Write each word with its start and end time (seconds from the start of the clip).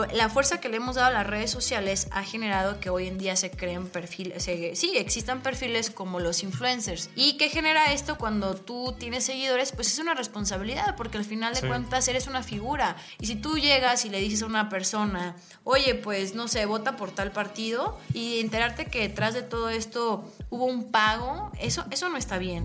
pero 0.00 0.12
la 0.14 0.28
fuerza 0.28 0.60
que 0.60 0.68
le 0.68 0.76
hemos 0.76 0.96
dado 0.96 1.08
a 1.08 1.12
las 1.12 1.26
redes 1.26 1.50
sociales 1.50 2.08
ha 2.10 2.22
generado 2.22 2.80
que 2.80 2.90
hoy 2.90 3.06
en 3.06 3.18
día 3.18 3.36
se 3.36 3.50
creen 3.50 3.88
perfiles, 3.88 4.44
sí, 4.44 4.92
existan 4.96 5.42
perfiles 5.42 5.90
como 5.90 6.20
los 6.20 6.42
influencers. 6.42 7.10
¿Y 7.16 7.36
qué 7.36 7.48
genera 7.48 7.92
esto 7.92 8.16
cuando 8.16 8.54
tú 8.54 8.94
tienes 8.98 9.24
seguidores? 9.24 9.72
Pues 9.72 9.92
es 9.92 9.98
una 9.98 10.14
responsabilidad, 10.14 10.96
porque 10.96 11.18
al 11.18 11.24
final 11.24 11.54
de 11.54 11.66
cuentas 11.66 12.06
eres 12.08 12.26
una 12.26 12.42
figura. 12.42 12.96
Y 13.20 13.26
si 13.26 13.36
tú 13.36 13.58
llegas 13.58 14.04
y 14.04 14.10
le 14.10 14.20
dices 14.20 14.42
a 14.42 14.46
una 14.46 14.68
persona, 14.68 15.36
oye, 15.64 15.94
pues 15.94 16.34
no 16.34 16.48
sé, 16.48 16.66
vota 16.66 16.96
por 16.96 17.10
tal 17.10 17.32
partido, 17.32 17.98
y 18.14 18.40
enterarte 18.40 18.86
que 18.86 19.00
detrás 19.00 19.34
de 19.34 19.42
todo 19.42 19.70
esto 19.70 20.30
hubo 20.50 20.66
un 20.66 20.90
pago, 20.90 21.50
eso, 21.60 21.84
eso 21.90 22.08
no 22.08 22.16
está 22.16 22.38
bien. 22.38 22.64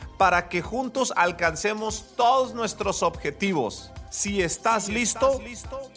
para 0.21 0.49
que 0.49 0.61
juntos 0.61 1.11
alcancemos 1.15 2.13
todos 2.15 2.53
nuestros 2.53 3.01
objetivos. 3.01 3.89
Si 4.11 4.43
estás, 4.43 4.87
listo, 4.87 5.41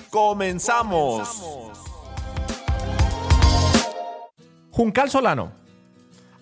comenzamos. 0.09 1.29
Juncal 4.71 5.11
Solano, 5.11 5.53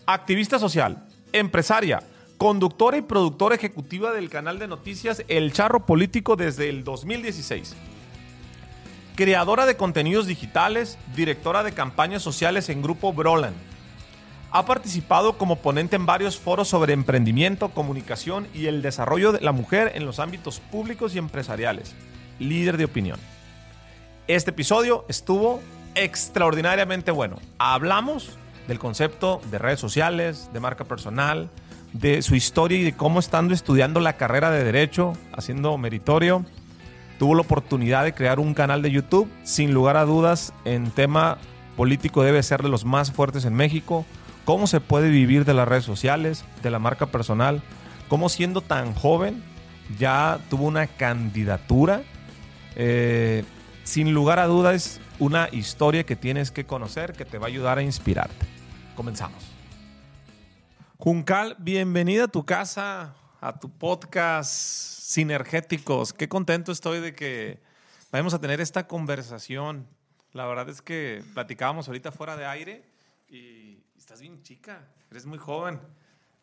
activista 0.06 0.60
social, 0.60 1.08
empresaria, 1.32 2.04
conductora 2.38 2.98
y 2.98 3.02
productora 3.02 3.56
ejecutiva 3.56 4.12
del 4.12 4.30
canal 4.30 4.60
de 4.60 4.68
noticias 4.68 5.24
El 5.26 5.52
Charro 5.52 5.84
Político 5.84 6.36
desde 6.36 6.68
el 6.68 6.84
2016. 6.84 7.74
Creadora 9.16 9.66
de 9.66 9.76
contenidos 9.76 10.28
digitales, 10.28 10.98
directora 11.16 11.64
de 11.64 11.72
campañas 11.72 12.22
sociales 12.22 12.68
en 12.68 12.80
Grupo 12.80 13.12
Broland 13.12 13.71
ha 14.52 14.66
participado 14.66 15.38
como 15.38 15.56
ponente 15.56 15.96
en 15.96 16.04
varios 16.04 16.38
foros 16.38 16.68
sobre 16.68 16.92
emprendimiento, 16.92 17.70
comunicación 17.70 18.46
y 18.52 18.66
el 18.66 18.82
desarrollo 18.82 19.32
de 19.32 19.40
la 19.40 19.52
mujer 19.52 19.92
en 19.94 20.04
los 20.04 20.18
ámbitos 20.18 20.60
públicos 20.60 21.14
y 21.14 21.18
empresariales. 21.18 21.94
Líder 22.38 22.76
de 22.76 22.84
opinión. 22.84 23.18
Este 24.28 24.50
episodio 24.50 25.06
estuvo 25.08 25.60
extraordinariamente 25.94 27.10
bueno. 27.10 27.36
Hablamos 27.56 28.38
del 28.68 28.78
concepto 28.78 29.40
de 29.50 29.58
redes 29.58 29.80
sociales, 29.80 30.50
de 30.52 30.60
marca 30.60 30.84
personal, 30.84 31.48
de 31.94 32.20
su 32.20 32.34
historia 32.34 32.78
y 32.78 32.84
de 32.84 32.92
cómo 32.92 33.20
estando 33.20 33.54
estudiando 33.54 34.00
la 34.00 34.18
carrera 34.18 34.50
de 34.50 34.64
derecho, 34.64 35.14
haciendo 35.32 35.76
meritorio, 35.78 36.44
tuvo 37.18 37.34
la 37.34 37.40
oportunidad 37.40 38.04
de 38.04 38.12
crear 38.12 38.38
un 38.38 38.52
canal 38.52 38.82
de 38.82 38.90
YouTube. 38.90 39.30
Sin 39.44 39.72
lugar 39.72 39.96
a 39.96 40.04
dudas, 40.04 40.52
en 40.66 40.90
tema 40.90 41.38
político 41.74 42.22
debe 42.22 42.42
ser 42.42 42.62
de 42.62 42.68
los 42.68 42.84
más 42.84 43.12
fuertes 43.12 43.46
en 43.46 43.54
México 43.54 44.04
cómo 44.44 44.66
se 44.66 44.80
puede 44.80 45.10
vivir 45.10 45.44
de 45.44 45.54
las 45.54 45.68
redes 45.68 45.84
sociales, 45.84 46.44
de 46.62 46.70
la 46.70 46.78
marca 46.78 47.06
personal, 47.06 47.62
cómo 48.08 48.28
siendo 48.28 48.60
tan 48.60 48.94
joven 48.94 49.42
ya 49.98 50.40
tuvo 50.50 50.66
una 50.66 50.86
candidatura. 50.86 52.02
Eh, 52.76 53.44
sin 53.84 54.14
lugar 54.14 54.38
a 54.38 54.46
dudas, 54.46 55.00
una 55.18 55.48
historia 55.52 56.04
que 56.04 56.16
tienes 56.16 56.50
que 56.50 56.64
conocer 56.64 57.12
que 57.12 57.24
te 57.24 57.38
va 57.38 57.46
a 57.46 57.48
ayudar 57.48 57.78
a 57.78 57.82
inspirarte. 57.82 58.46
Comenzamos. 58.94 59.42
Juncal, 60.98 61.56
bienvenida 61.58 62.24
a 62.24 62.28
tu 62.28 62.44
casa, 62.44 63.14
a 63.40 63.58
tu 63.58 63.68
podcast 63.70 64.52
Sinergéticos. 64.52 66.12
Qué 66.12 66.28
contento 66.28 66.70
estoy 66.70 67.00
de 67.00 67.12
que 67.14 67.60
vayamos 68.12 68.34
a 68.34 68.40
tener 68.40 68.60
esta 68.60 68.86
conversación. 68.86 69.86
La 70.32 70.46
verdad 70.46 70.68
es 70.68 70.80
que 70.80 71.22
platicábamos 71.34 71.88
ahorita 71.88 72.12
fuera 72.12 72.36
de 72.36 72.46
aire 72.46 72.84
y 73.28 73.81
estás 74.12 74.20
bien 74.20 74.42
chica, 74.42 74.86
eres 75.10 75.24
muy 75.24 75.38
joven. 75.38 75.80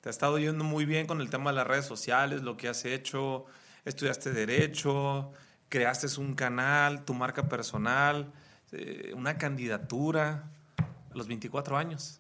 Te 0.02 0.10
ha 0.10 0.12
estado 0.12 0.40
yendo 0.40 0.64
muy 0.64 0.86
bien 0.86 1.06
con 1.06 1.22
el 1.22 1.30
tema 1.30 1.52
de 1.52 1.58
las 1.58 1.68
redes 1.68 1.86
sociales, 1.86 2.42
lo 2.42 2.58
que 2.58 2.68
has 2.68 2.84
hecho, 2.84 3.46
estudiaste 3.86 4.32
derecho, 4.32 5.32
creaste 5.68 6.08
un 6.20 6.34
canal, 6.34 7.06
tu 7.06 7.14
marca 7.14 7.48
personal, 7.48 8.34
eh, 8.72 9.14
una 9.16 9.38
candidatura 9.38 10.50
a 10.80 11.16
los 11.16 11.28
24 11.28 11.78
años. 11.78 12.20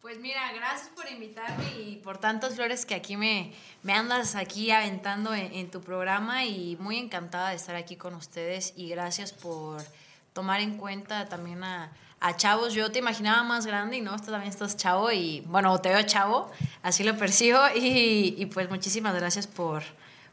Pues 0.00 0.18
mira, 0.18 0.52
gracias 0.54 0.88
por 0.88 1.08
invitarme 1.08 1.70
y 1.80 1.96
por 2.02 2.18
tantas 2.18 2.56
flores 2.56 2.84
que 2.84 2.96
aquí 2.96 3.16
me, 3.16 3.52
me 3.84 3.92
andas 3.92 4.34
aquí 4.34 4.72
aventando 4.72 5.32
en, 5.34 5.54
en, 5.54 5.70
tu 5.70 5.80
programa 5.82 6.46
y 6.46 6.76
muy 6.80 6.96
encantada 6.96 7.50
de 7.50 7.54
estar 7.54 7.76
aquí 7.76 7.94
con 7.94 8.14
ustedes 8.14 8.72
y 8.74 8.88
gracias 8.88 9.32
por 9.32 9.84
tomar 10.32 10.60
en 10.60 10.78
cuenta 10.78 11.28
también 11.28 11.62
a, 11.62 11.92
a 12.20 12.36
chavos. 12.36 12.74
Yo 12.74 12.92
te 12.92 12.98
imaginaba 12.98 13.42
más 13.42 13.66
grande 13.66 13.96
y 13.96 14.00
no, 14.00 14.16
tú 14.18 14.30
también 14.30 14.50
estás 14.50 14.76
chavo 14.76 15.10
y 15.10 15.40
bueno, 15.46 15.78
te 15.80 15.88
veo 15.88 16.02
chavo, 16.02 16.50
así 16.82 17.02
lo 17.02 17.16
percibo 17.16 17.58
y, 17.74 18.34
y 18.38 18.46
pues 18.46 18.68
muchísimas 18.68 19.14
gracias 19.14 19.46
por, 19.46 19.82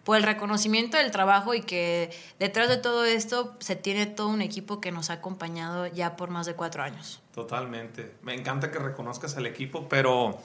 por 0.03 0.15
el 0.15 0.23
reconocimiento 0.23 0.97
del 0.97 1.11
trabajo 1.11 1.53
y 1.53 1.61
que 1.61 2.11
detrás 2.39 2.69
de 2.69 2.77
todo 2.77 3.05
esto 3.05 3.55
se 3.59 3.75
tiene 3.75 4.05
todo 4.05 4.29
un 4.29 4.41
equipo 4.41 4.79
que 4.79 4.91
nos 4.91 5.09
ha 5.09 5.13
acompañado 5.13 5.87
ya 5.87 6.15
por 6.15 6.29
más 6.29 6.45
de 6.45 6.53
cuatro 6.53 6.83
años. 6.83 7.21
Totalmente. 7.33 8.15
Me 8.21 8.33
encanta 8.33 8.71
que 8.71 8.79
reconozcas 8.79 9.37
al 9.37 9.45
equipo, 9.45 9.87
pero 9.89 10.39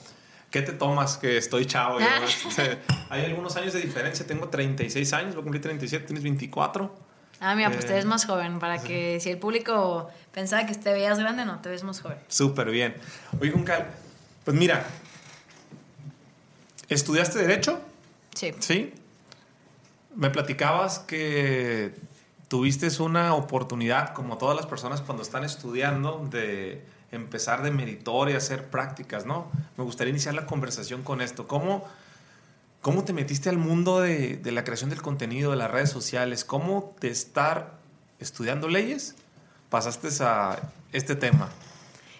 ¿qué 0.50 0.62
te 0.62 0.72
tomas 0.72 1.16
que 1.16 1.36
estoy 1.36 1.66
chavo? 1.66 1.98
Hay 3.10 3.25
algunos 3.25 3.56
años 3.56 3.72
de 3.72 3.81
diferencia. 3.81 4.26
Tengo 4.26 4.48
36 4.48 5.12
años, 5.12 5.34
voy 5.34 5.41
a 5.41 5.44
cumplir 5.44 5.62
37, 5.62 6.06
tienes 6.06 6.22
24. 6.25 7.11
Ah, 7.44 7.56
mira, 7.56 7.72
pues 7.72 7.84
te 7.84 7.92
ves 7.92 8.04
eh, 8.04 8.08
más 8.08 8.25
joven, 8.25 8.60
para 8.60 8.80
que 8.80 9.19
si 9.19 9.28
el 9.28 9.36
público 9.36 10.08
pensaba 10.30 10.64
que 10.64 10.76
te 10.76 10.92
veías 10.92 11.19
grande, 11.19 11.44
no, 11.44 11.58
te 11.58 11.70
ves 11.70 11.82
más 11.82 12.00
joven. 12.00 12.16
Súper 12.28 12.70
bien. 12.70 12.94
Oye, 13.41 13.50
Juncal, 13.50 13.88
pues 14.44 14.56
mira, 14.56 14.86
¿estudiaste 16.88 17.41
Derecho? 17.41 17.81
Sí. 18.32 18.52
¿Sí? 18.60 18.94
Me 20.14 20.31
platicabas 20.31 21.00
que 21.00 21.97
tuviste 22.47 22.86
una 23.02 23.34
oportunidad, 23.34 24.14
como 24.14 24.38
todas 24.38 24.54
las 24.54 24.66
personas 24.66 25.00
cuando 25.00 25.25
están 25.25 25.42
estudiando, 25.42 26.25
de 26.31 26.86
empezar 27.10 27.64
de 27.64 27.72
meritoria, 27.72 28.36
hacer 28.36 28.70
prácticas, 28.70 29.26
¿no? 29.26 29.50
Me 29.76 29.82
gustaría 29.82 30.12
iniciar 30.12 30.34
la 30.34 30.47
conversación 30.47 31.02
con 31.02 31.20
esto. 31.20 31.48
¿Cómo 31.48 31.88
¿Cómo 32.82 33.04
te 33.04 33.12
metiste 33.12 33.48
al 33.48 33.59
mundo 33.59 34.00
de, 34.00 34.41
la 34.44 34.65
creación 34.65 34.91
del 34.91 35.00
contenido, 35.00 35.53
de 35.53 35.56
las 35.56 35.70
redes 35.70 35.88
sociales? 35.88 36.44
¿Cómo 36.44 36.97
de 37.00 37.10
estar 37.10 37.75
estudiando 38.19 38.66
leyes 38.66 39.15
pasaste 39.70 40.09
a 40.25 40.59
este 40.93 41.15
tema? 41.15 41.48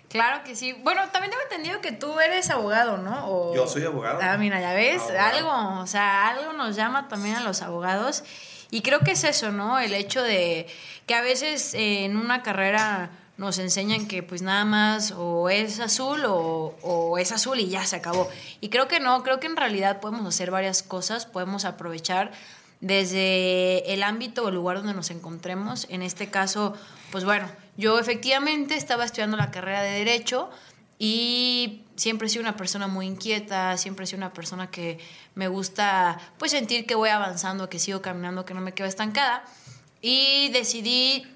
Claro 0.09 0.45
que 0.45 0.55
sí. 0.55 0.73
Bueno, 0.85 1.03
también 1.11 1.33
tengo 1.33 1.43
entendido 1.43 1.81
que 1.81 1.91
tú 1.91 2.21
eres 2.21 2.49
abogado, 2.51 2.97
¿no? 2.97 3.53
Yo 3.53 3.67
soy 3.67 3.85
abogado. 3.85 4.21
Ah, 4.23 4.37
mira, 4.37 4.61
ya 4.61 4.73
ves, 4.73 5.03
algo, 5.19 5.81
o 5.81 5.87
sea, 5.89 6.29
algo 6.29 6.53
nos 6.53 6.77
llama 6.77 7.09
también 7.09 7.35
a 7.35 7.41
los 7.41 7.61
abogados. 7.61 8.23
Y 8.71 8.83
creo 8.83 9.01
que 9.01 9.13
es 9.13 9.25
eso, 9.25 9.51
¿no? 9.51 9.81
El 9.81 9.93
hecho 9.95 10.23
de 10.23 10.69
que 11.07 11.15
a 11.17 11.23
veces 11.23 11.75
en 11.75 12.17
una 12.17 12.45
carrera 12.45 13.11
nos 13.43 13.59
enseñan 13.59 14.07
que 14.07 14.23
pues 14.23 14.41
nada 14.41 14.65
más 14.65 15.11
o 15.11 15.51
es 15.51 15.81
azul 15.81 16.23
o, 16.27 17.19
es 17.19 17.33
azul 17.33 17.59
y 17.59 17.69
ya 17.69 17.85
se 17.85 17.97
acabó. 17.97 18.31
Y 18.61 18.69
creo 18.69 18.87
que 18.87 19.01
no, 19.01 19.25
creo 19.25 19.41
que 19.41 19.49
en 19.49 19.57
realidad 19.57 19.99
podemos 19.99 20.25
hacer 20.27 20.53
varias 20.53 20.85
cosas, 20.85 21.27
podemos 21.27 21.65
aprovechar 21.65 22.31
desde 22.81 23.93
el 23.93 24.05
ámbito 24.05 24.45
o 24.45 24.49
el 24.49 24.55
lugar 24.55 24.77
donde 24.77 24.95
nos 24.95 25.11
encontremos. 25.11 25.89
En 25.91 26.03
este 26.03 26.31
caso, 26.31 26.75
pues 27.11 27.25
bueno, 27.25 27.51
yo 27.77 27.99
efectivamente 27.99 28.77
estaba 28.77 29.05
estudiando 29.05 29.37
la 29.37 29.51
carrera 29.51 29.83
de 29.83 29.91
derecho 29.91 30.49
y 31.01 31.83
siempre 31.97 32.29
he 32.29 32.31
sido 32.31 32.43
una 32.43 32.57
persona 32.57 32.87
muy 32.87 33.07
inquieta, 33.07 33.77
siempre 33.77 34.05
he 34.05 34.07
sido 34.07 34.19
una 34.19 34.33
persona 34.33 34.71
que 34.71 35.01
me 35.35 35.49
gusta 35.49 36.17
pues 36.39 36.53
sentir 36.53 36.87
que 36.87 36.95
voy 36.95 37.11
avanzando, 37.11 37.69
que 37.69 37.81
sigo 37.81 38.03
caminando, 38.03 38.45
que 38.45 38.55
no 38.55 38.61
me 38.61 38.73
quedo 38.73 38.87
estancada. 38.87 39.45
Y 40.01 40.49
decidí 40.51 41.27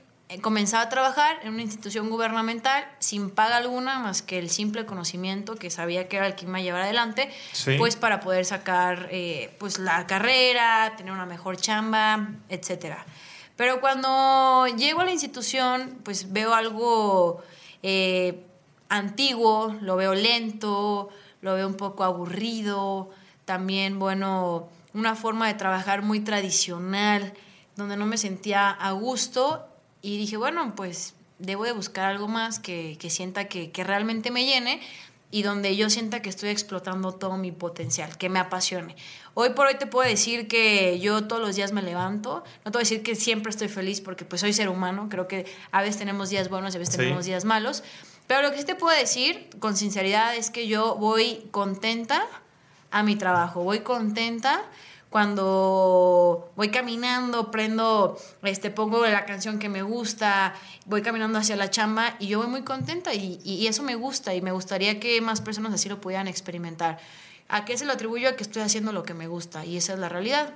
comenzaba 0.43 0.82
a 0.82 0.88
trabajar 0.88 1.38
en 1.44 1.55
una 1.55 1.62
institución 1.62 2.11
gubernamental 2.11 2.84
sin 2.99 3.31
paga 3.31 3.58
alguna 3.58 4.00
más 4.00 4.23
que 4.23 4.38
el 4.38 4.50
simple 4.50 4.84
conocimiento 4.84 5.55
que 5.55 5.70
sabía 5.70 6.08
que 6.08 6.17
era 6.17 6.26
el 6.26 6.34
que 6.34 6.46
iba 6.46 6.58
a 6.58 6.61
llevar 6.61 6.82
adelante, 6.82 7.31
pues 7.78 7.94
para 7.94 8.19
poder 8.19 8.44
sacar 8.44 9.08
eh, 9.12 9.55
pues 9.58 9.78
la 9.78 10.06
carrera, 10.06 10.94
tener 10.96 11.12
una 11.12 11.26
mejor 11.26 11.56
chamba, 11.56 12.28
etcétera. 12.49 13.06
Pero 13.55 13.81
cuando 13.81 14.67
llego 14.76 15.00
a 15.00 15.05
la 15.05 15.12
institución, 15.12 16.00
pues 16.02 16.32
veo 16.32 16.55
algo 16.55 17.43
eh, 17.84 18.44
antiguo, 18.88 19.76
lo 19.81 19.94
veo 19.94 20.14
lento, 20.14 21.08
lo 21.40 21.55
veo 21.55 21.69
un 21.69 21.76
poco 21.76 22.02
aburrido, 22.02 23.11
también, 23.44 24.00
bueno, 24.00 24.69
una 24.93 25.14
forma 25.14 25.46
de 25.46 25.55
trabajar 25.55 26.02
muy 26.02 26.19
tradicional, 26.19 27.32
donde 27.76 27.96
no 27.96 28.06
me 28.06 28.19
sentía 28.19 28.70
a 28.70 28.90
gusto 28.90 29.69
y 30.06 30.19
dije, 30.19 30.37
bueno, 30.37 30.75
pues 30.76 31.14
debo 31.41 31.64
de 31.64 31.73
buscar 31.73 32.05
algo 32.06 32.29
más 32.29 32.61
que, 32.61 32.97
que 33.00 33.11
sienta 33.11 33.47
que, 33.49 33.73
que 33.73 33.82
realmente 33.82 34.31
me 34.31 34.44
llene 34.44 34.81
y 35.32 35.43
donde 35.43 35.75
yo 35.76 35.91
sienta 35.91 36.23
que 36.23 36.29
estoy 36.31 36.50
explotando 36.50 37.11
todo 37.11 37.37
mi 37.37 37.50
potencial, 37.50 38.17
que 38.17 38.29
me 38.29 38.38
apasione. 38.38 38.94
Hoy 39.35 39.50
por 39.50 39.67
hoy 39.67 39.75
te 39.75 39.87
puedo 39.87 40.08
decir 40.08 40.47
que 40.47 41.00
yo 41.00 41.25
todos 41.26 41.43
los 41.43 41.56
días 41.56 41.73
me 41.73 41.82
levanto, 41.82 42.44
no 42.64 42.70
te 42.70 42.79
voy 42.79 42.82
a 42.82 42.85
decir 42.88 43.03
que 43.03 43.17
siempre 43.17 43.50
estoy 43.50 43.67
feliz 43.67 44.00
porque 44.00 44.25
pues 44.25 44.41
soy 44.43 44.53
ser 44.53 44.69
humano, 44.69 45.08
creo 45.11 45.26
que 45.26 45.44
a 45.73 45.82
veces 45.82 45.99
tenemos 45.99 46.31
días 46.31 46.49
buenos 46.49 46.73
y 46.75 46.76
a 46.76 46.79
veces 46.79 46.94
Sí. 46.94 47.00
tenemos 47.00 47.25
días 47.25 47.44
malos, 47.44 47.82
pero 48.29 48.43
lo 48.43 48.53
que 48.53 48.58
sí 48.58 48.64
te 48.64 48.76
puedo 48.76 48.97
decir 48.97 49.49
con 49.58 49.76
sinceridad 49.76 50.37
es 50.37 50.50
que 50.50 50.69
yo 50.69 50.94
voy 50.94 51.49
contenta 51.50 52.25
a 52.93 53.03
mi 53.03 53.17
trabajo, 53.17 53.64
voy 53.64 53.81
contenta 53.81 54.62
cuando 55.16 56.52
voy 56.56 56.68
caminando, 56.68 57.50
prendo, 57.50 58.18
este, 58.42 58.70
pongo 58.70 59.06
la 59.06 59.24
canción 59.24 59.58
que 59.58 59.70
me 59.70 59.80
gusta, 59.80 60.52
voy 60.84 61.00
caminando 61.00 61.38
hacia 61.38 61.56
la 61.56 61.70
chamba 61.70 62.16
y 62.18 62.26
yo 62.26 62.36
voy 62.36 62.48
muy 62.48 62.64
contenta 62.64 63.14
y, 63.14 63.40
y 63.42 63.66
eso 63.66 63.82
me 63.82 63.94
gusta 63.94 64.34
y 64.34 64.42
me 64.42 64.52
gustaría 64.52 65.00
que 65.00 65.18
más 65.22 65.40
personas 65.40 65.72
así 65.72 65.88
lo 65.88 66.02
pudieran 66.02 66.28
experimentar. 66.28 66.98
¿A 67.48 67.64
qué 67.64 67.78
se 67.78 67.86
lo 67.86 67.94
atribuyo? 67.94 68.28
A 68.28 68.32
que 68.36 68.42
estoy 68.42 68.60
haciendo 68.60 68.92
lo 68.92 69.04
que 69.04 69.14
me 69.14 69.26
gusta 69.26 69.64
y 69.64 69.78
esa 69.78 69.94
es 69.94 69.98
la 70.00 70.10
realidad. 70.10 70.52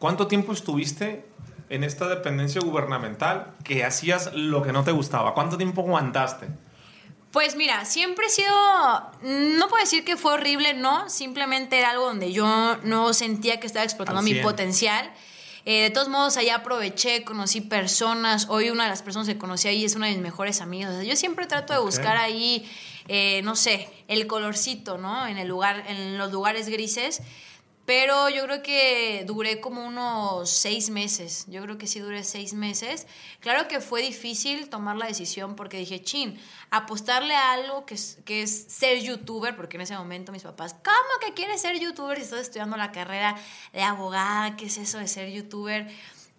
¿Cuánto 0.00 0.26
tiempo 0.26 0.52
estuviste 0.54 1.24
en 1.68 1.84
esta 1.84 2.08
dependencia 2.08 2.60
gubernamental 2.60 3.54
que 3.62 3.84
hacías 3.84 4.32
lo 4.34 4.64
que 4.64 4.72
no 4.72 4.82
te 4.82 4.90
gustaba? 4.90 5.34
¿Cuánto 5.34 5.56
tiempo 5.56 5.82
aguantaste? 5.82 6.48
Pues 7.32 7.54
mira, 7.54 7.84
siempre 7.84 8.26
he 8.26 8.30
sido, 8.30 8.50
no 9.22 9.68
puedo 9.68 9.80
decir 9.80 10.04
que 10.04 10.16
fue 10.16 10.32
horrible, 10.32 10.74
no, 10.74 11.08
simplemente 11.08 11.78
era 11.78 11.90
algo 11.90 12.06
donde 12.06 12.32
yo 12.32 12.76
no 12.82 13.14
sentía 13.14 13.60
que 13.60 13.68
estaba 13.68 13.84
explotando 13.84 14.20
mi 14.22 14.32
100. 14.32 14.42
potencial. 14.42 15.10
Eh, 15.64 15.82
de 15.82 15.90
todos 15.90 16.08
modos, 16.08 16.36
allá 16.36 16.56
aproveché, 16.56 17.22
conocí 17.22 17.60
personas. 17.60 18.46
Hoy 18.48 18.70
una 18.70 18.84
de 18.84 18.90
las 18.90 19.02
personas 19.02 19.28
que 19.28 19.38
conocí 19.38 19.68
ahí 19.68 19.84
es 19.84 19.94
una 19.94 20.06
de 20.06 20.12
mis 20.14 20.22
mejores 20.22 20.60
amigas. 20.60 20.90
O 20.92 20.94
sea, 20.96 21.04
yo 21.04 21.14
siempre 21.14 21.46
trato 21.46 21.72
de 21.72 21.78
buscar 21.78 22.16
ahí, 22.16 22.68
eh, 23.06 23.42
no 23.44 23.54
sé, 23.54 23.88
el 24.08 24.26
colorcito, 24.26 24.98
¿no? 24.98 25.26
En 25.28 25.38
el 25.38 25.46
lugar, 25.46 25.84
en 25.86 26.18
los 26.18 26.32
lugares 26.32 26.68
grises. 26.68 27.22
Pero 27.90 28.28
yo 28.28 28.44
creo 28.44 28.62
que 28.62 29.24
duré 29.26 29.60
como 29.60 29.84
unos 29.84 30.48
seis 30.48 30.90
meses. 30.90 31.46
Yo 31.48 31.60
creo 31.60 31.76
que 31.76 31.88
sí 31.88 31.98
duré 31.98 32.22
seis 32.22 32.54
meses. 32.54 33.08
Claro 33.40 33.66
que 33.66 33.80
fue 33.80 34.00
difícil 34.00 34.68
tomar 34.68 34.96
la 34.96 35.06
decisión 35.06 35.56
porque 35.56 35.78
dije, 35.78 36.00
chin, 36.00 36.40
apostarle 36.70 37.34
a 37.34 37.50
algo 37.50 37.86
que 37.86 37.94
es, 37.94 38.18
que 38.24 38.42
es 38.42 38.66
ser 38.68 39.00
youtuber, 39.00 39.56
porque 39.56 39.76
en 39.76 39.80
ese 39.80 39.96
momento 39.96 40.30
mis 40.30 40.44
papás, 40.44 40.74
¿cómo 40.74 41.26
que 41.26 41.34
quieres 41.34 41.62
ser 41.62 41.80
youtuber 41.80 42.16
si 42.18 42.22
estás 42.22 42.42
estudiando 42.42 42.76
la 42.76 42.92
carrera 42.92 43.36
de 43.72 43.82
abogada? 43.82 44.54
¿Qué 44.56 44.66
es 44.66 44.78
eso 44.78 44.98
de 44.98 45.08
ser 45.08 45.28
youtuber? 45.32 45.88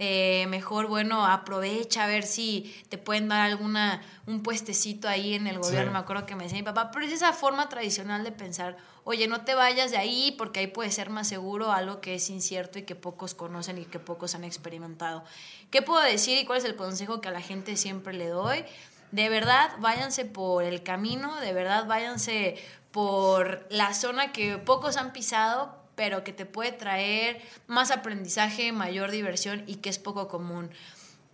Eh, 0.03 0.47
mejor, 0.47 0.87
bueno, 0.87 1.27
aprovecha 1.27 2.05
a 2.05 2.07
ver 2.07 2.23
si 2.23 2.75
te 2.89 2.97
pueden 2.97 3.27
dar 3.27 3.41
alguna, 3.41 4.01
un 4.25 4.41
puestecito 4.41 5.07
ahí 5.07 5.35
en 5.35 5.45
el 5.45 5.59
gobierno. 5.59 5.91
Sí. 5.91 5.93
Me 5.93 5.99
acuerdo 5.99 6.25
que 6.25 6.35
me 6.35 6.45
decía 6.45 6.57
mi 6.57 6.63
papá, 6.63 6.89
pero 6.89 7.05
es 7.05 7.11
esa 7.11 7.33
forma 7.33 7.69
tradicional 7.69 8.23
de 8.23 8.31
pensar, 8.31 8.77
oye, 9.03 9.27
no 9.27 9.41
te 9.41 9.53
vayas 9.53 9.91
de 9.91 9.97
ahí 9.97 10.33
porque 10.39 10.61
ahí 10.61 10.65
puede 10.65 10.89
ser 10.89 11.11
más 11.11 11.27
seguro 11.27 11.71
algo 11.71 12.01
que 12.01 12.15
es 12.15 12.31
incierto 12.31 12.79
y 12.79 12.81
que 12.81 12.95
pocos 12.95 13.35
conocen 13.35 13.77
y 13.77 13.85
que 13.85 13.99
pocos 13.99 14.33
han 14.33 14.43
experimentado. 14.43 15.23
¿Qué 15.69 15.83
puedo 15.83 16.01
decir 16.01 16.35
y 16.39 16.45
cuál 16.45 16.57
es 16.57 16.65
el 16.65 16.75
consejo 16.75 17.21
que 17.21 17.29
a 17.29 17.31
la 17.31 17.41
gente 17.41 17.77
siempre 17.77 18.15
le 18.15 18.27
doy? 18.27 18.65
De 19.11 19.29
verdad, 19.29 19.69
váyanse 19.77 20.25
por 20.25 20.63
el 20.63 20.81
camino, 20.81 21.39
de 21.41 21.53
verdad, 21.53 21.85
váyanse 21.85 22.57
por 22.89 23.67
la 23.69 23.93
zona 23.93 24.31
que 24.31 24.57
pocos 24.57 24.97
han 24.97 25.13
pisado, 25.13 25.80
pero 25.95 26.23
que 26.23 26.33
te 26.33 26.45
puede 26.45 26.71
traer 26.71 27.41
más 27.67 27.91
aprendizaje, 27.91 28.71
mayor 28.71 29.11
diversión 29.11 29.63
y 29.67 29.75
que 29.75 29.89
es 29.89 29.99
poco 29.99 30.27
común. 30.27 30.69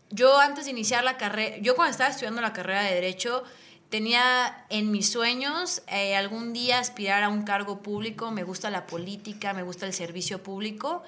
Yo 0.09 0.39
antes 0.39 0.65
de 0.65 0.71
iniciar 0.71 1.04
la 1.04 1.18
carrera, 1.18 1.57
yo 1.57 1.75
cuando 1.75 1.92
estaba 1.92 2.09
estudiando 2.09 2.42
la 2.42 2.54
carrera 2.54 2.83
de 2.83 2.95
Derecho, 2.95 3.44
tenía 3.89 4.65
en 4.69 4.92
mis 4.92 5.09
sueños 5.09 5.81
eh, 5.88 6.15
algún 6.15 6.54
día 6.54 6.80
aspirar 6.80 7.24
a 7.24 7.30
un 7.30 7.44
cargo 7.44 7.81
público, 7.81 8.31
me 8.31 8.44
gusta 8.44 8.69
la 8.69 8.88
política, 8.88 9.54
me 9.54 9.63
gusta 9.63 9.86
el 9.86 9.94
servicio 9.94 10.44
público, 10.44 11.04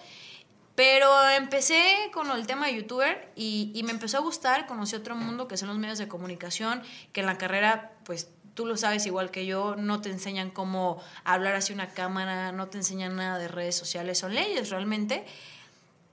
pero 0.80 1.30
empecé 1.32 2.10
con 2.14 2.32
el 2.32 2.48
tema 2.48 2.68
de 2.68 2.76
youtuber 2.76 3.30
y, 3.36 3.82
me 3.84 3.92
empezó 3.92 4.16
a 4.16 4.22
gustar, 4.22 4.66
conocí 4.66 4.96
otro 4.96 5.14
mundo 5.14 5.46
que 5.46 5.58
son 5.58 5.68
los 5.68 5.78
medios 5.78 5.98
de 5.98 6.08
comunicación, 6.08 6.82
que 7.12 7.20
en 7.20 7.26
la 7.26 7.38
carrera, 7.38 7.92
pues 8.06 8.30
tú 8.54 8.66
lo 8.66 8.78
sabes 8.78 9.06
igual 9.06 9.30
que 9.30 9.46
yo, 9.46 9.76
no 9.76 10.00
te 10.00 10.10
enseñan 10.10 10.52
cómo 10.52 11.04
hablar 11.26 11.56
hacia 11.56 11.76
una 11.76 11.90
cámara, 11.90 12.54
no 12.54 12.70
te 12.70 12.78
enseñan 12.78 13.18
nada 13.18 13.38
de 13.40 13.50
redes 13.50 13.76
sociales, 13.76 14.20
son 14.20 14.34
leyes 14.34 14.70
realmente, 14.70 15.26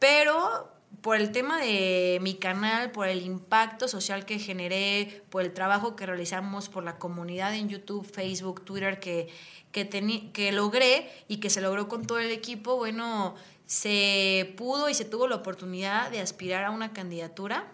pero 0.00 0.68
por 1.00 1.14
el 1.14 1.30
tema 1.30 1.60
de 1.60 2.18
mi 2.20 2.34
canal, 2.34 2.90
por 2.90 3.06
el 3.06 3.22
impacto 3.22 3.86
social 3.86 4.24
que 4.24 4.40
generé, 4.40 5.22
por 5.30 5.42
el 5.42 5.52
trabajo 5.54 5.94
que 5.94 6.06
realizamos, 6.06 6.68
por 6.68 6.82
la 6.82 6.98
comunidad 6.98 7.54
en 7.54 7.68
YouTube, 7.68 8.04
Facebook, 8.04 8.64
Twitter 8.64 8.98
que, 8.98 9.28
que, 9.70 9.88
que 10.32 10.50
logré 10.50 11.08
y 11.28 11.36
que 11.36 11.50
se 11.50 11.60
logró 11.60 11.86
con 11.86 12.04
todo 12.04 12.18
el 12.18 12.32
equipo, 12.32 12.74
bueno, 12.74 13.36
se 13.66 14.54
pudo 14.56 14.88
y 14.88 14.94
se 14.94 15.04
tuvo 15.04 15.28
la 15.28 15.36
oportunidad 15.36 16.10
de 16.10 16.20
aspirar 16.20 16.64
a 16.64 16.70
una 16.70 16.92
candidatura 16.92 17.66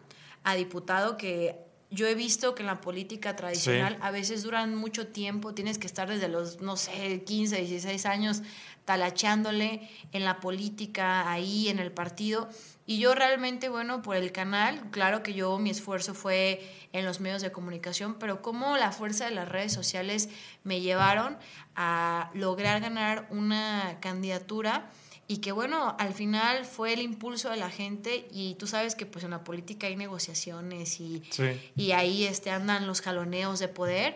a 0.43 0.55
diputado 0.55 1.17
que 1.17 1.57
yo 1.91 2.07
he 2.07 2.15
visto 2.15 2.55
que 2.55 2.63
en 2.63 2.69
la 2.69 2.81
política 2.81 3.37
tradicional 3.37 3.95
Sí. 3.95 3.99
a 4.01 4.11
veces 4.11 4.43
duran 4.43 4.75
mucho 4.75 5.09
tiempo, 5.09 5.53
tienes 5.53 5.77
que 5.77 5.87
estar 5.87 6.09
desde 6.09 6.27
los, 6.29 6.63
no 6.63 6.79
sé, 6.79 7.23
15, 7.23 7.57
16 7.59 8.07
años 8.07 8.43
talachándole 8.87 9.89
en 10.13 10.25
la 10.25 10.41
política, 10.41 11.31
ahí 11.31 11.69
en 11.69 11.79
el 11.79 11.93
partido. 11.93 12.49
Y 12.87 12.99
yo 12.99 13.15
realmente, 13.15 13.69
bueno, 13.69 14.01
por 14.01 14.17
el 14.17 14.33
canal, 14.33 14.91
claro 14.91 15.23
que 15.23 15.35
yo 15.35 15.59
mi 15.59 15.69
esfuerzo 15.71 16.15
fue 16.15 16.67
en 16.93 17.05
los 17.05 17.21
medios 17.21 17.43
de 17.43 17.53
comunicación, 17.53 18.15
pero 18.19 18.41
cómo 18.41 18.77
la 18.79 18.91
fuerza 18.91 19.27
de 19.27 19.33
las 19.33 19.49
redes 19.49 19.73
sociales 19.73 20.31
me 20.65 20.81
llevaron 20.81 21.37
a 21.77 22.31
lograr 22.35 22.81
ganar 22.81 23.27
una 23.31 23.99
candidatura 24.01 24.91
y 25.33 25.39
que 25.39 25.51
bueno, 25.51 25.97
al 25.99 26.13
final 26.13 26.67
fue 26.67 26.93
el 26.93 27.01
impulso 27.01 27.49
de 27.49 27.57
la 27.57 27.71
gente 27.71 28.29
y 28.33 28.55
tú 28.57 28.67
sabes 28.67 28.95
que 28.95 29.07
pues 29.07 29.25
en 29.25 29.31
la 29.31 29.45
política 29.45 29.87
hay 29.87 29.97
negociaciones 29.97 31.01
y, 31.01 31.23
Sí. 31.31 31.45
y 31.75 31.93
ahí 31.93 32.25
este, 32.25 32.51
andan 32.51 32.87
los 32.87 33.01
jaloneos 33.01 33.59
de 33.59 33.69
poder. 33.69 34.15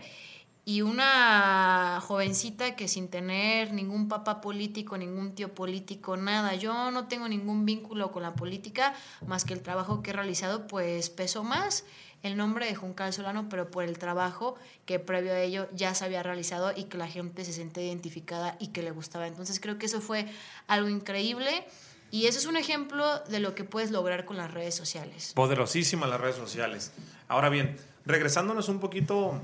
Y 0.67 0.83
una 0.83 2.01
jovencita 2.03 2.75
que 2.77 2.89
sin 2.89 3.09
tener 3.09 3.73
ningún 3.73 4.09
papá 4.09 4.41
político, 4.43 4.99
ningún 4.99 5.35
tío 5.35 5.55
político, 5.55 6.17
nada, 6.19 6.55
yo 6.57 6.91
no 6.91 7.07
tengo 7.07 7.29
ningún 7.29 7.65
vínculo 7.65 8.11
con 8.13 8.23
la 8.23 8.35
política, 8.35 8.93
más 9.27 9.45
que 9.45 9.55
el 9.55 9.63
trabajo 9.63 10.03
que 10.03 10.11
he 10.11 10.13
realizado, 10.13 10.67
pues 10.67 11.09
pesó 11.09 11.45
más 11.45 11.85
el 12.23 12.37
nombre 12.37 12.67
de 12.67 12.75
Juncal 12.75 13.13
Solano, 13.13 13.49
pero 13.49 13.71
por 13.71 13.85
el 13.85 13.99
trabajo 13.99 14.57
que 14.85 14.99
previo 14.99 15.33
a 15.33 15.41
ello 15.41 15.69
ya 15.73 15.95
se 15.95 16.05
había 16.05 16.23
realizado 16.23 16.73
y 16.77 16.85
que 16.85 16.99
la 16.99 17.09
gente 17.09 17.45
se 17.45 17.53
sentía 17.53 17.85
identificada 17.85 18.57
y 18.59 18.69
que 18.69 18.83
le 18.83 18.91
gustaba. 18.91 19.27
Entonces 19.27 19.61
creo 19.61 19.79
que 19.79 19.87
eso 19.87 20.01
fue 20.01 20.27
algo 20.67 20.89
increíble 20.89 21.67
y 22.11 22.27
eso 22.27 22.39
es 22.39 22.47
un 22.47 22.57
ejemplo 22.57 23.21
de 23.29 23.41
lo 23.41 23.55
que 23.55 23.65
puedes 23.65 23.91
lograr 23.91 24.25
con 24.25 24.37
las 24.37 24.53
redes 24.53 24.75
sociales. 24.75 25.33
Poderosísimas 25.35 26.09
las 26.09 26.21
redes 26.21 26.37
sociales. 26.37 26.93
Ahora 27.29 27.49
bien, 27.49 27.77
regresándonos 28.05 28.69
un 28.69 28.81
poquito 28.81 29.43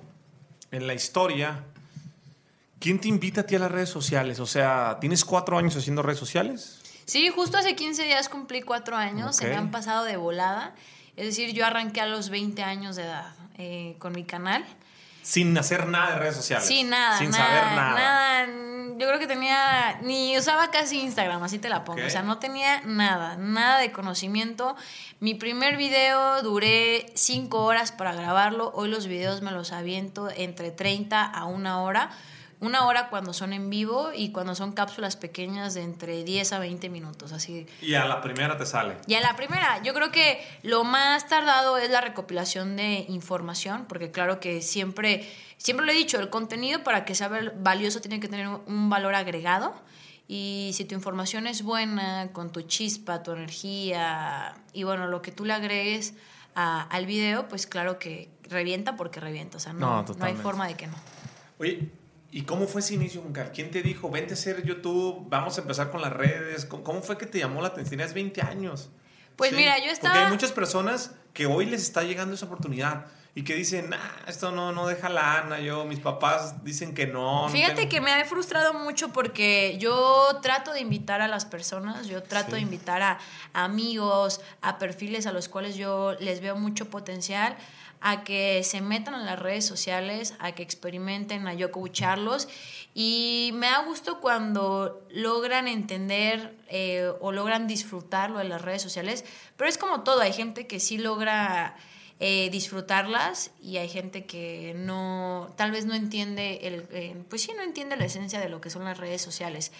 en 0.71 0.87
la 0.87 0.95
historia, 0.95 1.65
¿quién 2.79 3.01
te 3.01 3.09
invita 3.09 3.43
a 3.43 3.47
ti 3.47 3.57
a 3.57 3.59
las 3.59 3.71
redes 3.71 3.91
sociales? 3.91 4.41
O 4.41 4.47
sea, 4.47 4.99
¿tienes 5.01 5.25
cuatro 5.25 5.59
años 5.59 5.77
haciendo 5.77 6.03
redes 6.03 6.19
sociales? 6.19 6.81
Sí, 7.05 7.29
justo 7.29 7.59
hace 7.59 7.75
15 7.75 8.05
días 8.05 8.29
cumplí 8.29 8.63
cuatro 8.63 8.97
años, 8.97 9.37
se 9.37 9.49
me 9.49 9.57
han 9.57 9.71
pasado 9.71 10.05
de 10.05 10.17
volada. 10.17 10.75
Es 11.17 11.27
decir, 11.27 11.53
yo 11.53 11.67
arranqué 11.67 12.01
a 12.01 12.07
los 12.07 12.31
20 12.31 12.63
años 12.63 12.97
de 12.97 13.05
edad 13.05 13.35
eh, 13.59 13.97
con 13.99 14.13
mi 14.13 14.25
canal. 14.25 14.65
Sin 15.23 15.57
hacer 15.57 15.87
nada 15.87 16.13
de 16.15 16.19
redes 16.19 16.37
sociales. 16.37 16.67
Sí, 16.67 16.83
nada, 16.85 17.19
Sin 17.19 17.31
nada, 17.31 17.47
saber 17.47 17.77
nada. 17.77 17.95
nada. 18.47 18.47
Yo 18.99 19.07
creo 19.09 19.19
que 19.19 19.27
tenía, 19.27 19.99
ni 20.03 20.37
usaba 20.37 20.71
casi 20.71 21.01
Instagram, 21.01 21.43
así 21.43 21.59
te 21.59 21.69
la 21.69 21.85
pongo. 21.85 22.05
O 22.05 22.11
sea, 22.11 22.23
no 22.23 22.39
tenía 22.39 22.83
nada, 22.83 23.37
nada 23.37 23.79
de 23.79 23.91
conocimiento. 23.93 24.77
Mi 25.21 25.35
primer 25.35 25.77
video 25.77 26.43
duré 26.43 27.07
cinco 27.15 27.65
horas 27.65 27.93
para 27.93 28.13
grabarlo. 28.13 28.71
Hoy 28.75 28.89
los 28.89 29.07
videos 29.07 29.43
me 29.43 29.51
los 29.51 29.73
aviento 29.73 30.29
entre 30.35 30.71
30 30.71 31.25
a 31.25 31.45
una 31.45 31.81
hora. 31.83 32.11
Una 32.63 32.87
hora 32.87 33.09
cuando 33.11 33.33
son 33.33 33.53
en 33.53 33.71
vivo 33.71 34.13
y 34.15 34.31
cuando 34.31 34.55
son 34.55 34.71
cápsulas 34.73 35.17
pequeñas 35.17 35.75
de 35.75 35.83
entre 35.83 36.23
10 36.23 36.53
a 36.53 36.59
20 36.61 36.89
minutos. 36.91 37.33
Así 37.33 37.67
Y 37.81 37.95
a 37.95 38.05
la 38.05 38.21
primera 38.21 38.57
te 38.57 38.65
sale. 38.67 38.97
y 39.09 39.15
a 39.15 39.21
la 39.21 39.35
primera, 39.35 39.83
yo 39.83 39.93
creo 39.95 40.13
que 40.13 40.41
lo 40.63 40.85
más 40.85 41.29
tardado 41.29 41.77
es 41.77 41.91
la 41.91 42.01
recopilación 42.01 42.77
de 42.77 43.05
información, 43.09 43.87
porque 43.89 44.13
claro 44.13 44.39
que 44.39 44.63
siempre, 44.63 45.29
siempre 45.57 45.85
lo 45.85 45.91
he 45.91 45.95
dicho, 45.97 46.21
el 46.21 46.31
contenido 46.31 46.85
para 46.85 47.05
que 47.05 47.15
sea 47.17 47.27
val- 47.29 47.53
valioso 47.57 48.01
tiene 48.01 48.21
que 48.21 48.29
tener 48.29 48.47
un 48.47 48.89
valor 48.89 49.17
agregado. 49.17 49.75
Y 50.29 50.71
si 50.75 50.85
tu 50.85 50.95
información 50.95 51.49
es 51.49 51.63
buena, 51.65 52.29
con 52.33 52.53
tu 52.53 52.63
chispa, 52.63 53.25
tu 53.25 53.33
energía 53.33 54.55
y 54.73 54.85
bueno, 54.85 55.09
lo 55.09 55.21
que 55.21 55.33
tú 55.33 55.45
le 55.45 55.53
agregues 55.53 56.15
a- 56.55 56.83
al 56.83 57.07
video, 57.07 57.49
pues 57.49 57.67
claro 57.67 57.99
que 57.99 58.31
revienta 58.49 58.95
porque 58.97 59.19
revienta. 59.19 59.57
O 59.57 59.61
sea, 59.61 59.73
No, 59.73 60.05
no, 60.05 60.15
no, 60.15 60.25
hay 60.25 60.35
forma 60.35 60.69
de 60.69 60.75
que 60.75 60.87
no. 60.87 60.95
Oye, 61.59 61.91
¿Y 62.35 62.43
cómo 62.43 62.67
fue 62.67 62.81
ese 62.81 62.95
inicio, 62.95 63.21
Juncal? 63.21 63.53
¿Quién 63.53 63.71
te 63.71 63.83
dijo, 63.83 64.11
vente 64.11 64.33
a 64.33 64.35
hacer 64.35 64.65
YouTube, 64.65 65.27
vamos 65.29 65.59
a 65.59 65.61
empezar 65.61 65.91
con 65.91 66.01
las 66.01 66.15
redes? 66.15 66.65
¿Cómo 66.65 67.03
fue 67.03 67.19
que 67.19 67.27
te 67.27 67.39
llamó 67.39 67.61
la 67.61 67.69
atención? 67.69 67.91
Tenías 67.91 68.15
20 68.15 68.41
años. 68.41 68.89
Pues 69.37 69.53
mira, 69.53 69.79
yo 69.79 69.91
estaba... 69.91 70.15
Porque 70.15 70.25
hay 70.25 70.33
muchas 70.33 70.51
personas 70.51 71.11
que 71.35 71.45
hoy 71.45 71.67
les 71.67 71.83
está 71.83 72.05
llegando 72.05 72.35
esa 72.35 72.47
oportunidad 72.47 73.05
y 73.35 73.45
que 73.45 73.55
dicen, 73.55 73.91
esto 74.27 74.51
no, 74.51 74.73
no 74.73 74.87
deja 74.87 75.11
la 75.11 75.41
Ana, 75.41 75.61
yo, 75.61 75.85
mis 75.85 76.01
papás 76.01 76.65
dicen 76.65 76.95
que 76.95 77.07
no. 77.07 77.51
Fíjate 77.51 77.87
que 77.89 78.01
me 78.01 78.13
ha 78.13 78.25
frustrado 78.25 78.73
mucho 78.73 79.13
porque 79.13 79.77
yo 79.79 80.39
trato 80.41 80.73
de 80.73 80.81
invitar 80.81 81.21
a 81.21 81.29
las 81.29 81.45
personas, 81.45 82.07
yo 82.07 82.23
trato 82.23 82.57
de 82.57 82.63
invitar 82.63 83.03
a 83.03 83.19
amigos, 83.53 84.41
a 84.63 84.79
perfiles 84.79 85.27
a 85.27 85.33
los 85.33 85.51
cuales 85.51 85.77
yo 85.77 86.15
les 86.21 86.41
veo 86.41 86.57
mucho 86.57 86.89
potencial 86.89 87.57
a 88.03 88.25
que 88.25 88.65
se 88.65 88.81
metan 88.81 89.15
en 89.15 89.25
las 89.25 89.39
redes 89.39 89.65
sociales, 89.65 90.35
a 90.41 90.53
que 90.53 90.65
experimenten, 90.65 91.47
a 91.47 91.55
yo 91.55 91.71
coacharlos. 91.71 92.49
Y 92.95 93.53
me 93.55 93.69
da 93.69 93.85
gusto 93.85 94.21
cuando 94.21 95.07
logran 95.11 95.69
entender 95.69 96.55
eh, 96.69 97.11
o 97.21 97.31
logran 97.31 97.69
disfrutar 97.69 98.31
lo 98.31 98.39
de 98.39 98.45
las 98.45 98.61
redes 98.61 98.83
sociales, 98.83 99.25
pero 99.57 99.71
es 99.71 99.79
como 99.79 100.03
todo, 100.03 100.21
hay 100.21 100.33
gente 100.33 100.67
que 100.67 100.81
sí 100.81 100.99
logra 100.99 101.77
eh, 102.19 102.51
disfrutarlas 102.51 103.53
y 103.63 103.77
hay 103.77 103.89
gente 103.89 104.27
que 104.27 104.75
no, 104.77 105.53
tal 105.57 105.71
vez 105.71 105.87
no 105.87 105.95
entiende, 105.95 106.59
el, 106.63 106.87
eh, 106.91 107.17
pues 107.31 107.43
sí, 107.43 107.53
no 107.57 107.63
entiende 107.63 107.97
la 107.97 108.05
esencia 108.05 108.41
de 108.41 108.49
lo 108.49 108.61
que 108.61 108.69
son 108.69 108.85
las 108.85 108.99
redes 108.99 109.23
sociales. 109.23 109.71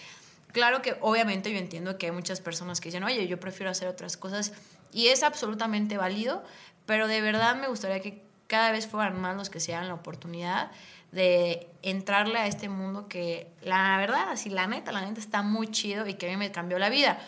Claro 0.53 0.81
que 0.81 0.95
obviamente 1.01 1.51
yo 1.51 1.57
entiendo 1.57 1.97
que 1.97 2.05
hay 2.05 2.11
muchas 2.13 2.39
personas 2.39 2.79
que 2.79 2.87
dicen, 2.89 3.03
oye, 3.03 3.27
yo 3.27 3.39
prefiero 3.39 3.69
hacer 3.69 3.87
otras 3.87 4.17
cosas 4.17 4.53
y 4.93 5.07
es 5.07 5.23
absolutamente 5.23 5.97
válido, 5.97 6.43
pero 6.85 7.07
de 7.07 7.21
verdad 7.21 7.55
me 7.55 7.67
gustaría 7.67 7.99
que 8.01 8.23
cada 8.47 8.71
vez 8.71 8.87
fueran 8.87 9.19
más 9.19 9.35
los 9.35 9.49
que 9.49 9.59
se 9.59 9.71
dan 9.71 9.87
la 9.87 9.93
oportunidad 9.93 10.71
de 11.11 11.67
entrarle 11.83 12.39
a 12.39 12.47
este 12.47 12.69
mundo 12.69 13.07
que 13.07 13.47
la 13.61 13.97
verdad, 13.97 14.29
así 14.29 14.49
la 14.49 14.67
neta, 14.67 14.91
la 14.91 15.01
neta 15.01 15.19
está 15.19 15.43
muy 15.43 15.67
chido 15.67 16.07
y 16.07 16.15
que 16.15 16.27
a 16.27 16.29
mí 16.29 16.37
me 16.37 16.51
cambió 16.51 16.79
la 16.79 16.89
vida. 16.89 17.19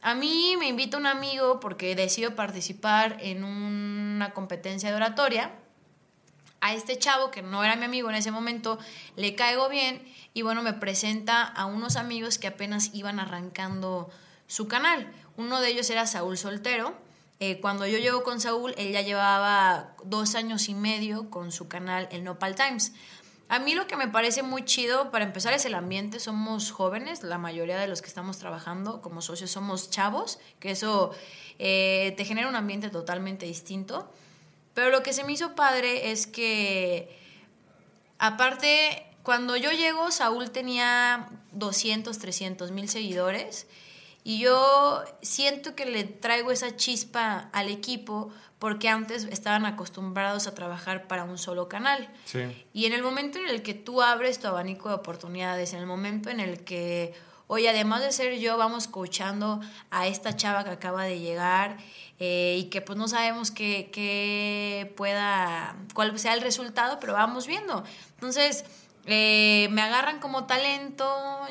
A 0.00 0.14
mí 0.14 0.56
me 0.58 0.68
invita 0.68 0.96
un 0.96 1.06
amigo 1.06 1.60
porque 1.60 1.94
decido 1.94 2.34
participar 2.34 3.18
en 3.20 3.44
una 3.44 4.32
competencia 4.32 4.90
de 4.90 4.96
oratoria. 4.96 5.52
A 6.60 6.74
este 6.74 6.96
chavo, 6.96 7.32
que 7.32 7.42
no 7.42 7.64
era 7.64 7.74
mi 7.74 7.84
amigo 7.84 8.08
en 8.08 8.14
ese 8.14 8.30
momento, 8.30 8.78
le 9.16 9.34
caigo 9.34 9.68
bien 9.68 10.02
y 10.34 10.42
bueno, 10.42 10.62
me 10.62 10.72
presenta 10.72 11.42
a 11.42 11.66
unos 11.66 11.96
amigos 11.96 12.38
que 12.38 12.46
apenas 12.46 12.90
iban 12.94 13.18
arrancando 13.18 14.10
su 14.46 14.68
canal. 14.68 15.12
Uno 15.36 15.60
de 15.60 15.70
ellos 15.70 15.90
era 15.90 16.06
Saúl 16.06 16.38
Soltero 16.38 16.96
eh, 17.44 17.58
cuando 17.60 17.88
yo 17.88 17.98
llego 17.98 18.22
con 18.22 18.40
Saúl, 18.40 18.72
él 18.78 18.92
ya 18.92 19.00
llevaba 19.00 19.96
dos 20.04 20.36
años 20.36 20.68
y 20.68 20.74
medio 20.74 21.28
con 21.28 21.50
su 21.50 21.66
canal 21.66 22.06
El 22.12 22.22
Nopal 22.22 22.54
Times. 22.54 22.92
A 23.48 23.58
mí 23.58 23.74
lo 23.74 23.88
que 23.88 23.96
me 23.96 24.06
parece 24.06 24.44
muy 24.44 24.64
chido, 24.64 25.10
para 25.10 25.24
empezar, 25.24 25.52
es 25.52 25.64
el 25.64 25.74
ambiente. 25.74 26.20
Somos 26.20 26.70
jóvenes, 26.70 27.24
la 27.24 27.38
mayoría 27.38 27.76
de 27.78 27.88
los 27.88 28.00
que 28.00 28.06
estamos 28.06 28.38
trabajando 28.38 29.02
como 29.02 29.22
socios 29.22 29.50
somos 29.50 29.90
chavos, 29.90 30.38
que 30.60 30.70
eso 30.70 31.10
eh, 31.58 32.14
te 32.16 32.24
genera 32.24 32.48
un 32.48 32.54
ambiente 32.54 32.90
totalmente 32.90 33.44
distinto. 33.44 34.08
Pero 34.72 34.90
lo 34.90 35.02
que 35.02 35.12
se 35.12 35.24
me 35.24 35.32
hizo 35.32 35.56
padre 35.56 36.12
es 36.12 36.28
que, 36.28 37.18
aparte, 38.18 39.04
cuando 39.24 39.56
yo 39.56 39.72
llego, 39.72 40.12
Saúl 40.12 40.52
tenía 40.52 41.28
200, 41.50 42.16
300 42.16 42.70
mil 42.70 42.88
seguidores 42.88 43.66
y 44.24 44.38
yo 44.38 45.02
siento 45.20 45.74
que 45.74 45.86
le 45.86 46.04
traigo 46.04 46.50
esa 46.52 46.76
chispa 46.76 47.50
al 47.52 47.68
equipo 47.68 48.30
porque 48.58 48.88
antes 48.88 49.24
estaban 49.24 49.66
acostumbrados 49.66 50.46
a 50.46 50.54
trabajar 50.54 51.08
para 51.08 51.24
un 51.24 51.36
solo 51.36 51.68
canal. 51.68 52.08
Y 52.72 52.86
en 52.86 52.92
el 52.92 53.02
momento 53.02 53.38
en 53.40 53.48
el 53.48 53.62
que 53.62 53.74
tú 53.74 54.02
abres 54.02 54.38
tu 54.38 54.46
abanico 54.46 54.88
de 54.88 54.94
oportunidades, 54.94 55.72
en 55.72 55.80
el 55.80 55.86
momento 55.86 56.30
en 56.30 56.38
el 56.38 56.62
que, 56.62 57.12
oye, 57.48 57.68
además 57.68 58.02
de 58.02 58.12
ser 58.12 58.38
yo, 58.38 58.56
vamos 58.56 58.86
coachando 58.86 59.60
a 59.90 60.06
esta 60.06 60.36
chava 60.36 60.62
que 60.62 60.70
acaba 60.70 61.02
de 61.02 61.18
llegar 61.18 61.78
eh, 62.20 62.58
y 62.60 62.64
que 62.66 62.80
pues 62.80 62.96
no 62.96 63.08
sabemos 63.08 63.50
qué, 63.50 63.90
qué 63.92 64.94
pueda, 64.96 65.74
cuál 65.92 66.16
sea 66.20 66.34
el 66.34 66.40
resultado, 66.40 67.00
pero 67.00 67.14
vamos 67.14 67.48
viendo. 67.48 67.82
Entonces, 68.14 68.64
eh, 69.06 69.68
me 69.70 69.82
agarran 69.82 70.20
como 70.20 70.44
talento, 70.44 71.06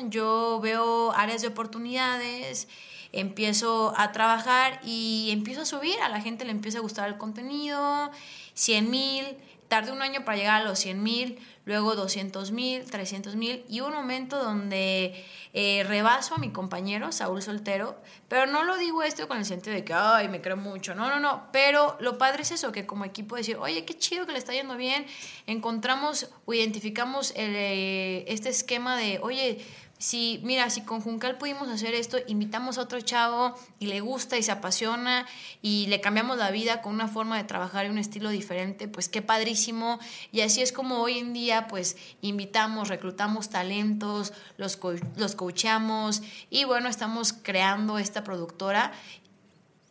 yo 0.08 0.60
veo 0.62 1.12
áreas 1.12 1.42
de 1.42 1.48
oportunidades, 1.48 2.68
empiezo 3.12 3.92
a 3.96 4.12
trabajar 4.12 4.80
y 4.84 5.28
empiezo 5.30 5.62
a 5.62 5.66
subir, 5.66 6.00
a 6.00 6.08
la 6.08 6.20
gente 6.20 6.44
le 6.44 6.50
empieza 6.50 6.78
a 6.78 6.80
gustar 6.80 7.08
el 7.08 7.18
contenido, 7.18 8.10
100 8.54 8.90
mil, 8.90 9.26
tardé 9.72 9.90
un 9.90 10.02
año 10.02 10.22
para 10.22 10.36
llegar 10.36 10.60
a 10.60 10.64
los 10.64 10.78
100 10.80 11.02
mil, 11.02 11.38
luego 11.64 11.94
200 11.94 12.52
mil, 12.52 12.84
300 12.84 13.36
mil 13.36 13.64
y 13.70 13.80
un 13.80 13.94
momento 13.94 14.36
donde 14.44 15.24
eh, 15.54 15.82
rebaso 15.88 16.34
a 16.34 16.38
mi 16.38 16.50
compañero 16.50 17.10
Saúl 17.10 17.40
Soltero, 17.40 17.96
pero 18.28 18.44
no 18.44 18.64
lo 18.64 18.76
digo 18.76 19.02
esto 19.02 19.26
con 19.28 19.38
el 19.38 19.46
sentido 19.46 19.74
de 19.74 19.82
que, 19.82 19.94
ay, 19.94 20.28
me 20.28 20.42
creo 20.42 20.58
mucho, 20.58 20.94
no, 20.94 21.08
no, 21.08 21.20
no, 21.20 21.48
pero 21.52 21.96
lo 22.00 22.18
padre 22.18 22.42
es 22.42 22.50
eso, 22.50 22.70
que 22.70 22.84
como 22.84 23.06
equipo 23.06 23.34
decir, 23.34 23.56
oye, 23.56 23.86
qué 23.86 23.96
chido 23.96 24.26
que 24.26 24.32
le 24.32 24.38
está 24.38 24.52
yendo 24.52 24.76
bien, 24.76 25.06
encontramos 25.46 26.28
o 26.44 26.52
identificamos 26.52 27.32
eh, 27.34 28.26
este 28.28 28.50
esquema 28.50 28.98
de, 28.98 29.20
oye, 29.22 29.64
si, 30.02 30.40
mira, 30.42 30.68
si 30.68 30.80
con 30.80 31.00
Juncal 31.00 31.38
pudimos 31.38 31.68
hacer 31.68 31.94
esto, 31.94 32.18
invitamos 32.26 32.76
a 32.76 32.82
otro 32.82 33.00
chavo 33.00 33.54
y 33.78 33.86
le 33.86 34.00
gusta 34.00 34.36
y 34.36 34.42
se 34.42 34.50
apasiona 34.50 35.26
y 35.62 35.86
le 35.86 36.00
cambiamos 36.00 36.38
la 36.38 36.50
vida 36.50 36.82
con 36.82 36.92
una 36.92 37.06
forma 37.06 37.36
de 37.36 37.44
trabajar 37.44 37.86
y 37.86 37.88
un 37.88 37.98
estilo 37.98 38.30
diferente, 38.30 38.88
pues 38.88 39.08
qué 39.08 39.22
padrísimo. 39.22 40.00
Y 40.32 40.40
así 40.40 40.60
es 40.60 40.72
como 40.72 40.98
hoy 40.98 41.18
en 41.18 41.32
día, 41.32 41.68
pues 41.68 41.96
invitamos, 42.20 42.88
reclutamos 42.88 43.48
talentos, 43.48 44.32
los, 44.56 44.76
los 45.16 45.36
coachamos 45.36 46.22
y 46.50 46.64
bueno, 46.64 46.88
estamos 46.88 47.32
creando 47.32 47.98
esta 47.98 48.24
productora 48.24 48.90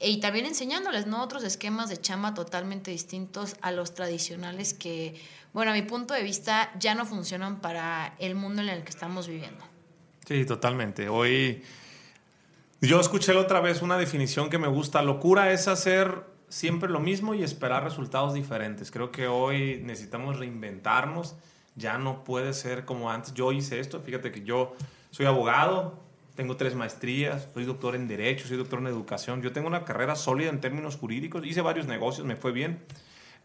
y 0.01 0.19
también 0.19 0.45
enseñándoles 0.45 1.07
¿no? 1.07 1.23
otros 1.23 1.45
esquemas 1.45 1.87
de 1.87 1.95
chamba 1.95 2.33
totalmente 2.33 2.91
distintos 2.91 3.55
a 3.61 3.71
los 3.71 3.93
tradicionales 3.93 4.73
que, 4.73 5.15
bueno, 5.53 5.71
a 5.71 5.73
mi 5.73 5.83
punto 5.83 6.13
de 6.13 6.21
vista 6.21 6.69
ya 6.77 6.95
no 6.95 7.05
funcionan 7.05 7.61
para 7.61 8.13
el 8.19 8.35
mundo 8.35 8.61
en 8.61 8.67
el 8.67 8.83
que 8.83 8.89
estamos 8.89 9.29
viviendo. 9.29 9.70
Sí, 10.31 10.45
totalmente. 10.45 11.09
Hoy 11.09 11.61
yo 12.79 13.01
escuché 13.01 13.33
otra 13.33 13.59
vez 13.59 13.81
una 13.81 13.97
definición 13.97 14.49
que 14.49 14.57
me 14.57 14.69
gusta. 14.69 15.01
Locura 15.01 15.51
es 15.51 15.67
hacer 15.67 16.23
siempre 16.47 16.89
lo 16.89 17.01
mismo 17.01 17.33
y 17.33 17.43
esperar 17.43 17.83
resultados 17.83 18.33
diferentes. 18.33 18.91
Creo 18.91 19.11
que 19.11 19.27
hoy 19.27 19.81
necesitamos 19.83 20.39
reinventarnos. 20.39 21.35
Ya 21.75 21.97
no 21.97 22.23
puede 22.23 22.53
ser 22.53 22.85
como 22.85 23.11
antes. 23.11 23.33
Yo 23.33 23.51
hice 23.51 23.81
esto. 23.81 23.99
Fíjate 23.99 24.31
que 24.31 24.43
yo 24.43 24.73
soy 25.09 25.25
abogado, 25.25 25.99
tengo 26.35 26.55
tres 26.55 26.75
maestrías, 26.75 27.49
soy 27.53 27.65
doctor 27.65 27.95
en 27.95 28.07
Derecho, 28.07 28.47
soy 28.47 28.55
doctor 28.55 28.79
en 28.79 28.87
Educación. 28.87 29.41
Yo 29.41 29.51
tengo 29.51 29.67
una 29.67 29.83
carrera 29.83 30.15
sólida 30.15 30.49
en 30.49 30.61
términos 30.61 30.95
jurídicos. 30.95 31.45
Hice 31.45 31.59
varios 31.59 31.87
negocios, 31.87 32.25
me 32.25 32.37
fue 32.37 32.53
bien. 32.53 32.79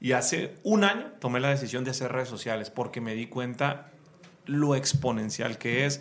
Y 0.00 0.12
hace 0.12 0.54
un 0.62 0.84
año 0.84 1.06
tomé 1.18 1.40
la 1.40 1.48
decisión 1.48 1.82
de 1.82 1.90
hacer 1.90 2.12
redes 2.12 2.28
sociales 2.28 2.70
porque 2.70 3.00
me 3.00 3.16
di 3.16 3.26
cuenta 3.26 3.90
lo 4.44 4.76
exponencial 4.76 5.58
que 5.58 5.84
es 5.84 6.00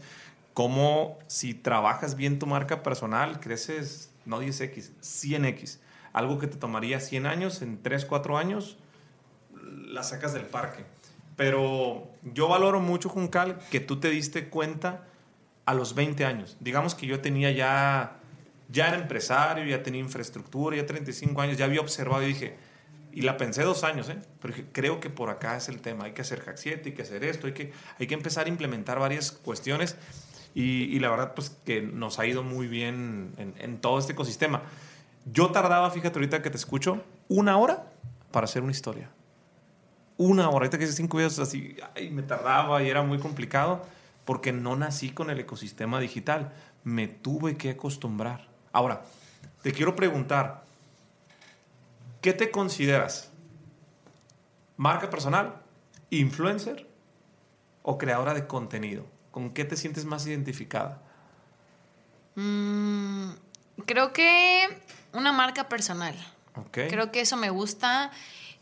cómo 0.56 1.20
si 1.28 1.54
trabajas 1.54 2.16
bien 2.16 2.40
tu 2.40 2.48
marca 2.48 2.82
personal, 2.82 3.42
creces 3.42 4.10
no 4.26 4.42
10x, 4.42 4.92
100x. 5.02 5.80
Algo 6.14 6.40
que 6.40 6.48
te 6.48 6.56
tomaría 6.56 7.02
100 7.02 7.26
años, 7.28 7.62
en 7.62 7.84
3, 7.84 8.06
4 8.06 8.38
años, 8.38 8.78
la 9.52 10.02
sacas 10.02 10.34
del 10.34 10.46
parque. 10.46 10.86
Pero 11.36 12.08
yo 12.24 12.48
valoro 12.48 12.80
mucho, 12.80 13.10
Juncal, 13.10 13.60
que 13.70 13.82
tú 13.82 14.00
te 14.00 14.10
diste 14.10 14.48
cuenta 14.48 15.06
a 15.66 15.74
los 15.74 15.94
20 15.94 16.24
años. 16.24 16.56
Digamos 16.62 16.96
que 16.96 17.06
yo 17.06 17.20
tenía 17.20 17.52
ya, 17.52 18.22
ya 18.70 18.88
era 18.88 18.98
empresario, 18.98 19.66
ya 19.66 19.84
tenía 19.84 20.00
infraestructura, 20.00 20.78
ya 20.78 20.86
35 20.86 21.42
años, 21.42 21.58
ya 21.58 21.66
había 21.66 21.82
observado 21.82 22.24
y 22.24 22.28
dije, 22.28 22.56
y 23.12 23.24
la 23.24 23.36
pensé 23.36 23.64
dos 23.64 23.84
años, 23.84 24.08
¿eh? 24.08 24.18
pero 24.42 24.54
creo 24.72 25.02
que 25.02 25.10
por 25.10 25.30
acá 25.30 25.58
es 25.58 25.68
el 25.68 25.82
tema. 25.82 26.06
Hay 26.06 26.14
que 26.14 26.22
hacer 26.22 26.40
Hack 26.42 26.58
7, 26.58 26.82
hay 26.86 26.96
que 26.96 27.02
hacer 27.02 27.26
esto, 27.26 27.48
hay 27.48 27.54
que, 27.54 27.74
hay 28.00 28.08
que 28.08 28.14
empezar 28.14 28.46
a 28.46 28.50
implementar 28.50 29.00
varias 29.00 29.32
cuestiones 29.32 29.98
y, 30.58 31.00
la 31.00 31.10
verdad, 31.10 31.34
pues 31.36 31.50
que 31.50 31.82
nos 31.82 32.18
ha 32.18 32.26
ido 32.26 32.42
muy 32.42 32.70
bien 32.70 33.34
en, 33.38 33.78
todo 33.80 34.00
este 34.00 34.14
ecosistema. 34.14 34.62
Yo 35.26 35.52
tardaba, 35.52 35.92
fíjate 35.92 36.18
ahorita 36.18 36.42
que 36.42 36.50
te 36.50 36.56
escucho, 36.56 37.04
una 37.28 37.58
hora 37.58 37.92
para 38.32 38.46
hacer 38.46 38.64
una 38.64 38.72
historia. 38.72 39.10
Una 40.16 40.48
hora. 40.48 40.60
Ahorita 40.60 40.78
que 40.78 40.86
hice 40.86 40.94
cinco 40.94 41.18
videos 41.18 41.40
así, 41.40 41.76
ay, 41.94 42.10
me 42.10 42.24
tardaba 42.24 42.82
y 42.82 42.90
era 42.90 43.02
muy 43.02 43.20
complicado 43.20 43.84
porque 44.24 44.54
no 44.54 44.78
nací 44.78 45.10
con 45.10 45.30
el 45.30 45.42
ecosistema 45.42 46.00
digital. 46.00 46.54
Me 46.86 47.10
tuve 47.10 47.58
que 47.58 47.72
acostumbrar. 47.72 48.48
Ahora, 48.72 49.02
te 49.62 49.74
quiero 49.74 49.94
preguntar, 49.94 50.64
¿qué 52.22 52.32
te 52.32 52.50
consideras? 52.50 53.30
¿Marca 54.78 55.10
personal? 55.10 55.56
¿Influencer? 56.12 56.88
¿O 57.82 57.98
creadora 57.98 58.34
de 58.34 58.48
contenido? 58.48 59.15
¿Con 59.36 59.50
qué 59.50 59.66
te 59.66 59.76
sientes 59.76 60.06
más 60.06 60.26
identificada? 60.26 61.02
Mm, 62.36 63.32
creo 63.86 64.14
que 64.14 64.66
una 65.12 65.34
marca 65.34 65.68
personal. 65.68 66.16
Creo 66.72 67.12
que 67.12 67.20
eso 67.20 67.36
me 67.36 67.50
gusta. 67.50 68.12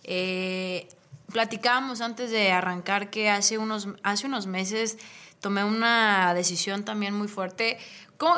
Eh, 0.03 0.87
platicábamos 1.31 2.01
antes 2.01 2.31
de 2.31 2.51
arrancar 2.51 3.11
que 3.11 3.29
hace 3.29 3.59
unos, 3.59 3.87
hace 4.01 4.25
unos 4.25 4.47
meses 4.47 4.97
tomé 5.43 5.65
una 5.65 6.33
decisión 6.33 6.85
también 6.85 7.13
muy 7.13 7.27
fuerte. 7.27 7.77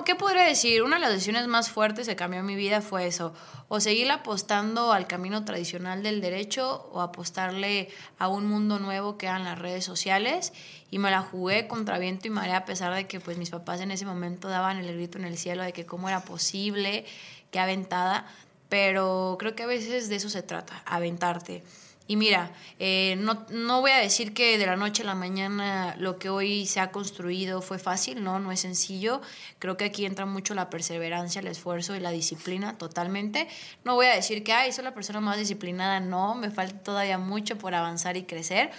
¿Qué 0.06 0.16
podría 0.16 0.42
decir? 0.42 0.82
Una 0.82 0.96
de 0.96 1.02
las 1.02 1.12
decisiones 1.12 1.48
más 1.48 1.70
fuertes 1.70 2.08
que 2.08 2.16
cambió 2.16 2.42
mi 2.42 2.56
vida 2.56 2.82
fue 2.82 3.06
eso. 3.06 3.32
O 3.68 3.80
seguir 3.80 4.10
apostando 4.10 4.92
al 4.92 5.06
camino 5.06 5.46
tradicional 5.46 6.02
del 6.02 6.20
derecho 6.20 6.90
o 6.92 7.02
apostarle 7.02 7.90
a 8.18 8.28
un 8.28 8.48
mundo 8.48 8.80
nuevo 8.80 9.20
que 9.20 9.28
eran 9.28 9.44
las 9.44 9.60
redes 9.60 9.86
sociales. 9.86 10.52
Y 10.90 10.98
me 10.98 11.12
la 11.12 11.22
jugué 11.22 11.68
contra 11.68 12.00
viento 12.00 12.28
y 12.28 12.32
marea 12.32 12.58
a 12.58 12.66
pesar 12.66 12.92
de 12.96 13.06
que 13.06 13.20
pues 13.20 13.38
mis 13.38 13.52
papás 13.52 13.82
en 13.82 13.92
ese 13.92 14.08
momento 14.08 14.48
daban 14.48 14.78
el 14.80 14.92
grito 14.92 15.20
en 15.20 15.26
el 15.26 15.38
cielo 15.38 15.62
de 15.62 15.74
que 15.74 15.86
cómo 15.86 16.10
era 16.10 16.22
posible, 16.22 17.06
que 17.52 17.60
aventada. 17.60 18.26
Pero 18.68 19.36
creo 19.40 19.54
que 19.54 19.62
a 19.62 19.68
veces 19.68 20.10
de 20.10 20.16
eso 20.16 20.30
se 20.30 20.42
trata, 20.42 20.82
aventarte. 20.88 21.64
Y 22.08 22.18
mira, 22.18 22.52
eh, 22.78 23.16
no, 23.18 23.48
no, 23.50 23.82
voy 23.82 23.90
a 23.90 23.98
decir 23.98 24.34
que 24.34 24.60
de 24.60 24.66
la 24.68 24.76
noche 24.76 25.02
a 25.02 25.06
la 25.08 25.16
mañana 25.16 25.96
lo 25.98 26.20
que 26.20 26.30
hoy 26.30 26.68
se 26.68 26.80
ha 26.80 26.92
construido 26.92 27.64
fue 27.64 27.80
fácil, 27.80 28.24
no, 28.24 28.40
no 28.40 28.52
es 28.52 28.60
sencillo. 28.60 29.22
Creo 29.58 29.76
que 29.76 29.86
aquí 29.86 30.06
entra 30.06 30.28
mucho 30.28 30.54
la 30.54 30.70
perseverancia, 30.70 31.42
el 31.42 31.48
esfuerzo 31.48 31.96
y 31.96 32.00
la 32.00 32.12
disciplina 32.12 32.78
totalmente. 32.78 33.48
No 33.84 33.96
voy 33.96 34.06
a 34.06 34.14
decir 34.14 34.44
que, 34.44 34.54
ay, 34.54 34.72
soy 34.72 34.84
la 34.84 34.94
persona 34.94 35.20
más 35.20 35.38
disciplinada, 35.38 36.00
no, 36.00 36.36
me 36.36 36.52
falta 36.52 36.78
todavía 36.84 37.18
mucho 37.18 37.58
por 37.58 37.74
avanzar 37.74 38.18
y 38.18 38.24
crecer. 38.24 38.70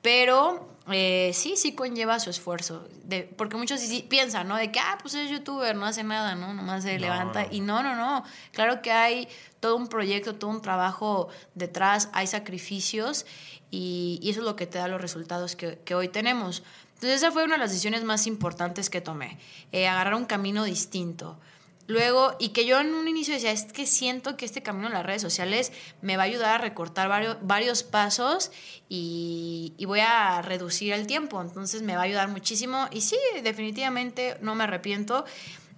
Pero 0.00 0.73
eh, 0.92 1.30
sí, 1.32 1.56
sí 1.56 1.74
conlleva 1.74 2.20
su 2.20 2.30
esfuerzo. 2.30 2.86
De, 3.04 3.22
porque 3.22 3.56
muchos 3.56 3.80
piensan, 4.08 4.48
¿no? 4.48 4.56
De 4.56 4.70
que, 4.70 4.80
ah, 4.80 4.98
pues 5.00 5.14
es 5.14 5.30
youtuber, 5.30 5.74
no 5.74 5.86
hace 5.86 6.04
nada, 6.04 6.34
¿no? 6.34 6.52
Nomás 6.52 6.82
se 6.82 6.98
levanta. 6.98 7.46
Y 7.50 7.60
no, 7.60 7.82
no, 7.82 7.94
no. 7.94 8.24
Claro 8.52 8.82
que 8.82 8.92
hay 8.92 9.28
todo 9.60 9.76
un 9.76 9.88
proyecto, 9.88 10.34
todo 10.34 10.50
un 10.50 10.60
trabajo 10.60 11.28
detrás, 11.54 12.10
hay 12.12 12.26
sacrificios 12.26 13.24
y, 13.70 14.20
eso 14.22 14.40
es 14.40 14.46
lo 14.46 14.56
que 14.56 14.66
te 14.66 14.78
da 14.78 14.88
los 14.88 15.00
resultados 15.00 15.56
que, 15.56 15.78
que, 15.84 15.94
hoy 15.94 16.08
tenemos. 16.08 16.62
Entonces 16.94 17.22
esa 17.22 17.32
fue 17.32 17.44
una 17.44 17.54
de 17.54 17.60
las 17.60 17.70
decisiones 17.70 18.04
más 18.04 18.26
importantes 18.26 18.90
que 18.90 19.00
tomé, 19.00 19.38
eh, 19.72 19.88
agarrar 19.88 20.14
un 20.14 20.26
camino 20.26 20.64
distinto. 20.64 21.38
Luego, 21.86 22.34
y 22.38 22.50
que 22.50 22.64
yo 22.64 22.80
en 22.80 22.94
un 22.94 23.08
inicio 23.08 23.34
decía, 23.34 23.50
es 23.50 23.64
que 23.64 23.86
siento 23.86 24.36
que 24.36 24.46
este 24.46 24.62
camino 24.62 24.86
en 24.86 24.94
las 24.94 25.04
redes 25.04 25.20
sociales 25.20 25.70
me 26.00 26.16
va 26.16 26.22
a 26.22 26.26
ayudar 26.26 26.54
a 26.54 26.58
recortar 26.58 27.08
varios, 27.08 27.36
varios 27.42 27.82
pasos 27.82 28.50
y, 28.88 29.74
y, 29.76 29.84
voy 29.84 30.00
a 30.00 30.40
reducir 30.40 30.94
el 30.94 31.06
tiempo, 31.06 31.42
entonces 31.42 31.82
me 31.82 31.94
va 31.94 32.02
a 32.02 32.04
ayudar 32.04 32.28
muchísimo. 32.28 32.88
Y 32.90 33.02
sí, 33.02 33.18
definitivamente 33.42 34.38
no 34.40 34.54
me 34.54 34.64
arrepiento. 34.64 35.24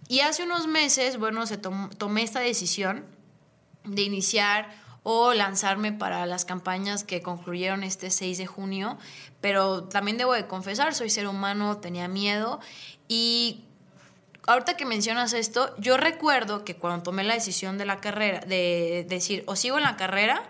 Y 0.08 0.20
hace 0.20 0.44
unos 0.44 0.68
meses, 0.68 1.18
bueno, 1.18 1.46
se 1.46 1.58
tomé 1.58 2.22
esta 2.22 2.40
decisión 2.40 3.04
de 3.84 4.02
iniciar 4.02 4.70
o 5.02 5.34
lanzarme 5.34 5.92
para 5.92 6.26
las 6.26 6.44
campañas 6.44 7.04
que 7.04 7.22
concluyeron 7.22 7.84
este 7.84 8.10
6 8.10 8.38
de 8.38 8.46
junio, 8.46 8.98
pero 9.40 9.84
también 9.84 10.18
debo 10.18 10.32
de 10.32 10.48
confesar, 10.48 10.94
soy 10.94 11.10
ser 11.10 11.28
humano, 11.28 11.78
tenía 11.78 12.08
miedo 12.08 12.58
y 13.06 13.65
ahorita 14.46 14.76
que 14.76 14.84
mencionas 14.84 15.32
esto, 15.32 15.74
yo 15.78 15.96
recuerdo 15.96 16.64
que 16.64 16.76
cuando 16.76 17.02
tomé 17.02 17.24
la 17.24 17.34
decisión 17.34 17.78
de 17.78 17.86
la 17.86 18.00
carrera, 18.00 18.40
de 18.40 19.04
decir, 19.08 19.44
o 19.46 19.56
sigo 19.56 19.76
en 19.76 19.84
la 19.84 19.96
carrera, 19.96 20.42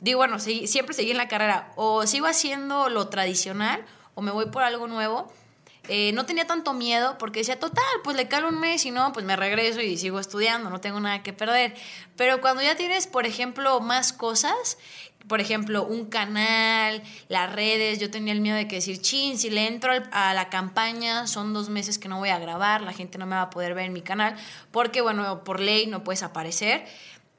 digo, 0.00 0.18
bueno, 0.18 0.38
siempre 0.38 0.94
seguí 0.94 1.12
en 1.12 1.16
la 1.16 1.28
carrera, 1.28 1.72
o 1.76 2.06
sigo 2.06 2.26
haciendo 2.26 2.88
lo 2.88 3.08
tradicional, 3.08 3.84
o 4.14 4.22
me 4.22 4.30
voy 4.30 4.46
por 4.46 4.62
algo 4.62 4.86
nuevo. 4.88 5.32
Eh, 5.88 6.12
no 6.12 6.26
tenía 6.26 6.46
tanto 6.46 6.72
miedo 6.74 7.16
porque 7.18 7.40
decía, 7.40 7.58
total, 7.58 7.84
pues 8.02 8.16
le 8.16 8.28
calo 8.28 8.48
un 8.48 8.58
mes 8.58 8.84
y 8.86 8.90
no, 8.90 9.12
pues 9.12 9.24
me 9.24 9.36
regreso 9.36 9.80
y 9.80 9.96
sigo 9.96 10.18
estudiando, 10.18 10.70
no 10.70 10.80
tengo 10.80 11.00
nada 11.00 11.22
que 11.22 11.32
perder. 11.32 11.74
Pero 12.16 12.40
cuando 12.40 12.62
ya 12.62 12.76
tienes, 12.76 13.06
por 13.06 13.26
ejemplo, 13.26 13.80
más 13.80 14.12
cosas, 14.12 14.78
por 15.28 15.40
ejemplo, 15.40 15.84
un 15.84 16.06
canal, 16.06 17.02
las 17.28 17.52
redes, 17.52 17.98
yo 17.98 18.10
tenía 18.10 18.32
el 18.32 18.40
miedo 18.40 18.56
de 18.56 18.68
que 18.68 18.76
decir, 18.76 19.00
chin, 19.00 19.38
si 19.38 19.50
le 19.50 19.66
entro 19.66 19.92
a 20.12 20.34
la 20.34 20.48
campaña, 20.48 21.26
son 21.26 21.52
dos 21.52 21.68
meses 21.68 21.98
que 21.98 22.08
no 22.08 22.18
voy 22.18 22.28
a 22.28 22.38
grabar, 22.38 22.82
la 22.82 22.92
gente 22.92 23.18
no 23.18 23.26
me 23.26 23.34
va 23.34 23.42
a 23.42 23.50
poder 23.50 23.74
ver 23.74 23.86
en 23.86 23.92
mi 23.92 24.02
canal, 24.02 24.36
porque, 24.70 25.00
bueno, 25.00 25.42
por 25.42 25.60
ley 25.60 25.86
no 25.86 26.04
puedes 26.04 26.22
aparecer, 26.22 26.84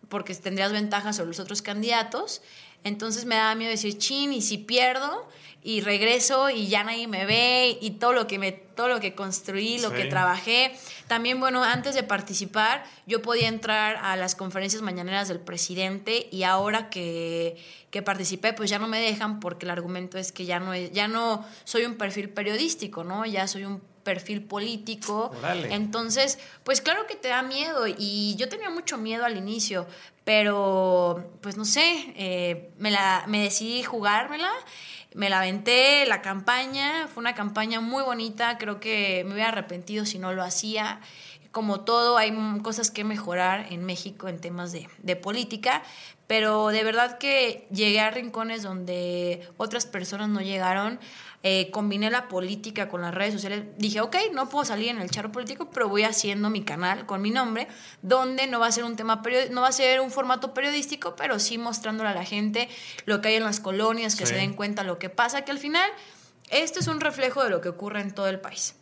porque 0.09 0.35
tendrías 0.35 0.71
ventajas 0.71 1.15
sobre 1.15 1.29
los 1.29 1.39
otros 1.39 1.61
candidatos. 1.61 2.41
Entonces 2.83 3.25
me 3.25 3.36
daba 3.36 3.55
miedo 3.55 3.71
decir, 3.71 3.97
chin, 3.97 4.33
y 4.33 4.41
si 4.41 4.57
pierdo, 4.57 5.27
y 5.67 5.82
regreso 5.82 6.49
y 6.49 6.69
ya 6.69 6.86
nadie 6.86 7.10
me 7.10 7.25
ve 7.25 7.77
y 7.82 7.91
todo 7.91 8.13
lo 8.13 8.25
que 8.25 8.39
me 8.39 8.53
todo 8.53 8.88
lo 8.88 9.01
que 9.01 9.15
construí, 9.15 9.80
lo 9.80 9.91
que 9.91 10.06
trabajé. 10.06 10.71
También 11.08 11.41
bueno, 11.41 11.62
antes 11.62 11.93
de 11.93 12.03
participar, 12.03 12.86
yo 13.06 13.21
podía 13.21 13.49
entrar 13.49 13.97
a 14.01 14.15
las 14.15 14.34
conferencias 14.36 14.82
mañaneras 14.82 15.27
del 15.27 15.41
presidente 15.41 16.30
y 16.32 16.43
ahora 16.43 16.89
que, 16.89 17.58
que 17.91 18.01
participé, 18.01 18.53
pues 18.53 18.69
ya 18.69 18.80
no 18.80 18.88
me 18.88 19.01
dejan 19.01 19.41
porque 19.41 19.65
el 19.65 19.71
argumento 19.71 20.17
es 20.17 20.32
que 20.32 20.45
ya 20.45 20.62
no 20.62 20.73
es, 20.73 20.93
ya 20.93 21.10
no 21.10 21.45
soy 21.65 21.84
un 21.84 21.95
perfil 21.95 22.30
periodístico, 22.30 23.03
¿no? 23.03 23.25
Ya 23.25 23.45
soy 23.45 23.65
un 23.65 23.82
perfil 24.03 24.43
político. 24.43 25.32
Entonces, 25.69 26.39
pues 26.63 26.80
claro 26.80 27.08
que 27.08 27.15
te 27.15 27.27
da 27.27 27.41
miedo 27.41 27.88
y 27.88 28.38
yo 28.38 28.47
tenía 28.47 28.69
mucho 28.69 28.97
miedo 28.97 29.25
al 29.25 29.36
inicio, 29.36 29.86
pero 30.23 31.30
pues 31.41 31.58
no 31.58 31.65
sé, 31.65 32.13
eh, 32.15 32.69
me, 32.77 32.89
la, 32.89 33.25
me 33.27 33.41
decidí 33.43 33.84
jugármela 33.84 34.49
me 35.17 35.32
la 35.32 35.39
aventé, 35.39 36.06
la 36.06 36.21
campaña, 36.21 37.08
fue 37.08 37.21
una 37.21 37.34
campaña 37.34 37.82
muy 37.82 38.03
bonita, 38.03 38.60
creo 38.60 38.80
que 38.80 39.23
me 39.25 39.34
hubiera 39.34 39.49
arrepentido 39.49 40.06
si 40.06 40.19
no 40.19 40.32
lo 40.32 40.43
hacía. 40.43 41.01
Como 41.51 41.80
todo, 41.82 42.17
hay 42.17 42.32
cosas 42.62 42.91
que 42.91 43.03
mejorar 43.03 43.65
en 43.71 43.84
México 43.84 44.27
en 44.27 44.39
temas 44.39 44.71
de, 44.71 44.88
de 44.99 45.15
política, 45.15 45.82
pero 46.27 46.67
de 46.67 46.84
verdad 46.84 47.17
que 47.17 47.67
llegué 47.71 47.99
a 47.99 48.12
rincones 48.12 48.62
donde 48.62 49.49
otras 49.58 49.88
personas 49.88 50.30
no 50.30 50.41
llegaron. 50.41 50.99
Eh, 51.43 51.69
combiné 51.69 52.10
la 52.10 52.28
política 52.28 52.89
con 52.89 53.02
las 53.02 53.13
redes 53.13 53.34
sociales. 53.34 53.65
Dije, 53.78 54.02
ok, 54.02 54.15
no 54.34 54.50
puedo 54.50 54.65
salir 54.65 54.89
en 54.89 55.00
el 55.00 55.12
charro 55.12 55.32
político, 55.32 55.69
pero 55.69 55.88
voy 55.88 56.04
haciendo 56.04 56.50
mi 56.50 56.63
canal 56.63 57.06
con 57.06 57.21
mi 57.21 57.30
nombre, 57.30 57.67
donde 58.02 58.47
no 58.47 58.60
va 58.60 58.67
a 58.67 58.71
ser 58.71 58.84
un 58.84 58.95
tema 58.95 59.21
no 59.52 59.62
va 59.62 59.67
a 59.67 59.71
ser 59.71 60.02
un 60.02 60.10
formato 60.10 60.54
periodístico, 60.54 61.15
pero 61.15 61.38
sí 61.39 61.60
mostrándole 61.60 62.10
a 62.10 62.13
la 62.15 62.26
gente 62.26 62.69
lo 63.06 63.21
que 63.21 63.30
hay 63.30 63.36
en 63.36 63.43
las 63.43 63.60
colonias, 63.60 64.15
que 64.15 64.26
se 64.26 64.34
den 64.34 64.56
cuenta 64.56 64.84
lo 64.84 64.97
que 64.97 65.10
pasa, 65.10 65.43
que 65.45 65.52
al 65.52 65.60
final 65.60 65.89
esto 66.50 66.80
es 66.80 66.88
un 66.88 67.00
reflejo 67.00 67.43
de 67.43 67.52
lo 67.52 67.62
que 67.62 67.69
ocurre 67.69 68.02
en 68.02 68.13
todo 68.13 68.28
el 68.28 68.39
país. 68.39 68.76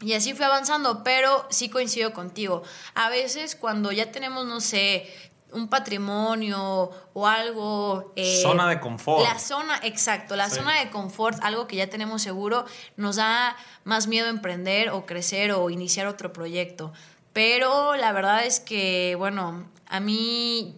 Y 0.00 0.12
así 0.14 0.32
fui 0.32 0.44
avanzando, 0.44 1.02
pero 1.02 1.46
sí 1.50 1.68
coincido 1.68 2.12
contigo. 2.12 2.62
A 2.94 3.08
veces 3.08 3.56
cuando 3.56 3.90
ya 3.90 4.12
tenemos, 4.12 4.46
no 4.46 4.60
sé, 4.60 5.12
un 5.52 5.68
patrimonio 5.68 6.90
o 7.12 7.26
algo. 7.26 8.12
Eh, 8.16 8.40
zona 8.42 8.68
de 8.68 8.80
confort. 8.80 9.22
La 9.22 9.38
zona, 9.38 9.80
exacto, 9.82 10.36
la 10.36 10.50
zona 10.50 10.78
de 10.78 10.90
confort, 10.90 11.38
algo 11.42 11.66
que 11.66 11.76
ya 11.76 11.88
tenemos 11.88 12.22
seguro, 12.22 12.64
nos 12.96 13.16
da 13.16 13.56
más 13.84 14.06
miedo 14.06 14.28
emprender 14.28 14.90
o 14.90 15.06
crecer 15.06 15.52
o 15.52 15.70
iniciar 15.70 16.06
otro 16.06 16.32
proyecto. 16.32 16.92
Pero 17.32 17.96
la 17.96 18.12
verdad 18.12 18.44
es 18.44 18.60
que, 18.60 19.14
bueno, 19.16 19.64
a 19.86 20.00
mí 20.00 20.74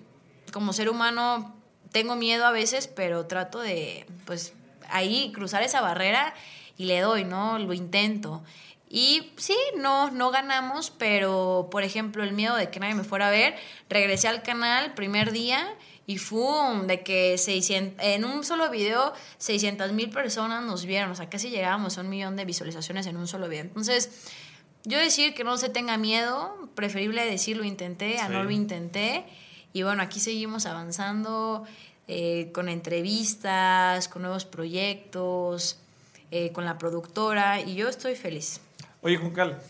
como 0.52 0.72
ser 0.72 0.88
humano 0.88 1.54
tengo 1.92 2.16
miedo 2.16 2.46
a 2.46 2.50
veces, 2.50 2.86
pero 2.86 3.26
trato 3.26 3.60
de, 3.60 4.06
pues, 4.26 4.52
ahí 4.88 5.32
cruzar 5.32 5.62
esa 5.62 5.80
barrera 5.80 6.34
y 6.76 6.84
le 6.84 7.00
doy, 7.00 7.24
¿no? 7.24 7.58
Lo 7.58 7.72
intento. 7.72 8.42
Y 8.92 9.32
sí, 9.36 9.56
no, 9.76 10.10
no 10.10 10.32
ganamos, 10.32 10.90
pero 10.90 11.68
por 11.70 11.84
ejemplo, 11.84 12.24
el 12.24 12.32
miedo 12.32 12.56
de 12.56 12.70
que 12.70 12.80
nadie 12.80 12.96
me 12.96 13.04
fuera 13.04 13.28
a 13.28 13.30
ver, 13.30 13.54
regresé 13.88 14.26
al 14.26 14.42
canal 14.42 14.94
primer 14.94 15.30
día 15.30 15.64
y 16.08 16.18
¡fum! 16.18 16.88
De 16.88 17.04
que 17.04 17.38
600, 17.38 18.04
en 18.04 18.24
un 18.24 18.42
solo 18.42 18.68
video 18.68 19.12
600 19.38 19.92
mil 19.92 20.10
personas 20.10 20.64
nos 20.64 20.86
vieron, 20.86 21.12
o 21.12 21.14
sea, 21.14 21.30
casi 21.30 21.50
llegábamos 21.50 21.98
a 21.98 22.00
un 22.00 22.08
millón 22.08 22.34
de 22.34 22.44
visualizaciones 22.44 23.06
en 23.06 23.16
un 23.16 23.28
solo 23.28 23.48
video. 23.48 23.62
Entonces, 23.62 24.10
yo 24.82 24.98
decir 24.98 25.34
que 25.34 25.44
no 25.44 25.56
se 25.56 25.68
tenga 25.68 25.96
miedo, 25.96 26.68
preferible 26.74 27.24
decir 27.24 27.56
lo 27.56 27.62
intenté 27.62 28.18
a 28.18 28.28
no 28.28 28.42
lo 28.42 28.50
intenté. 28.50 29.24
Y 29.72 29.84
bueno, 29.84 30.02
aquí 30.02 30.18
seguimos 30.18 30.66
avanzando 30.66 31.64
eh, 32.08 32.50
con 32.52 32.68
entrevistas, 32.68 34.08
con 34.08 34.22
nuevos 34.22 34.46
proyectos, 34.46 35.78
eh, 36.32 36.50
con 36.50 36.64
la 36.64 36.76
productora 36.76 37.60
y 37.60 37.76
yo 37.76 37.88
estoy 37.88 38.16
feliz. 38.16 38.60
Oye, 39.02 39.16
Juncal, 39.16 39.60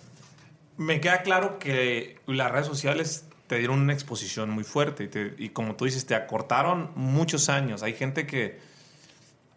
me 0.77 1.01
queda 1.01 1.23
claro 1.23 1.59
que 1.59 2.19
las 2.27 2.51
redes 2.51 2.67
sociales 2.67 3.27
te 3.47 3.59
dieron 3.59 3.81
una 3.81 3.93
exposición 3.93 4.51
muy 4.51 4.65
fuerte 4.65 5.11
y, 5.39 5.51
como 5.51 5.77
tú 5.77 5.85
dices, 5.85 6.07
te 6.07 6.15
acortaron 6.15 6.91
muchos 6.95 7.49
años. 7.49 7.83
Hay 7.83 7.95
gente 7.95 8.27
que 8.27 8.61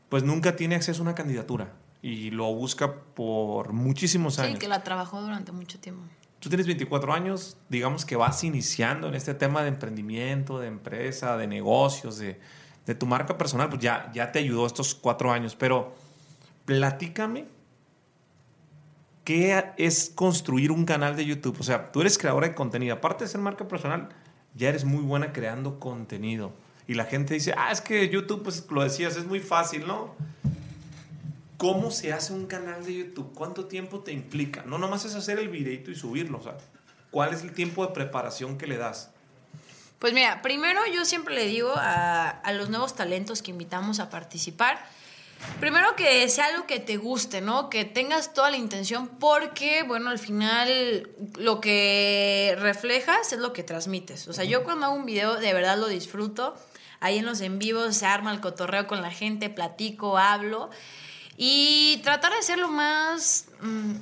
pues 0.09 0.23
nunca 0.23 0.55
tiene 0.55 0.75
acceso 0.75 1.01
a 1.01 1.03
una 1.03 1.15
candidatura 1.15 1.73
y 2.01 2.29
lo 2.31 2.53
busca 2.53 2.93
por 2.93 3.73
muchísimos 3.73 4.37
años. 4.39 4.53
Sí, 4.53 4.59
que 4.59 4.67
la 4.67 4.83
trabajó 4.83 5.21
durante 5.21 5.51
mucho 5.51 5.79
tiempo. 5.79 6.03
Tú 6.39 6.49
tienes 6.49 6.67
24 6.67 7.13
años, 7.13 7.57
digamos 7.69 8.05
que 8.05 8.15
vas 8.15 8.43
iniciando 8.43 9.07
en 9.07 9.15
este 9.15 9.33
tema 9.33 9.61
de 9.61 9.69
emprendimiento, 9.69 10.59
de 10.59 10.67
empresa, 10.67 11.37
de 11.37 11.47
negocios, 11.47 12.17
de, 12.17 12.39
de 12.85 12.95
tu 12.95 13.05
marca 13.05 13.37
personal, 13.37 13.69
pues 13.69 13.81
ya, 13.81 14.11
ya 14.13 14.31
te 14.31 14.39
ayudó 14.39 14.67
estos 14.67 14.93
cuatro 14.93 15.31
años, 15.31 15.55
pero 15.55 15.95
platícame 16.65 17.45
¿qué 19.23 19.71
es 19.77 20.11
construir 20.13 20.71
un 20.71 20.85
canal 20.85 21.15
de 21.15 21.25
YouTube? 21.25 21.57
O 21.59 21.63
sea, 21.63 21.91
tú 21.91 22.01
eres 22.01 22.17
creadora 22.17 22.47
de 22.47 22.55
contenido. 22.55 22.95
Aparte 22.95 23.23
de 23.23 23.29
ser 23.29 23.41
marca 23.41 23.67
personal, 23.67 24.09
ya 24.55 24.69
eres 24.69 24.85
muy 24.85 25.03
buena 25.03 25.33
creando 25.33 25.79
contenido. 25.79 26.53
Y 26.87 26.95
la 26.95 27.05
gente 27.05 27.33
dice, 27.33 27.53
ah, 27.57 27.71
es 27.71 27.81
que 27.81 28.09
YouTube, 28.09 28.43
pues 28.43 28.65
lo 28.69 28.83
decías, 28.83 29.15
es 29.15 29.25
muy 29.25 29.39
fácil, 29.39 29.87
¿no? 29.87 30.15
¿Cómo 31.57 31.91
se 31.91 32.11
hace 32.11 32.33
un 32.33 32.45
canal 32.45 32.83
de 32.85 32.93
YouTube? 32.93 33.31
¿Cuánto 33.33 33.65
tiempo 33.65 34.01
te 34.01 34.11
implica? 34.11 34.63
No 34.65 34.77
nomás 34.77 35.05
es 35.05 35.15
hacer 35.15 35.39
el 35.39 35.47
videito 35.47 35.91
y 35.91 35.95
subirlo, 35.95 36.39
o 36.39 36.43
sea, 36.43 36.57
¿cuál 37.09 37.33
es 37.33 37.41
el 37.41 37.53
tiempo 37.53 37.85
de 37.85 37.93
preparación 37.93 38.57
que 38.57 38.67
le 38.67 38.77
das? 38.77 39.11
Pues 39.99 40.13
mira, 40.13 40.41
primero 40.41 40.81
yo 40.93 41.05
siempre 41.05 41.33
le 41.33 41.45
digo 41.45 41.71
a, 41.73 42.27
a 42.27 42.51
los 42.51 42.69
nuevos 42.69 42.95
talentos 42.95 43.41
que 43.41 43.51
invitamos 43.51 44.01
a 44.01 44.09
participar, 44.09 44.83
Primero 45.59 45.95
que 45.95 46.27
sea 46.29 46.47
algo 46.47 46.65
que 46.65 46.79
te 46.79 46.97
guste, 46.97 47.41
¿no? 47.41 47.69
Que 47.69 47.85
tengas 47.85 48.33
toda 48.33 48.51
la 48.51 48.57
intención 48.57 49.07
porque, 49.07 49.83
bueno, 49.83 50.09
al 50.09 50.19
final 50.19 51.09
lo 51.37 51.61
que 51.61 52.55
reflejas 52.59 53.33
es 53.33 53.39
lo 53.39 53.53
que 53.53 53.63
transmites. 53.63 54.27
O 54.27 54.33
sea, 54.33 54.43
yo 54.43 54.63
cuando 54.63 54.87
hago 54.87 54.95
un 54.95 55.05
video 55.05 55.35
de 55.35 55.53
verdad 55.53 55.77
lo 55.77 55.87
disfruto. 55.87 56.55
Ahí 56.99 57.17
en 57.17 57.25
los 57.25 57.41
en 57.41 57.59
vivos 57.59 57.97
se 57.97 58.05
arma 58.05 58.31
el 58.31 58.39
cotorreo 58.39 58.87
con 58.87 59.01
la 59.01 59.11
gente, 59.11 59.49
platico, 59.49 60.17
hablo. 60.17 60.69
Y 61.37 61.99
tratar 62.03 62.33
de 62.33 62.41
ser 62.41 62.59
lo 62.59 62.69
más 62.69 63.47
mm, 63.61 63.93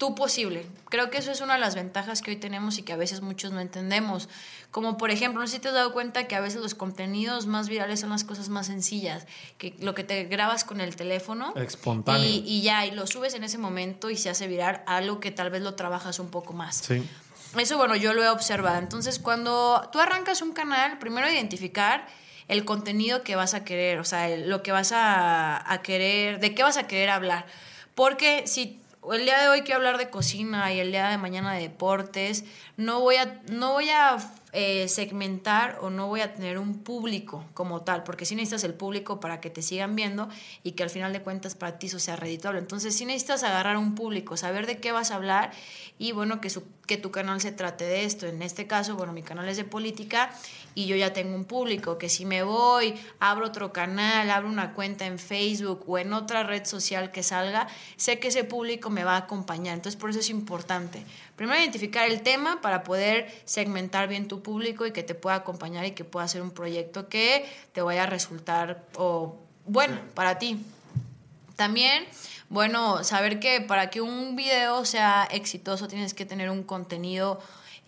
tú 0.00 0.14
posible. 0.14 0.66
Creo 0.88 1.10
que 1.10 1.18
eso 1.18 1.30
es 1.30 1.42
una 1.42 1.54
de 1.54 1.60
las 1.60 1.74
ventajas 1.74 2.22
que 2.22 2.30
hoy 2.30 2.36
tenemos 2.38 2.78
y 2.78 2.82
que 2.82 2.94
a 2.94 2.96
veces 2.96 3.20
muchos 3.20 3.52
no 3.52 3.60
entendemos. 3.60 4.30
Como 4.70 4.96
por 4.96 5.10
ejemplo, 5.10 5.42
no 5.42 5.46
sé 5.46 5.56
si 5.56 5.58
te 5.60 5.68
has 5.68 5.74
dado 5.74 5.92
cuenta 5.92 6.26
que 6.26 6.34
a 6.34 6.40
veces 6.40 6.62
los 6.62 6.74
contenidos 6.74 7.46
más 7.46 7.68
virales 7.68 8.00
son 8.00 8.08
las 8.08 8.24
cosas 8.24 8.48
más 8.48 8.66
sencillas, 8.66 9.26
que 9.58 9.76
lo 9.78 9.94
que 9.94 10.02
te 10.02 10.24
grabas 10.24 10.64
con 10.64 10.80
el 10.80 10.96
teléfono. 10.96 11.52
Espontáneo. 11.54 12.24
Y, 12.24 12.42
y 12.46 12.62
ya, 12.62 12.86
y 12.86 12.92
lo 12.92 13.06
subes 13.06 13.34
en 13.34 13.44
ese 13.44 13.58
momento 13.58 14.08
y 14.08 14.16
se 14.16 14.30
hace 14.30 14.46
viral 14.46 14.82
algo 14.86 15.20
que 15.20 15.30
tal 15.30 15.50
vez 15.50 15.60
lo 15.60 15.74
trabajas 15.74 16.18
un 16.18 16.30
poco 16.30 16.54
más. 16.54 16.76
Sí. 16.76 17.06
Eso, 17.58 17.76
bueno, 17.76 17.94
yo 17.94 18.14
lo 18.14 18.24
he 18.24 18.28
observado. 18.30 18.78
Entonces, 18.78 19.18
cuando 19.18 19.86
tú 19.92 19.98
arrancas 19.98 20.40
un 20.40 20.52
canal, 20.52 20.98
primero 20.98 21.30
identificar 21.30 22.06
el 22.48 22.64
contenido 22.64 23.22
que 23.22 23.36
vas 23.36 23.52
a 23.52 23.64
querer, 23.64 23.98
o 23.98 24.04
sea, 24.04 24.34
lo 24.34 24.62
que 24.62 24.72
vas 24.72 24.92
a, 24.92 25.70
a 25.70 25.82
querer, 25.82 26.40
de 26.40 26.54
qué 26.54 26.62
vas 26.62 26.78
a 26.78 26.86
querer 26.86 27.10
hablar. 27.10 27.44
Porque 27.94 28.46
si 28.46 28.79
el 29.12 29.24
día 29.24 29.40
de 29.40 29.48
hoy 29.48 29.62
quiero 29.62 29.78
hablar 29.78 29.98
de 29.98 30.10
cocina 30.10 30.72
y 30.72 30.78
el 30.78 30.92
día 30.92 31.08
de 31.08 31.18
mañana 31.18 31.54
de 31.54 31.62
deportes, 31.62 32.44
no 32.76 33.00
voy 33.00 33.16
a, 33.16 33.40
no 33.50 33.72
voy 33.72 33.88
a 33.88 34.18
eh, 34.52 34.88
segmentar 34.88 35.78
o 35.80 35.90
no 35.90 36.06
voy 36.08 36.20
a 36.20 36.34
tener 36.34 36.58
un 36.58 36.78
público 36.78 37.44
como 37.54 37.82
tal, 37.82 38.02
porque 38.02 38.26
si 38.26 38.34
necesitas 38.34 38.64
el 38.64 38.74
público 38.74 39.18
para 39.18 39.40
que 39.40 39.48
te 39.48 39.62
sigan 39.62 39.96
viendo 39.96 40.28
y 40.62 40.72
que 40.72 40.82
al 40.82 40.90
final 40.90 41.12
de 41.12 41.22
cuentas 41.22 41.54
para 41.54 41.78
ti 41.78 41.86
eso 41.86 41.98
sea 41.98 42.16
redituable. 42.16 42.60
Entonces 42.60 42.94
si 42.94 43.06
necesitas 43.06 43.42
agarrar 43.42 43.76
un 43.78 43.94
público, 43.94 44.36
saber 44.36 44.66
de 44.66 44.78
qué 44.78 44.92
vas 44.92 45.10
a 45.12 45.16
hablar 45.16 45.52
y 45.98 46.12
bueno, 46.12 46.40
que, 46.40 46.50
su, 46.50 46.64
que 46.86 46.96
tu 46.96 47.10
canal 47.10 47.40
se 47.40 47.52
trate 47.52 47.84
de 47.84 48.04
esto. 48.04 48.26
En 48.26 48.42
este 48.42 48.66
caso, 48.66 48.96
bueno, 48.96 49.12
mi 49.12 49.22
canal 49.22 49.48
es 49.48 49.56
de 49.56 49.64
política 49.64 50.30
y 50.80 50.86
yo 50.86 50.96
ya 50.96 51.12
tengo 51.12 51.34
un 51.34 51.44
público, 51.44 51.98
que 51.98 52.08
si 52.08 52.24
me 52.24 52.42
voy, 52.42 52.94
abro 53.18 53.46
otro 53.46 53.72
canal, 53.72 54.30
abro 54.30 54.48
una 54.48 54.72
cuenta 54.72 55.04
en 55.04 55.18
Facebook 55.18 55.84
o 55.86 55.98
en 55.98 56.14
otra 56.14 56.42
red 56.42 56.64
social 56.64 57.12
que 57.12 57.22
salga, 57.22 57.68
sé 57.96 58.18
que 58.18 58.28
ese 58.28 58.44
público 58.44 58.88
me 58.88 59.04
va 59.04 59.14
a 59.14 59.18
acompañar. 59.18 59.74
Entonces 59.74 60.00
por 60.00 60.08
eso 60.08 60.20
es 60.20 60.30
importante. 60.30 61.04
Primero 61.36 61.60
identificar 61.60 62.10
el 62.10 62.22
tema 62.22 62.62
para 62.62 62.82
poder 62.82 63.30
segmentar 63.44 64.08
bien 64.08 64.26
tu 64.26 64.42
público 64.42 64.86
y 64.86 64.92
que 64.92 65.02
te 65.02 65.14
pueda 65.14 65.36
acompañar 65.36 65.84
y 65.84 65.90
que 65.90 66.04
pueda 66.04 66.24
hacer 66.24 66.40
un 66.40 66.50
proyecto 66.50 67.08
que 67.08 67.46
te 67.72 67.82
vaya 67.82 68.04
a 68.04 68.06
resultar 68.06 68.84
o 68.96 69.36
bueno 69.66 69.98
para 70.14 70.38
ti. 70.38 70.64
También, 71.56 72.06
bueno, 72.48 73.04
saber 73.04 73.38
que 73.38 73.60
para 73.60 73.90
que 73.90 74.00
un 74.00 74.34
video 74.34 74.86
sea 74.86 75.28
exitoso 75.30 75.88
tienes 75.88 76.14
que 76.14 76.24
tener 76.24 76.48
un 76.48 76.62
contenido 76.62 77.38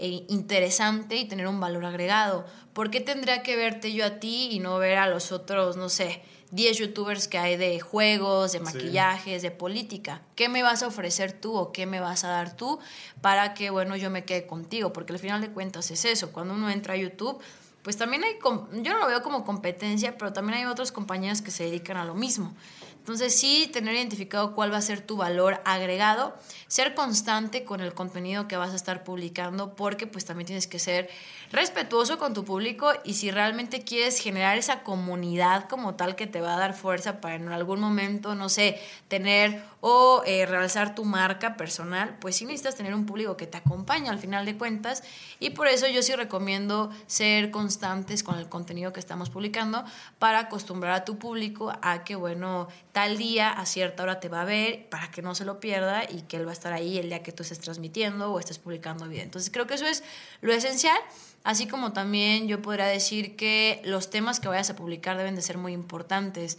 eh, 0.05 0.25
interesante 0.29 1.15
y 1.15 1.27
tener 1.27 1.47
un 1.47 1.61
valor 1.61 1.85
agregado. 1.85 2.45
¿Por 2.73 2.91
qué 2.91 3.01
tendría 3.01 3.45
que 3.45 3.55
verte 3.55 3.93
yo 3.93 4.05
a 4.05 4.19
ti 4.19 4.49
y 4.51 4.59
no 4.59 4.79
ver 4.79 4.99
a 4.99 5.07
los 5.07 5.31
otros, 5.31 5.77
no 5.77 5.89
sé, 5.89 6.23
10 6.51 6.77
youtubers 6.77 7.29
que 7.29 7.39
hay 7.39 7.57
de 7.57 7.81
juegos, 7.81 8.53
de 8.53 8.59
maquillajes, 8.61 9.43
de 9.43 9.51
política. 9.53 10.21
¿Qué 10.35 10.51
me 10.51 10.63
vas 10.63 10.83
a 10.83 10.89
ofrecer 10.89 11.33
tú 11.33 11.55
o 11.55 11.73
qué 11.73 11.87
me 11.87 12.01
vas 12.01 12.25
a 12.25 12.29
dar 12.29 12.57
tú 12.57 12.79
para 13.23 13.55
que, 13.55 13.71
bueno, 13.71 13.97
yo 13.97 14.11
me 14.11 14.25
quede 14.25 14.47
contigo? 14.47 14.93
Porque 14.93 15.15
al 15.15 15.19
final 15.21 15.41
de 15.41 15.51
cuentas 15.51 15.91
es 15.93 16.05
eso. 16.05 16.31
Cuando 16.33 16.53
uno 16.53 16.69
entra 16.69 16.93
a 16.95 16.99
YouTube, 16.99 17.41
pues 17.83 17.97
también 17.97 18.23
hay, 18.25 18.39
yo 18.83 18.93
no 18.93 18.99
lo 18.99 19.07
veo 19.07 19.23
como 19.23 19.45
competencia, 19.45 20.17
pero 20.17 20.33
también 20.33 20.59
hay 20.59 20.65
otras 20.67 20.93
compañías 20.93 21.43
que 21.43 21.51
se 21.51 21.65
dedican 21.65 21.97
a 21.97 22.05
lo 22.05 22.15
mismo. 22.15 22.55
Entonces 23.03 23.35
sí, 23.35 23.69
tener 23.73 23.97
identificado 23.97 24.55
cuál 24.55 24.73
va 24.73 24.77
a 24.77 24.81
ser 24.81 25.01
tu 25.01 25.17
valor 25.17 25.61
agregado, 25.65 26.37
ser 26.69 26.95
constante 26.95 27.65
con 27.65 27.81
el 27.81 27.95
contenido 27.95 28.47
que 28.47 28.57
vas 28.57 28.71
a 28.71 28.77
estar 28.77 29.03
publicando, 29.03 29.75
porque 29.75 30.07
pues 30.07 30.25
también 30.25 30.47
tienes 30.47 30.69
que 30.69 30.79
ser 30.79 31.11
respetuoso 31.51 32.17
con 32.17 32.33
tu 32.33 32.45
público 32.45 32.93
y 33.05 33.15
si 33.15 33.33
realmente 33.33 33.83
quieres 33.83 34.19
generar 34.19 34.57
esa 34.57 34.85
comunidad 34.85 35.69
como 35.69 35.97
tal 35.97 36.15
que 36.15 36.29
te 36.29 36.41
va 36.41 36.55
a 36.55 36.59
dar 36.61 36.75
fuerza 36.75 37.21
para 37.21 37.35
en 37.35 37.49
algún 37.49 37.81
momento, 37.81 38.37
no 38.37 38.49
sé, 38.49 38.81
tener 39.09 39.65
o 39.85 40.23
eh, 40.27 40.47
realzar 40.47 40.95
tu 40.95 41.05
marca 41.05 41.57
personal, 41.57 42.17
pues 42.21 42.37
sí 42.37 42.45
necesitas 42.45 42.77
tener 42.77 42.95
un 42.95 43.05
público 43.05 43.37
que 43.37 43.49
te 43.49 43.59
acompañe 43.59 44.09
al 44.09 44.21
final 44.21 44.47
de 44.47 44.57
cuentas 44.57 45.03
y 45.41 45.51
por 45.51 45.67
eso 45.67 45.89
yo 45.89 46.05
sí 46.05 46.15
recomiendo 46.15 46.91
ser 47.09 47.51
constantes 47.51 48.23
con 48.23 48.39
el 48.39 48.49
contenido 48.49 48.93
que 48.93 49.01
estamos 49.01 49.29
publicando 49.29 49.85
para 50.21 50.39
acostumbrar 50.39 50.93
a 50.93 51.05
tu 51.05 51.19
público 51.19 51.73
a 51.83 52.05
que, 52.05 52.15
bueno, 52.15 52.69
tal 52.93 53.19
día 53.19 53.51
a 53.51 53.67
cierta 53.67 54.05
hora 54.05 54.21
te 54.21 54.29
va 54.29 54.43
a 54.43 54.45
ver 54.45 54.89
para 54.89 55.11
que 55.11 55.21
no 55.21 55.35
se 55.35 55.45
lo 55.45 55.59
pierda 55.59 56.05
y 56.09 56.23
que 56.23 56.37
él 56.37 56.47
va 56.47 56.51
a 56.51 56.55
estar 56.55 56.73
ahí 56.73 56.99
el 56.99 57.09
día 57.09 57.25
que 57.25 57.33
tú 57.33 57.43
estés 57.43 57.59
transmitiendo 57.59 58.33
o 58.33 58.39
estés 58.39 58.61
publicando 58.61 59.09
video. 59.09 59.25
Entonces 59.25 59.51
creo 59.51 59.67
que 59.67 59.75
eso 59.75 59.87
es 59.87 60.05
lo 60.43 60.53
esencial. 60.53 60.97
Así 61.43 61.67
como 61.67 61.93
también 61.93 62.47
yo 62.47 62.63
podría 62.63 62.87
decir 62.87 63.35
que 63.35 63.83
los 63.85 64.11
temas 64.11 64.39
que 64.39 64.47
vayas 64.47 64.71
a 64.71 64.77
publicar 64.77 65.17
deben 65.17 65.35
de 65.35 65.43
ser 65.43 65.59
muy 65.59 65.73
importantes. 65.73 66.59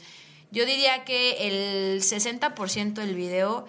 Yo 0.53 0.67
diría 0.67 1.03
que 1.03 1.47
el 1.47 2.03
60% 2.03 2.93
del 2.93 3.15
video 3.15 3.65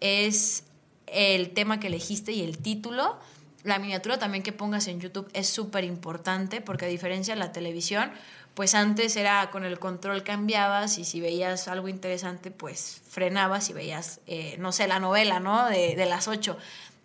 es 0.00 0.64
el 1.06 1.50
tema 1.50 1.78
que 1.78 1.86
elegiste 1.86 2.32
y 2.32 2.42
el 2.42 2.58
título. 2.58 3.16
La 3.62 3.78
miniatura 3.78 4.18
también 4.18 4.42
que 4.42 4.50
pongas 4.50 4.88
en 4.88 4.98
YouTube 4.98 5.30
es 5.32 5.48
súper 5.48 5.84
importante 5.84 6.60
porque 6.60 6.86
a 6.86 6.88
diferencia 6.88 7.34
de 7.34 7.38
la 7.38 7.52
televisión, 7.52 8.10
pues 8.54 8.74
antes 8.74 9.14
era 9.14 9.48
con 9.52 9.64
el 9.64 9.78
control 9.78 10.24
cambiabas 10.24 10.98
y 10.98 11.04
si 11.04 11.20
veías 11.20 11.68
algo 11.68 11.86
interesante, 11.86 12.50
pues 12.50 13.00
frenabas 13.08 13.70
y 13.70 13.72
veías, 13.72 14.18
eh, 14.26 14.56
no 14.58 14.72
sé, 14.72 14.88
la 14.88 14.98
novela, 14.98 15.38
¿no? 15.38 15.68
De, 15.68 15.94
de 15.94 16.06
las 16.06 16.26
8. 16.26 16.58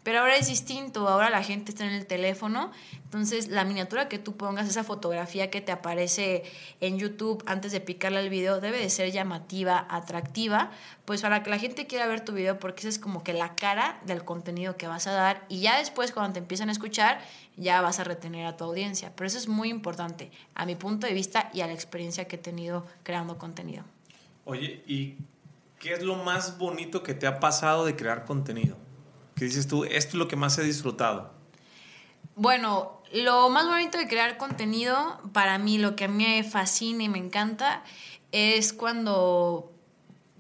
Pero 0.10 0.22
ahora 0.22 0.38
es 0.38 0.48
distinto, 0.48 1.08
ahora 1.08 1.30
la 1.30 1.44
gente 1.44 1.70
está 1.70 1.86
en 1.86 1.94
el 1.94 2.08
teléfono, 2.08 2.72
entonces 3.04 3.48
la 3.48 3.64
miniatura 3.64 4.10
que 4.10 4.18
tú 4.18 4.36
pongas, 4.36 4.68
esa 4.68 4.84
fotografía 4.84 5.52
que 5.52 5.62
te 5.62 5.72
aparece 5.72 6.42
en 6.82 6.98
YouTube 6.98 7.44
antes 7.46 7.72
de 7.72 7.80
picarle 7.80 8.18
al 8.18 8.30
video, 8.30 8.60
debe 8.60 8.80
de 8.80 8.90
ser 8.90 9.12
llamativa, 9.12 9.86
atractiva, 9.88 10.72
pues 11.06 11.22
para 11.22 11.44
que 11.44 11.52
la 11.52 11.60
gente 11.60 11.86
quiera 11.86 12.08
ver 12.08 12.26
tu 12.26 12.34
video, 12.34 12.58
porque 12.58 12.80
esa 12.80 12.90
es 12.90 12.98
como 12.98 13.24
que 13.24 13.34
la 13.34 13.56
cara 13.56 14.00
del 14.04 14.26
contenido 14.26 14.78
que 14.78 14.88
vas 14.88 15.06
a 15.06 15.12
dar 15.12 15.46
y 15.48 15.60
ya 15.60 15.78
después 15.78 16.12
cuando 16.12 16.34
te 16.34 16.40
empiezan 16.40 16.70
a 16.70 16.72
escuchar, 16.72 17.22
ya 17.56 17.80
vas 17.82 18.00
a 18.00 18.04
retener 18.04 18.48
a 18.48 18.58
tu 18.58 18.64
audiencia. 18.64 19.14
Pero 19.16 19.28
eso 19.28 19.38
es 19.38 19.48
muy 19.48 19.70
importante 19.70 20.32
a 20.56 20.66
mi 20.66 20.74
punto 20.74 21.06
de 21.06 21.14
vista 21.14 21.52
y 21.54 21.62
a 21.62 21.68
la 21.68 21.74
experiencia 21.74 22.28
que 22.28 22.38
he 22.38 22.40
tenido 22.40 22.84
creando 23.04 23.38
contenido. 23.38 23.84
Oye, 24.46 24.82
¿y 24.88 25.18
qué 25.78 25.94
es 25.94 26.02
lo 26.02 26.16
más 26.16 26.58
bonito 26.58 27.04
que 27.04 27.14
te 27.14 27.28
ha 27.28 27.40
pasado 27.40 27.86
de 27.86 27.96
crear 27.96 28.26
contenido? 28.26 28.89
¿Qué 29.40 29.46
dices 29.46 29.70
tú? 29.70 29.86
Esto 29.86 30.10
es 30.10 30.14
lo 30.16 30.28
que 30.28 30.36
más 30.36 30.58
he 30.58 30.64
disfrutado. 30.64 31.32
Bueno, 32.36 33.02
lo 33.14 33.50
más 33.50 33.68
bonito 33.68 33.98
de 33.98 34.06
crear 34.06 34.36
contenido, 34.36 35.18
para 35.32 35.58
mí, 35.58 35.78
lo 35.78 35.96
que 35.96 36.04
a 36.04 36.08
mí 36.10 36.26
me 36.26 36.44
fascina 36.44 37.04
y 37.04 37.08
me 37.10 37.20
encanta, 37.20 37.86
es 38.34 38.74
cuando 38.74 39.72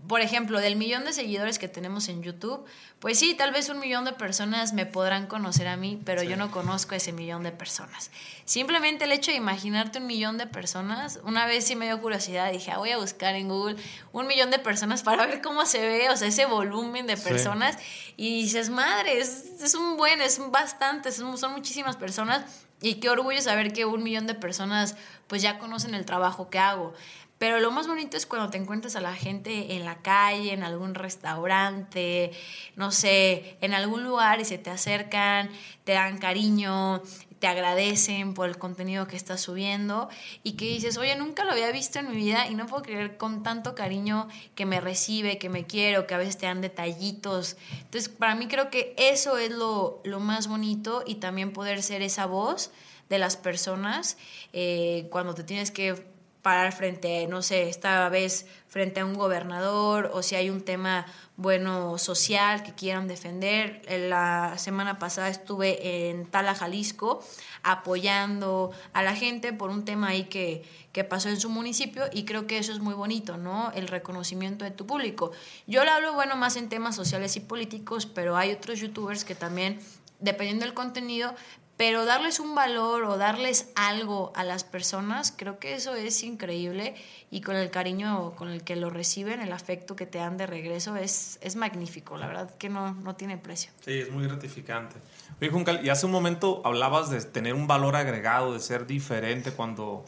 por 0.09 0.21
ejemplo, 0.21 0.59
del 0.59 0.75
millón 0.75 1.05
de 1.05 1.13
seguidores 1.13 1.59
que 1.59 1.67
tenemos 1.67 2.09
en 2.09 2.23
YouTube, 2.23 2.65
pues 2.99 3.19
sí, 3.19 3.35
tal 3.35 3.51
vez 3.51 3.69
un 3.69 3.79
millón 3.79 4.05
de 4.05 4.11
personas 4.11 4.73
me 4.73 4.87
podrán 4.87 5.27
conocer 5.27 5.67
a 5.67 5.77
mí, 5.77 6.01
pero 6.03 6.23
yo 6.23 6.35
no 6.35 6.49
conozco 6.49 6.95
a 6.95 6.97
ese 6.97 7.13
millón 7.13 7.43
de 7.43 7.51
personas. 7.51 8.09
Simplemente 8.43 9.05
el 9.05 9.11
hecho 9.11 9.29
de 9.29 9.37
imaginarte 9.37 9.99
un 9.99 10.07
millón 10.07 10.39
de 10.39 10.47
personas, 10.47 11.19
una 11.23 11.45
vez 11.45 11.65
sí 11.65 11.75
me 11.75 11.85
dio 11.85 12.01
curiosidad, 12.01 12.51
dije, 12.51 12.71
ah, 12.71 12.79
voy 12.79 12.89
a 12.89 12.97
buscar 12.97 13.35
en 13.35 13.47
Google 13.47 13.77
un 14.11 14.25
millón 14.25 14.49
de 14.49 14.57
personas 14.57 15.03
para 15.03 15.27
ver 15.27 15.41
cómo 15.43 15.67
se 15.67 15.79
ve, 15.79 16.09
o 16.09 16.17
sea, 16.17 16.27
ese 16.27 16.47
volumen 16.47 17.05
de 17.05 17.15
personas, 17.15 17.77
y 18.17 18.41
dices, 18.41 18.71
madre, 18.71 19.19
es, 19.19 19.75
un 19.75 19.95
buen, 19.95 20.21
es 20.21 20.41
bastante, 20.49 21.11
son, 21.11 21.37
son 21.37 21.51
muchísimas 21.51 21.97
personas, 21.97 22.43
y 22.81 22.95
qué 22.95 23.09
orgullo 23.09 23.41
saber 23.41 23.73
que 23.73 23.85
un 23.85 24.03
millón 24.03 24.25
de 24.25 24.33
personas 24.33 24.95
pues 25.27 25.41
ya 25.41 25.59
conocen 25.59 25.93
el 25.93 26.05
trabajo 26.05 26.49
que 26.49 26.59
hago. 26.59 26.93
Pero 27.39 27.61
lo 27.61 27.71
más 27.71 27.87
bonito 27.87 28.17
es 28.17 28.25
cuando 28.25 28.49
te 28.49 28.57
encuentras 28.57 28.97
a 28.97 29.01
la 29.01 29.15
gente 29.15 29.75
en 29.75 29.85
la 29.85 30.01
calle, 30.01 30.51
en 30.51 30.61
algún 30.61 30.93
restaurante, 30.93 32.31
no 32.75 32.91
sé, 32.91 33.57
en 33.61 33.73
algún 33.73 34.03
lugar 34.03 34.41
y 34.41 34.45
se 34.45 34.57
te 34.57 34.69
acercan, 34.69 35.49
te 35.85 35.93
dan 35.93 36.17
cariño, 36.17 37.01
te 37.39 37.47
agradecen 37.47 38.33
por 38.33 38.49
el 38.49 38.57
contenido 38.57 39.07
que 39.07 39.15
estás 39.15 39.39
subiendo 39.39 40.09
y 40.43 40.53
que 40.53 40.65
dices, 40.65 40.97
oye, 40.97 41.15
nunca 41.15 41.45
lo 41.45 41.51
había 41.51 41.71
visto 41.71 41.99
en 41.99 42.09
mi 42.09 42.17
vida 42.17 42.45
y 42.47 42.55
no 42.55 42.65
puedo 42.65 42.83
creer 42.83 43.15
con 43.15 43.41
tanto 43.41 43.73
cariño 43.73 44.27
que 44.53 44.65
me 44.65 44.81
recibe, 44.81 45.37
que 45.37 45.47
me 45.47 45.65
quiero, 45.65 46.07
que 46.07 46.15
a 46.15 46.17
veces 46.17 46.37
te 46.37 46.45
dan 46.45 46.59
detallitos. 46.59 47.55
Entonces, 47.71 48.09
para 48.09 48.35
mí 48.35 48.49
creo 48.49 48.69
que 48.69 48.93
eso 48.97 49.37
es 49.37 49.51
lo, 49.51 50.01
lo 50.03 50.19
más 50.19 50.47
bonito 50.49 51.03
y 51.07 51.15
también 51.15 51.53
poder 51.53 51.83
ser 51.83 52.01
esa 52.01 52.25
voz 52.25 52.71
de 53.07 53.17
las 53.17 53.37
personas 53.37 54.17
eh, 54.51 55.07
cuando 55.09 55.33
te 55.33 55.45
tienes 55.45 55.71
que 55.71 56.18
parar 56.41 56.71
frente, 56.71 57.27
no 57.27 57.41
sé, 57.41 57.69
esta 57.69 58.07
vez 58.09 58.45
frente 58.67 59.01
a 59.01 59.05
un 59.05 59.13
gobernador 59.13 60.09
o 60.13 60.21
si 60.21 60.35
hay 60.35 60.49
un 60.49 60.61
tema 60.61 61.05
bueno 61.35 61.97
social 61.97 62.63
que 62.63 62.73
quieran 62.73 63.07
defender. 63.07 63.81
La 63.89 64.57
semana 64.57 64.99
pasada 64.99 65.29
estuve 65.29 66.09
en 66.09 66.25
Tala, 66.25 66.55
Jalisco, 66.55 67.21
apoyando 67.63 68.71
a 68.93 69.03
la 69.03 69.15
gente 69.15 69.51
por 69.51 69.69
un 69.69 69.83
tema 69.83 70.09
ahí 70.09 70.25
que, 70.25 70.63
que 70.93 71.03
pasó 71.03 71.29
en 71.29 71.39
su 71.39 71.49
municipio 71.49 72.05
y 72.13 72.25
creo 72.25 72.47
que 72.47 72.57
eso 72.57 72.71
es 72.71 72.79
muy 72.79 72.93
bonito, 72.93 73.37
¿no? 73.37 73.71
El 73.73 73.87
reconocimiento 73.87 74.63
de 74.63 74.71
tu 74.71 74.85
público. 74.85 75.31
Yo 75.67 75.83
lo 75.83 75.91
hablo, 75.91 76.13
bueno, 76.13 76.35
más 76.37 76.55
en 76.55 76.69
temas 76.69 76.95
sociales 76.95 77.35
y 77.35 77.41
políticos, 77.41 78.05
pero 78.05 78.37
hay 78.37 78.51
otros 78.51 78.79
youtubers 78.79 79.25
que 79.25 79.35
también 79.35 79.79
dependiendo 80.19 80.65
del 80.65 80.73
contenido, 80.73 81.33
pero 81.79 82.03
darles 82.03 82.41
un 82.41 82.55
valor 82.55 83.05
o 83.05 83.17
darles 83.17 83.71
algo 83.73 84.33
a 84.35 84.43
las 84.43 84.65
personas, 84.65 85.33
creo 85.33 85.59
que 85.59 85.75
eso 85.75 85.95
es 85.95 86.23
increíble 86.23 86.93
y 87.31 87.39
con 87.39 87.55
el 87.55 87.71
cariño 87.71 88.33
con 88.35 88.49
el 88.49 88.65
que 88.65 88.75
lo 88.75 88.89
reciben, 88.89 89.39
el 89.39 89.53
afecto 89.53 89.95
que 89.95 90.05
te 90.05 90.17
dan 90.17 90.35
de 90.35 90.45
regreso 90.45 90.97
es, 90.97 91.39
es 91.41 91.55
magnífico, 91.55 92.17
la 92.17 92.27
verdad 92.27 92.53
que 92.57 92.67
no, 92.67 92.95
no 92.95 93.15
tiene 93.15 93.37
precio. 93.37 93.71
Sí, 93.85 93.93
es 93.93 94.11
muy 94.11 94.25
gratificante. 94.25 94.97
Oye, 95.39 95.49
Juncal, 95.49 95.79
y 95.81 95.87
hace 95.87 96.05
un 96.05 96.11
momento 96.11 96.61
hablabas 96.65 97.09
de 97.09 97.21
tener 97.21 97.53
un 97.53 97.65
valor 97.65 97.95
agregado, 97.95 98.51
de 98.51 98.59
ser 98.59 98.85
diferente 98.85 99.53
cuando 99.53 100.03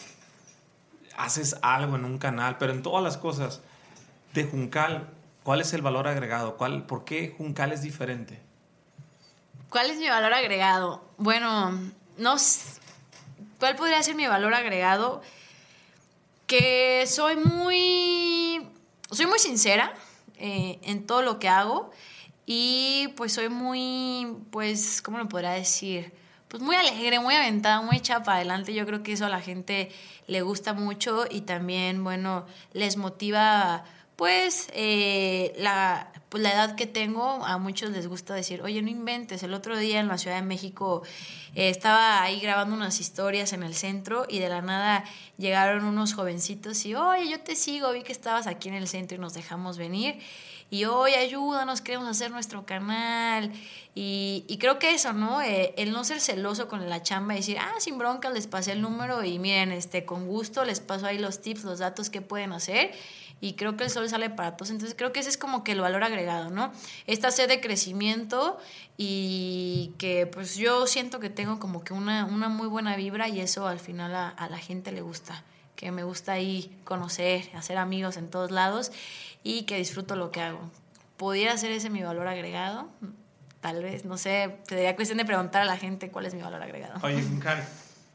haces 1.16 1.56
algo 1.62 1.96
en 1.96 2.04
un 2.04 2.18
canal, 2.18 2.58
pero 2.58 2.74
en 2.74 2.84
todas 2.84 3.02
las 3.02 3.16
cosas 3.16 3.62
de 4.34 4.44
Juncal, 4.44 5.08
¿cuál 5.44 5.62
es 5.62 5.72
el 5.72 5.82
valor 5.82 6.10
agregado? 6.10 6.58
¿Cuál, 6.58 6.86
¿Por 6.86 7.06
qué 7.06 7.34
Juncal 7.38 7.72
es 7.72 7.82
diferente? 7.82 8.42
¿Cuál 9.72 9.90
es 9.90 10.00
mi 10.00 10.10
valor 10.10 10.34
agregado? 10.34 11.02
Bueno, 11.22 11.80
no 12.18 12.36
¿Cuál 13.60 13.76
podría 13.76 14.02
ser 14.02 14.16
mi 14.16 14.26
valor 14.26 14.56
agregado? 14.56 15.22
Que 16.48 17.06
soy 17.06 17.36
muy. 17.36 18.68
Soy 19.12 19.28
muy 19.28 19.38
sincera 19.38 19.94
eh, 20.40 20.80
en 20.82 21.06
todo 21.06 21.22
lo 21.22 21.38
que 21.38 21.48
hago. 21.48 21.92
Y 22.48 23.10
pues 23.18 23.34
soy 23.34 23.50
muy. 23.50 24.36
Pues, 24.50 25.04
¿cómo 25.04 25.20
lo 25.20 25.30
podría 25.30 25.52
decir? 25.52 26.12
Pues 26.48 26.64
muy 26.64 26.76
alegre, 26.76 27.20
muy 27.20 27.36
aventada, 27.36 27.84
muy 27.84 27.98
hecha 27.98 28.24
para 28.24 28.38
adelante. 28.38 28.74
Yo 28.74 28.88
creo 28.88 29.04
que 29.04 29.12
eso 29.12 29.28
a 29.28 29.30
la 29.30 29.42
gente 29.42 29.92
le 30.26 30.42
gusta 30.42 30.74
mucho 30.74 31.26
y 31.30 31.42
también, 31.42 32.04
bueno, 32.04 32.48
les 32.74 32.98
motiva 32.98 33.84
pues 34.22 34.68
eh, 34.74 35.52
la, 35.58 36.12
pues 36.30 36.44
la 36.44 36.54
edad 36.54 36.76
que 36.76 36.86
tengo, 36.86 37.44
a 37.44 37.58
muchos 37.58 37.90
les 37.90 38.06
gusta 38.06 38.36
decir, 38.36 38.62
oye, 38.62 38.80
no 38.84 38.90
inventes. 38.92 39.42
El 39.42 39.52
otro 39.52 39.76
día 39.76 40.00
en 40.00 40.08
la 40.08 40.20
Ciudad 40.20 40.36
de 40.36 40.44
México 40.44 41.02
eh, 41.56 41.70
estaba 41.70 42.22
ahí 42.22 42.40
grabando 42.40 42.76
unas 42.76 43.00
historias 43.00 43.52
en 43.52 43.64
el 43.64 43.74
centro 43.74 44.28
y 44.30 44.38
de 44.38 44.48
la 44.48 44.62
nada 44.62 45.06
llegaron 45.40 45.86
unos 45.86 46.14
jovencitos 46.14 46.86
y, 46.86 46.94
oye, 46.94 47.32
yo 47.32 47.40
te 47.40 47.56
sigo, 47.56 47.92
vi 47.94 48.04
que 48.04 48.12
estabas 48.12 48.46
aquí 48.46 48.70
en 48.70 48.76
el 48.76 48.88
centro 48.88 49.18
y 49.18 49.20
nos 49.20 49.34
dejamos 49.34 49.80
venir. 49.80 50.20
Y, 50.70 50.86
oye, 50.86 51.16
ayúdanos, 51.16 51.82
queremos 51.82 52.08
hacer 52.08 52.30
nuestro 52.30 52.64
canal. 52.64 53.52
Y, 53.96 54.46
y 54.48 54.60
creo 54.60 54.78
que 54.78 54.94
eso, 54.94 55.14
¿no? 55.14 55.42
Eh, 55.42 55.74
el 55.78 55.92
no 55.92 56.04
ser 56.04 56.22
celoso 56.22 56.68
con 56.68 56.88
la 56.88 57.02
chamba 57.02 57.34
y 57.34 57.38
decir, 57.38 57.58
ah, 57.60 57.74
sin 57.80 57.98
bronca, 57.98 58.30
les 58.30 58.46
pasé 58.46 58.74
el 58.74 58.82
número 58.82 59.24
y 59.24 59.40
miren, 59.40 59.72
este, 59.72 60.06
con 60.06 60.28
gusto 60.28 60.64
les 60.64 60.80
paso 60.80 61.08
ahí 61.08 61.18
los 61.18 61.42
tips, 61.42 61.64
los 61.64 61.80
datos 61.80 62.12
que 62.12 62.22
pueden 62.22 62.54
hacer 62.54 62.92
y 63.42 63.54
creo 63.54 63.76
que 63.76 63.84
el 63.84 63.90
sol 63.90 64.08
sale 64.08 64.30
para 64.30 64.56
todos. 64.56 64.70
Entonces 64.70 64.96
creo 64.96 65.12
que 65.12 65.20
ese 65.20 65.30
es 65.30 65.38
como 65.38 65.64
que 65.64 65.74
el 65.74 65.82
valor 65.82 66.04
agregado, 66.04 66.52
¿no? 66.52 66.72
Esta 67.08 67.32
sed 67.32 67.50
de 67.50 67.60
crecimiento 67.60 68.60
y 68.98 69.94
que 69.98 70.28
pues 70.28 70.56
yo 70.56 70.86
siento 70.86 71.20
que 71.20 71.32
tengo 71.32 71.60
como 71.60 71.84
que 71.84 71.94
una, 71.94 72.26
una 72.26 72.48
muy 72.48 72.68
buena 72.68 72.96
vibra 72.96 73.28
y 73.28 73.42
eso 73.42 73.68
al 73.68 73.80
final 73.80 74.16
a, 74.16 74.30
a 74.30 74.48
la 74.48 74.60
gente 74.60 74.92
le 74.92 75.02
gusta, 75.02 75.44
que 75.76 75.92
me 75.92 76.04
gusta 76.04 76.34
ahí 76.34 76.80
conocer, 76.84 77.50
hacer 77.56 77.78
amigos 77.78 78.16
en 78.16 78.30
todos 78.30 78.52
lados 78.52 78.92
y 79.44 79.64
que 79.64 79.78
disfruto 79.78 80.16
lo 80.16 80.32
que 80.32 80.42
hago. 80.42 80.62
¿Pudiera 81.18 81.58
ser 81.58 81.72
ese 81.72 81.90
mi 81.90 82.04
valor 82.04 82.28
agregado? 82.28 82.90
Tal 83.60 83.82
vez, 83.84 84.06
no 84.06 84.18
sé, 84.18 84.58
sería 84.68 84.96
cuestión 84.96 85.18
de 85.18 85.26
preguntar 85.26 85.64
a 85.64 85.66
la 85.66 85.78
gente 85.78 86.10
cuál 86.10 86.28
es 86.28 86.34
mi 86.34 86.42
valor 86.42 86.62
agregado. 86.62 87.00
Oye, 87.04 87.24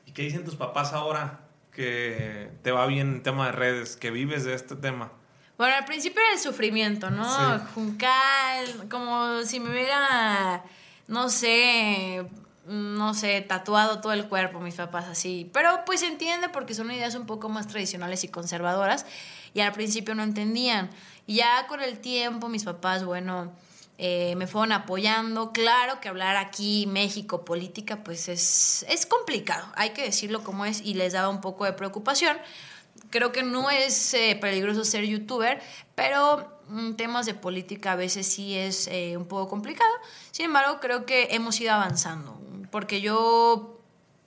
¿y 0.06 0.12
qué 0.12 0.22
dicen 0.22 0.44
tus 0.44 0.56
papás 0.56 0.92
ahora? 0.92 1.45
Que 1.76 2.50
te 2.62 2.72
va 2.72 2.86
bien 2.86 3.16
en 3.16 3.22
tema 3.22 3.46
de 3.46 3.52
redes, 3.52 3.96
que 3.96 4.10
vives 4.10 4.44
de 4.44 4.54
este 4.54 4.76
tema? 4.76 5.12
Bueno, 5.58 5.74
al 5.76 5.84
principio 5.84 6.22
era 6.22 6.32
el 6.32 6.40
sufrimiento, 6.40 7.10
¿no? 7.10 7.26
Juncal, 7.74 8.88
como 8.90 9.42
si 9.42 9.60
me 9.60 9.70
hubiera, 9.70 10.64
no 11.06 11.28
sé, 11.28 12.26
no 12.66 13.12
sé, 13.12 13.42
tatuado 13.42 14.00
todo 14.00 14.14
el 14.14 14.26
cuerpo, 14.26 14.58
mis 14.60 14.74
papás 14.74 15.04
así. 15.06 15.50
Pero 15.52 15.82
pues 15.84 16.00
se 16.00 16.06
entiende 16.06 16.48
porque 16.48 16.74
son 16.74 16.90
ideas 16.90 17.14
un 17.14 17.26
poco 17.26 17.50
más 17.50 17.68
tradicionales 17.68 18.24
y 18.24 18.28
conservadoras 18.28 19.04
y 19.52 19.60
al 19.60 19.72
principio 19.72 20.14
no 20.14 20.22
entendían. 20.22 20.90
Y 21.26 21.36
ya 21.36 21.66
con 21.66 21.82
el 21.82 21.98
tiempo 21.98 22.48
mis 22.48 22.64
papás, 22.64 23.04
bueno, 23.04 23.52
eh, 23.98 24.34
me 24.36 24.46
fueron 24.46 24.72
apoyando. 24.72 25.52
Claro 25.52 26.00
que 26.00 26.08
hablar 26.08 26.36
aquí, 26.36 26.86
México, 26.86 27.44
política, 27.44 28.04
pues 28.04 28.28
es, 28.28 28.84
es 28.88 29.06
complicado, 29.06 29.66
hay 29.74 29.90
que 29.90 30.02
decirlo 30.02 30.44
como 30.44 30.64
es, 30.64 30.80
y 30.82 30.94
les 30.94 31.12
daba 31.14 31.28
un 31.28 31.40
poco 31.40 31.64
de 31.64 31.72
preocupación. 31.72 32.36
Creo 33.10 33.32
que 33.32 33.42
no 33.42 33.70
es 33.70 34.14
eh, 34.14 34.36
peligroso 34.40 34.84
ser 34.84 35.04
youtuber, 35.04 35.60
pero 35.94 36.60
mm, 36.68 36.94
temas 36.94 37.24
de 37.24 37.34
política 37.34 37.92
a 37.92 37.96
veces 37.96 38.26
sí 38.26 38.56
es 38.56 38.88
eh, 38.88 39.16
un 39.16 39.26
poco 39.26 39.48
complicado. 39.48 39.92
Sin 40.30 40.46
embargo, 40.46 40.78
creo 40.80 41.06
que 41.06 41.28
hemos 41.30 41.60
ido 41.60 41.72
avanzando, 41.72 42.38
porque 42.70 43.00
yo 43.00 43.80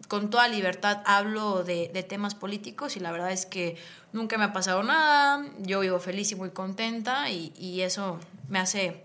con 0.07 0.31
toda 0.31 0.47
libertad 0.47 1.03
hablo 1.05 1.63
de, 1.63 1.91
de, 1.93 2.01
temas 2.01 2.33
políticos 2.33 2.97
y 2.97 2.99
la 2.99 3.11
verdad 3.11 3.31
es 3.31 3.45
que 3.45 3.77
nunca 4.11 4.39
me 4.39 4.45
ha 4.45 4.53
pasado 4.53 4.81
nada, 4.81 5.45
yo 5.59 5.81
vivo 5.81 5.99
feliz 5.99 6.31
y 6.31 6.35
muy 6.35 6.49
contenta 6.49 7.29
y, 7.29 7.53
y 7.59 7.81
eso 7.81 8.19
me 8.47 8.57
hace 8.57 9.03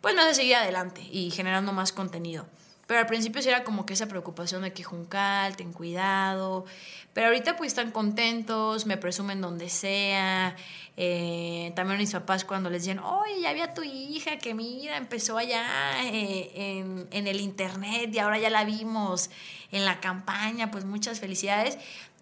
pues 0.00 0.14
me 0.14 0.22
hace 0.22 0.34
seguir 0.34 0.56
adelante 0.56 1.02
y 1.10 1.30
generando 1.30 1.72
más 1.72 1.92
contenido. 1.92 2.46
Pero 2.88 3.00
al 3.00 3.06
principio 3.06 3.42
sí 3.42 3.50
era 3.50 3.64
como 3.64 3.84
que 3.84 3.92
esa 3.92 4.06
preocupación 4.06 4.62
de 4.62 4.72
que 4.72 4.82
Juncal, 4.82 5.56
ten 5.56 5.74
cuidado. 5.74 6.64
Pero 7.12 7.26
ahorita 7.26 7.54
pues 7.54 7.68
están 7.68 7.90
contentos, 7.90 8.86
me 8.86 8.96
presumen 8.96 9.42
donde 9.42 9.68
sea. 9.68 10.56
Eh, 10.96 11.70
también 11.76 11.98
mis 11.98 12.12
papás 12.12 12.46
cuando 12.46 12.70
les 12.70 12.84
dicen, 12.84 12.98
oye, 13.00 13.42
ya 13.42 13.50
había 13.50 13.74
tu 13.74 13.82
hija 13.82 14.38
que 14.38 14.54
mira, 14.54 14.96
empezó 14.96 15.36
allá 15.36 15.66
eh, 16.04 16.50
en, 16.54 17.06
en, 17.10 17.26
el 17.26 17.42
internet 17.42 18.08
y 18.10 18.18
ahora 18.20 18.38
ya 18.38 18.48
la 18.48 18.64
vimos 18.64 19.28
en 19.70 19.84
la 19.84 20.00
campaña, 20.00 20.70
pues 20.70 20.86
muchas 20.86 21.20
felicidades. 21.20 21.76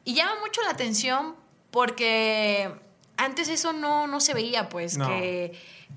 Y 0.04 0.14
llama 0.14 0.32
mucho 0.40 0.62
la 0.62 0.70
atención 0.70 1.36
porque 1.70 2.74
antes 3.16 3.48
eso 3.48 3.72
no, 3.72 4.06
no 4.06 4.20
se 4.20 4.34
veía, 4.34 4.68
pues, 4.68 4.98
que 4.98 5.54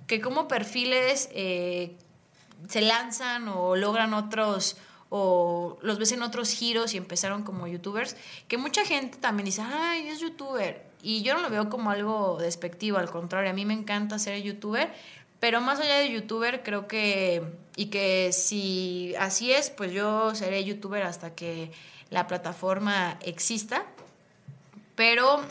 que 0.07 0.21
como 0.21 0.47
perfiles 0.47 1.29
eh, 1.33 1.95
se 2.67 2.81
lanzan 2.81 3.47
o 3.47 3.75
logran 3.75 4.13
otros 4.13 4.77
o 5.09 5.77
los 5.81 5.97
ves 5.97 6.11
en 6.11 6.21
otros 6.21 6.51
giros 6.51 6.93
y 6.93 6.97
empezaron 6.97 7.43
como 7.43 7.67
youtubers, 7.67 8.15
que 8.47 8.57
mucha 8.57 8.85
gente 8.85 9.17
también 9.17 9.45
dice, 9.45 9.63
ay, 9.63 10.07
es 10.07 10.19
youtuber. 10.19 10.85
Y 11.01 11.23
yo 11.23 11.33
no 11.33 11.41
lo 11.41 11.49
veo 11.49 11.69
como 11.69 11.89
algo 11.89 12.37
despectivo, 12.39 12.99
al 12.99 13.09
contrario, 13.09 13.49
a 13.49 13.53
mí 13.53 13.65
me 13.65 13.73
encanta 13.73 14.19
ser 14.19 14.39
youtuber, 14.43 14.93
pero 15.39 15.61
más 15.61 15.79
allá 15.79 15.95
de 15.95 16.11
youtuber, 16.11 16.61
creo 16.61 16.87
que, 16.87 17.41
y 17.75 17.87
que 17.87 18.31
si 18.33 19.15
así 19.17 19.51
es, 19.51 19.71
pues 19.71 19.91
yo 19.93 20.35
seré 20.35 20.63
youtuber 20.63 21.01
hasta 21.01 21.33
que 21.33 21.71
la 22.11 22.27
plataforma 22.27 23.17
exista. 23.21 23.85
Pero... 24.95 25.43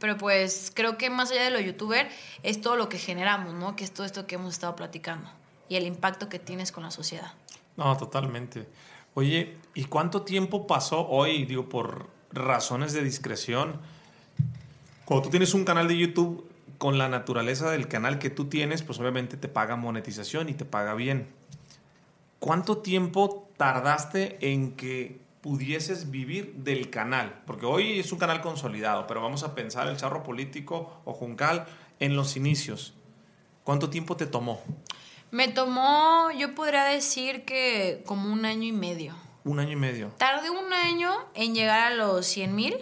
Pero 0.00 0.16
pues 0.16 0.72
creo 0.74 0.98
que 0.98 1.10
más 1.10 1.30
allá 1.30 1.44
de 1.44 1.50
lo 1.50 1.60
youtuber 1.60 2.08
es 2.42 2.60
todo 2.60 2.74
lo 2.74 2.88
que 2.88 2.98
generamos, 2.98 3.54
¿no? 3.54 3.76
Que 3.76 3.84
es 3.84 3.92
todo 3.92 4.06
esto 4.06 4.26
que 4.26 4.34
hemos 4.34 4.54
estado 4.54 4.74
platicando 4.74 5.30
y 5.68 5.76
el 5.76 5.86
impacto 5.86 6.28
que 6.28 6.40
tienes 6.40 6.72
con 6.72 6.82
la 6.82 6.90
sociedad. 6.90 7.32
No, 7.76 7.96
totalmente. 7.96 8.66
Oye, 9.14 9.56
¿y 9.74 9.84
cuánto 9.84 10.22
tiempo 10.22 10.66
pasó 10.66 11.06
hoy, 11.08 11.44
digo, 11.44 11.68
por 11.68 12.08
razones 12.32 12.92
de 12.92 13.04
discreción? 13.04 13.80
Cuando 15.04 15.24
tú 15.24 15.30
tienes 15.30 15.54
un 15.54 15.64
canal 15.64 15.86
de 15.86 15.96
YouTube, 15.96 16.50
con 16.80 16.96
la 16.96 17.10
naturaleza 17.10 17.70
del 17.70 17.88
canal 17.88 18.18
que 18.18 18.30
tú 18.30 18.46
tienes, 18.46 18.82
pues 18.82 18.98
obviamente 18.98 19.36
te 19.36 19.48
paga 19.48 19.76
monetización 19.76 20.48
y 20.48 20.54
te 20.54 20.64
paga 20.64 20.94
bien. 20.94 21.28
¿Cuánto 22.38 22.78
tiempo 22.78 23.50
tardaste 23.58 24.38
en 24.40 24.72
que 24.76 25.20
pudieses 25.40 26.10
vivir 26.10 26.54
del 26.54 26.90
canal? 26.90 27.42
Porque 27.46 27.66
hoy 27.66 27.98
es 27.98 28.12
un 28.12 28.18
canal 28.18 28.40
consolidado, 28.40 29.06
pero 29.06 29.22
vamos 29.22 29.42
a 29.42 29.54
pensar 29.54 29.88
el 29.88 29.96
charro 29.96 30.22
político 30.22 31.00
o 31.04 31.12
Juncal 31.12 31.66
en 31.98 32.16
los 32.16 32.36
inicios. 32.36 32.94
¿Cuánto 33.64 33.90
tiempo 33.90 34.16
te 34.16 34.26
tomó? 34.26 34.60
Me 35.30 35.48
tomó, 35.48 36.30
yo 36.36 36.54
podría 36.54 36.84
decir 36.84 37.44
que 37.44 38.02
como 38.04 38.32
un 38.32 38.44
año 38.44 38.64
y 38.64 38.72
medio. 38.72 39.14
Un 39.44 39.60
año 39.60 39.72
y 39.72 39.76
medio. 39.76 40.08
Tardé 40.18 40.50
un 40.50 40.72
año 40.72 41.12
en 41.34 41.54
llegar 41.54 41.92
a 41.92 41.94
los 41.94 42.26
100 42.26 42.54
mil, 42.54 42.76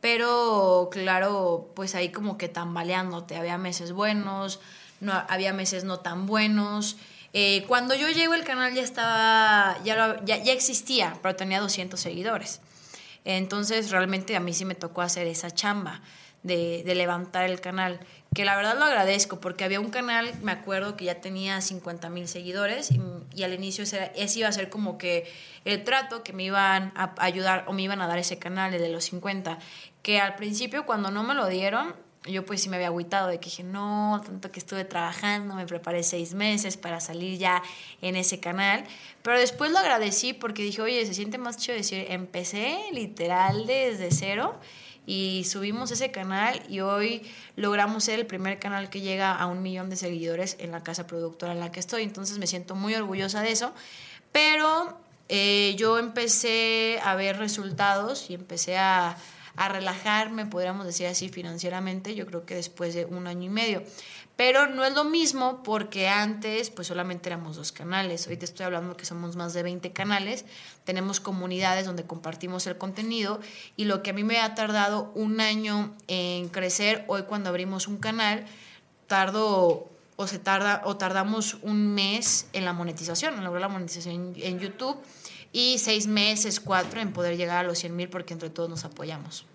pero 0.00 0.88
claro, 0.92 1.72
pues 1.74 1.94
ahí 1.94 2.10
como 2.10 2.38
que 2.38 2.48
tambaleándote. 2.48 3.36
Había 3.36 3.58
meses 3.58 3.92
buenos, 3.92 4.60
no, 5.00 5.12
había 5.28 5.52
meses 5.52 5.84
no 5.84 5.98
tan 5.98 6.26
buenos. 6.26 6.96
Eh, 7.32 7.64
cuando 7.66 7.94
yo 7.94 8.08
llego 8.10 8.34
el 8.34 8.44
canal 8.44 8.74
ya 8.74 8.82
estaba, 8.82 9.78
ya, 9.84 10.22
ya, 10.24 10.42
ya 10.42 10.52
existía, 10.52 11.18
pero 11.22 11.34
tenía 11.34 11.60
200 11.60 11.98
seguidores. 11.98 12.60
Entonces 13.24 13.90
realmente 13.90 14.36
a 14.36 14.40
mí 14.40 14.52
sí 14.52 14.64
me 14.64 14.74
tocó 14.74 15.00
hacer 15.00 15.26
esa 15.26 15.50
chamba 15.50 16.02
de, 16.42 16.82
de, 16.84 16.94
levantar 16.96 17.48
el 17.48 17.60
canal, 17.60 18.00
que 18.34 18.44
la 18.44 18.56
verdad 18.56 18.76
lo 18.76 18.84
agradezco 18.84 19.40
porque 19.40 19.62
había 19.62 19.78
un 19.78 19.90
canal, 19.90 20.32
me 20.42 20.50
acuerdo 20.50 20.96
que 20.96 21.04
ya 21.04 21.20
tenía 21.20 21.60
50 21.60 22.10
mil 22.10 22.26
seguidores 22.26 22.90
y, 22.90 23.00
y, 23.32 23.44
al 23.44 23.54
inicio 23.54 23.84
ese, 23.84 24.10
ese, 24.16 24.40
iba 24.40 24.48
a 24.48 24.52
ser 24.52 24.68
como 24.68 24.98
que 24.98 25.30
el 25.64 25.84
trato 25.84 26.24
que 26.24 26.32
me 26.32 26.42
iban 26.42 26.92
a 26.96 27.14
ayudar 27.18 27.64
o 27.68 27.72
me 27.72 27.82
iban 27.82 28.00
a 28.00 28.08
dar 28.08 28.18
ese 28.18 28.38
canal, 28.38 28.74
el 28.74 28.80
de 28.80 28.88
los 28.88 29.04
50, 29.04 29.58
que 30.02 30.20
al 30.20 30.34
principio 30.34 30.84
cuando 30.84 31.12
no 31.12 31.22
me 31.22 31.34
lo 31.34 31.46
dieron, 31.46 31.94
yo 32.24 32.44
pues 32.44 32.62
sí 32.62 32.68
me 32.68 32.76
había 32.76 32.88
agüitado 32.88 33.28
de 33.28 33.40
que 33.40 33.46
dije, 33.46 33.64
no, 33.64 34.20
tanto 34.24 34.52
que 34.52 34.60
estuve 34.60 34.84
trabajando, 34.84 35.54
me 35.54 35.66
preparé 35.66 36.02
seis 36.02 36.34
meses 36.34 36.76
para 36.76 37.00
salir 37.00 37.38
ya 37.38 37.62
en 38.00 38.14
ese 38.14 38.38
canal, 38.38 38.84
pero 39.22 39.38
después 39.38 39.72
lo 39.72 39.78
agradecí 39.78 40.32
porque 40.32 40.62
dije, 40.62 40.82
oye, 40.82 41.04
se 41.04 41.14
siente 41.14 41.38
más 41.38 41.56
chido 41.56 41.76
decir, 41.76 42.06
empecé 42.10 42.78
literal 42.92 43.66
desde 43.66 44.12
cero 44.12 44.58
y 45.04 45.44
subimos 45.44 45.90
ese 45.90 46.12
canal 46.12 46.62
y 46.68 46.78
hoy 46.78 47.28
logramos 47.56 48.04
ser 48.04 48.20
el 48.20 48.26
primer 48.26 48.60
canal 48.60 48.88
que 48.88 49.00
llega 49.00 49.34
a 49.34 49.46
un 49.46 49.60
millón 49.60 49.90
de 49.90 49.96
seguidores 49.96 50.56
en 50.60 50.70
la 50.70 50.84
casa 50.84 51.08
productora 51.08 51.52
en 51.52 51.60
la 51.60 51.72
que 51.72 51.80
estoy, 51.80 52.04
entonces 52.04 52.38
me 52.38 52.46
siento 52.46 52.76
muy 52.76 52.94
orgullosa 52.94 53.42
de 53.42 53.50
eso, 53.50 53.72
pero 54.30 54.96
eh, 55.28 55.74
yo 55.76 55.98
empecé 55.98 57.00
a 57.02 57.16
ver 57.16 57.38
resultados 57.38 58.30
y 58.30 58.34
empecé 58.34 58.78
a 58.78 59.16
a 59.56 59.68
relajarme, 59.68 60.46
podríamos 60.46 60.86
decir 60.86 61.06
así, 61.06 61.28
financieramente, 61.28 62.14
yo 62.14 62.26
creo 62.26 62.46
que 62.46 62.54
después 62.54 62.94
de 62.94 63.04
un 63.04 63.26
año 63.26 63.44
y 63.44 63.48
medio. 63.50 63.82
Pero 64.36 64.66
no 64.66 64.84
es 64.84 64.94
lo 64.94 65.04
mismo 65.04 65.62
porque 65.62 66.08
antes 66.08 66.70
pues 66.70 66.88
solamente 66.88 67.28
éramos 67.28 67.56
dos 67.56 67.70
canales. 67.70 68.26
Hoy 68.26 68.38
te 68.38 68.46
estoy 68.46 68.64
hablando 68.64 68.96
que 68.96 69.04
somos 69.04 69.36
más 69.36 69.52
de 69.52 69.62
20 69.62 69.92
canales. 69.92 70.46
Tenemos 70.84 71.20
comunidades 71.20 71.84
donde 71.84 72.04
compartimos 72.04 72.66
el 72.66 72.78
contenido 72.78 73.40
y 73.76 73.84
lo 73.84 74.02
que 74.02 74.10
a 74.10 74.12
mí 74.14 74.24
me 74.24 74.40
ha 74.40 74.54
tardado 74.54 75.12
un 75.14 75.40
año 75.40 75.94
en 76.08 76.48
crecer, 76.48 77.04
hoy 77.08 77.22
cuando 77.22 77.50
abrimos 77.50 77.86
un 77.88 77.98
canal, 77.98 78.46
tardo 79.06 79.88
o 80.16 80.26
se 80.26 80.38
tarda 80.38 80.82
o 80.84 80.96
tardamos 80.96 81.58
un 81.62 81.94
mes 81.94 82.46
en 82.54 82.64
la 82.64 82.72
monetización, 82.72 83.34
en 83.34 83.44
lograr 83.44 83.60
la 83.60 83.68
monetización 83.68 84.34
en, 84.36 84.42
en 84.42 84.58
YouTube 84.58 84.96
y 85.52 85.78
seis 85.78 86.06
meses, 86.06 86.60
cuatro 86.60 87.00
en 87.00 87.12
poder 87.12 87.36
llegar 87.36 87.58
a 87.58 87.62
los 87.62 87.78
100 87.78 87.94
mil 87.94 88.08
porque 88.08 88.32
entre 88.32 88.50
todos 88.50 88.70
nos 88.70 88.84
apoyamos. 88.84 89.46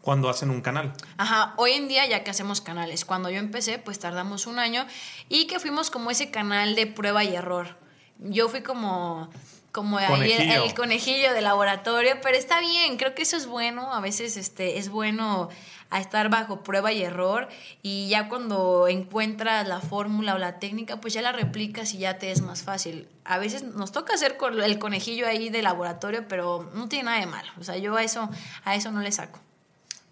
Cuando 0.00 0.28
hacen 0.28 0.50
un 0.50 0.60
canal. 0.60 0.92
Ajá, 1.16 1.54
hoy 1.56 1.72
en 1.72 1.88
día 1.88 2.06
ya 2.06 2.22
que 2.24 2.30
hacemos 2.30 2.60
canales. 2.60 3.04
Cuando 3.04 3.30
yo 3.30 3.38
empecé, 3.38 3.78
pues 3.78 3.98
tardamos 3.98 4.46
un 4.46 4.58
año 4.58 4.86
y 5.28 5.46
que 5.46 5.58
fuimos 5.58 5.90
como 5.90 6.10
ese 6.10 6.30
canal 6.30 6.74
de 6.74 6.86
prueba 6.86 7.24
y 7.24 7.34
error. 7.34 7.78
Yo 8.18 8.48
fui 8.48 8.62
como 8.62 9.30
como. 9.74 9.98
Ahí 9.98 10.32
el, 10.32 10.50
el, 10.50 10.74
conejillo 10.74 11.34
de 11.34 11.42
laboratorio, 11.42 12.14
pero 12.22 12.38
está 12.38 12.60
bien, 12.60 12.96
creo 12.96 13.14
que 13.14 13.22
eso 13.22 13.36
es 13.36 13.46
bueno, 13.46 13.92
a 13.92 14.00
veces 14.00 14.36
este, 14.36 14.78
es 14.78 14.88
bueno 14.88 15.50
a 15.90 16.00
estar 16.00 16.30
bajo 16.30 16.62
prueba 16.62 16.92
y 16.92 17.02
error 17.02 17.48
y 17.82 18.08
ya 18.08 18.28
cuando 18.28 18.88
encuentras 18.88 19.66
la 19.68 19.80
fórmula 19.80 20.34
o 20.34 20.38
la 20.38 20.58
técnica, 20.58 21.00
pues 21.00 21.12
ya 21.12 21.22
la 21.22 21.32
replicas 21.32 21.92
y 21.92 21.98
ya 21.98 22.18
te 22.18 22.30
es 22.30 22.40
más 22.40 22.62
fácil. 22.62 23.08
A 23.24 23.38
veces 23.38 23.62
nos 23.62 23.92
toca 23.92 24.14
hacer 24.14 24.38
el 24.64 24.78
conejillo 24.78 25.26
ahí 25.26 25.50
de 25.50 25.60
laboratorio, 25.62 26.26
pero 26.28 26.70
no 26.74 26.88
tiene 26.88 27.06
nada 27.06 27.20
de 27.20 27.26
malo, 27.26 27.50
o 27.60 27.64
sea, 27.64 27.76
yo 27.76 27.96
a 27.96 28.02
eso, 28.02 28.30
a 28.64 28.74
eso 28.76 28.92
no 28.92 29.00
le 29.00 29.12
saco. 29.12 29.40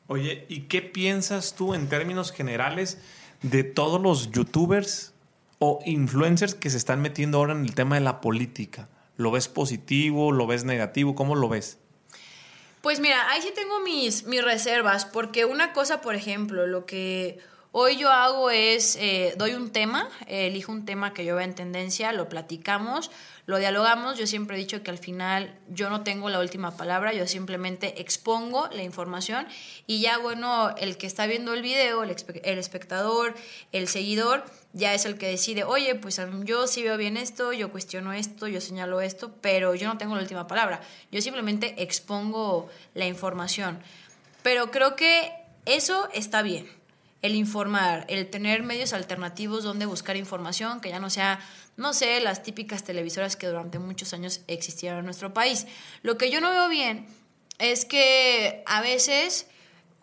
Oye, 0.09 0.45
¿y 0.49 0.63
qué 0.63 0.83
piensas 0.83 1.55
tú 1.55 1.75
en 1.75 1.89
términos 1.89 2.33
generales 2.33 2.99
de 3.43 3.63
todos 3.63 4.01
los 4.01 4.31
youtubers 4.33 5.15
o 5.59 5.81
influencers 5.87 6.55
que 6.55 6.69
se 6.69 6.77
están 6.77 7.01
metiendo 7.01 7.39
ahora 7.39 7.53
en 7.53 7.65
el 7.65 7.75
tema 7.75 7.95
de 7.95 8.03
la 8.03 8.21
política? 8.21 8.89
¿Lo 9.23 9.31
ves 9.31 9.49
positivo? 9.49 10.33
¿Lo 10.33 10.47
ves 10.47 10.65
negativo? 10.65 11.15
¿Cómo 11.15 11.37
lo 11.37 11.49
ves? 11.49 11.79
Pues 12.83 12.99
mira, 12.99 13.31
ahí 13.31 13.41
sí 13.41 13.51
tengo 13.55 13.81
mis, 13.81 14.25
mis 14.25 14.45
reservas, 14.45 15.05
porque 15.05 15.45
una 15.45 15.73
cosa, 15.73 16.01
por 16.01 16.17
ejemplo, 16.17 16.67
lo 16.67 16.85
que 16.85 17.39
hoy 17.73 17.97
yo 17.97 18.11
hago 18.11 18.51
es, 18.51 18.97
eh, 18.97 19.35
doy 19.37 19.55
un 19.55 19.71
tema, 19.71 20.09
elijo 20.29 20.71
un 20.71 20.85
tema 20.85 21.13
que 21.15 21.25
yo 21.25 21.37
vea 21.37 21.45
en 21.45 21.55
tendencia, 21.55 22.13
lo 22.13 22.29
platicamos, 22.29 23.11
lo 23.47 23.59
dialogamos. 23.59 24.19
Yo 24.19 24.27
siempre 24.27 24.57
he 24.57 24.59
dicho 24.59 24.83
que 24.83 24.91
al 24.91 24.99
final 24.99 25.59
yo 25.69 25.91
no 25.91 26.03
tengo 26.03 26.29
la 26.29 26.39
última 26.39 26.77
palabra, 26.77 27.13
yo 27.13 27.27
simplemente 27.27 28.01
expongo 28.01 28.69
la 28.73 28.83
información 28.83 29.47
y 29.87 30.01
ya, 30.01 30.19
bueno, 30.19 30.75
el 30.77 30.97
que 30.97 31.07
está 31.07 31.27
viendo 31.27 31.55
el 31.55 31.63
video, 31.63 32.03
el, 32.05 32.15
el 32.45 32.59
espectador, 32.59 33.35
el 33.73 33.89
seguidor, 33.89 34.45
ya 34.75 34.95
es 34.95 35.05
el 35.05 35.19
que 35.19 35.29
decide, 35.29 35.65
oye, 35.65 35.95
pues 35.95 36.21
yo 36.45 36.67
sí 36.67 36.83
veo 36.83 36.97
bien 36.97 37.17
esto, 37.17 37.53
yo 37.53 37.71
cuestiono 37.71 38.13
esto, 38.13 38.49
yo 38.49 38.61
señalo 38.61 39.01
esto, 39.01 39.35
pero 39.41 39.75
yo 39.75 39.89
no 39.89 39.99
tengo 39.99 40.15
la 40.15 40.23
última 40.23 40.47
palabra. 40.47 40.81
Yo 41.11 41.21
simplemente 41.21 41.83
expongo 41.83 42.69
la 42.95 43.07
información. 43.07 43.81
Pero 44.43 44.71
creo 44.71 44.97
que 44.97 45.33
eso 45.67 46.09
está 46.13 46.43
bien 46.43 46.82
el 47.23 47.37
informar, 47.37 48.05
el 48.09 48.29
tener 48.29 48.63
medios 48.63 48.93
alternativos 48.93 49.63
donde 49.65 49.87
buscar 49.87 50.17
información, 50.17 50.81
que 50.81 50.91
ya 50.91 50.99
no 50.99 51.09
sea, 51.09 51.41
no 51.77 51.95
sé, 51.95 52.21
las 52.21 52.43
típicas 52.43 52.83
televisoras 52.83 53.37
que 53.37 53.47
durante 53.47 53.79
muchos 53.79 54.13
años 54.13 54.43
existieron 54.49 54.99
en 54.99 55.05
nuestro 55.07 55.33
país. 55.33 55.67
Lo 56.03 56.19
que 56.19 56.31
yo 56.31 56.41
no 56.41 56.51
veo 56.51 56.69
bien 56.69 57.07
es 57.59 57.85
que 57.85 58.63
a 58.67 58.83
veces 58.83 59.47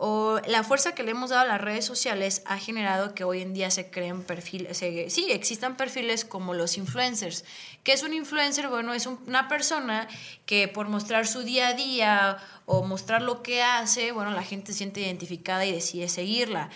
o 0.02 0.40
la 0.48 0.64
fuerza 0.64 0.96
que 0.96 1.04
le 1.04 1.12
hemos 1.12 1.30
dado 1.30 1.42
a 1.42 1.46
las 1.46 1.60
redes 1.60 1.84
sociales 1.84 2.42
ha 2.46 2.58
generado 2.58 3.14
que 3.14 3.26
hoy 3.26 3.42
en 3.42 3.54
día 3.54 3.70
se 3.70 3.92
creen 3.92 4.24
perfiles, 4.24 4.78
sí, 4.78 5.28
existan 5.30 5.76
perfiles 5.76 6.24
como 6.24 6.54
los 6.54 6.78
influencers. 6.78 7.44
¿Qué 7.84 7.92
es 7.92 8.02
un 8.02 8.14
influencer? 8.14 8.70
Bueno, 8.70 8.94
es 8.94 9.08
una 9.08 9.50
persona 9.50 10.08
que 10.46 10.70
por 10.70 10.88
mostrar 10.88 11.28
su 11.28 11.42
día 11.42 11.68
a 11.68 11.74
día 11.74 12.38
o 12.66 12.84
mostrar 12.84 13.22
lo 13.22 13.44
que 13.44 13.62
hace, 13.62 14.14
bueno, 14.14 14.32
la 14.32 14.44
gente 14.44 14.72
se 14.72 14.78
siente 14.78 15.02
identificada 15.02 15.66
y 15.66 15.74
decide 15.74 16.08
seguirla. 16.08 16.70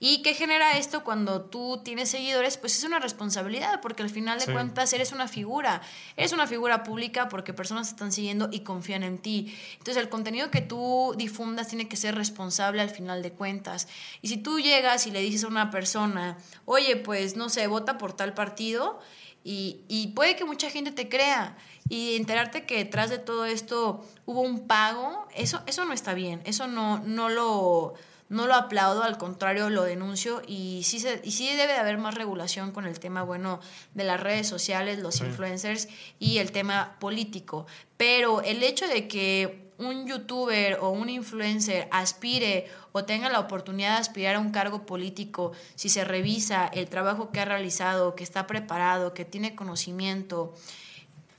¿Y 0.00 0.22
qué 0.22 0.34
genera 0.34 0.78
esto 0.78 1.02
cuando 1.02 1.42
tú 1.42 1.80
tienes 1.84 2.10
seguidores? 2.10 2.56
Pues 2.56 2.78
es 2.78 2.84
una 2.84 3.00
responsabilidad, 3.00 3.80
porque 3.80 4.02
al 4.02 4.10
final 4.10 4.38
de 4.38 4.46
sí. 4.46 4.52
cuentas 4.52 4.92
eres 4.92 5.12
una 5.12 5.26
figura. 5.26 5.82
Eres 6.16 6.32
una 6.32 6.46
figura 6.46 6.84
pública 6.84 7.28
porque 7.28 7.52
personas 7.52 7.88
te 7.88 7.94
están 7.94 8.12
siguiendo 8.12 8.48
y 8.52 8.60
confían 8.60 9.02
en 9.02 9.18
ti. 9.18 9.56
Entonces 9.72 9.96
el 9.96 10.08
contenido 10.08 10.50
que 10.50 10.60
tú 10.60 11.14
difundas 11.16 11.68
tiene 11.68 11.88
que 11.88 11.96
ser 11.96 12.14
responsable 12.14 12.80
al 12.80 12.90
final 12.90 13.22
de 13.22 13.32
cuentas. 13.32 13.88
Y 14.22 14.28
si 14.28 14.36
tú 14.36 14.60
llegas 14.60 15.06
y 15.06 15.10
le 15.10 15.20
dices 15.20 15.44
a 15.44 15.48
una 15.48 15.70
persona, 15.70 16.38
oye, 16.64 16.96
pues 16.96 17.36
no 17.36 17.48
sé, 17.48 17.66
vota 17.66 17.98
por 17.98 18.12
tal 18.12 18.34
partido, 18.34 19.00
y, 19.44 19.80
y 19.88 20.08
puede 20.08 20.36
que 20.36 20.44
mucha 20.44 20.68
gente 20.68 20.90
te 20.90 21.08
crea 21.08 21.56
y 21.88 22.16
enterarte 22.16 22.66
que 22.66 22.76
detrás 22.76 23.08
de 23.08 23.18
todo 23.18 23.46
esto 23.46 24.04
hubo 24.26 24.42
un 24.42 24.66
pago, 24.66 25.26
eso, 25.34 25.62
eso 25.66 25.84
no 25.84 25.94
está 25.94 26.12
bien, 26.12 26.42
eso 26.44 26.66
no, 26.66 26.98
no 26.98 27.28
lo 27.28 27.94
no 28.28 28.46
lo 28.46 28.54
aplaudo, 28.54 29.02
al 29.02 29.16
contrario 29.18 29.70
lo 29.70 29.84
denuncio 29.84 30.42
y 30.46 30.82
sí, 30.84 31.00
se, 31.00 31.20
y 31.24 31.30
sí 31.30 31.48
debe 31.48 31.72
de 31.72 31.78
haber 31.78 31.98
más 31.98 32.14
regulación 32.14 32.72
con 32.72 32.86
el 32.86 33.00
tema, 33.00 33.22
bueno, 33.22 33.60
de 33.94 34.04
las 34.04 34.20
redes 34.20 34.46
sociales, 34.46 34.98
los 34.98 35.16
sí. 35.16 35.24
influencers 35.24 35.88
y 36.18 36.38
el 36.38 36.52
tema 36.52 36.96
político. 36.98 37.66
Pero 37.96 38.42
el 38.42 38.62
hecho 38.62 38.86
de 38.86 39.08
que 39.08 39.68
un 39.78 40.06
youtuber 40.06 40.78
o 40.80 40.90
un 40.90 41.08
influencer 41.08 41.88
aspire 41.90 42.66
o 42.92 43.04
tenga 43.04 43.30
la 43.30 43.40
oportunidad 43.40 43.94
de 43.94 44.00
aspirar 44.00 44.36
a 44.36 44.40
un 44.40 44.50
cargo 44.50 44.84
político, 44.84 45.52
si 45.74 45.88
se 45.88 46.04
revisa 46.04 46.66
el 46.66 46.88
trabajo 46.88 47.30
que 47.30 47.40
ha 47.40 47.44
realizado, 47.44 48.14
que 48.14 48.24
está 48.24 48.46
preparado, 48.46 49.14
que 49.14 49.24
tiene 49.24 49.54
conocimiento, 49.54 50.54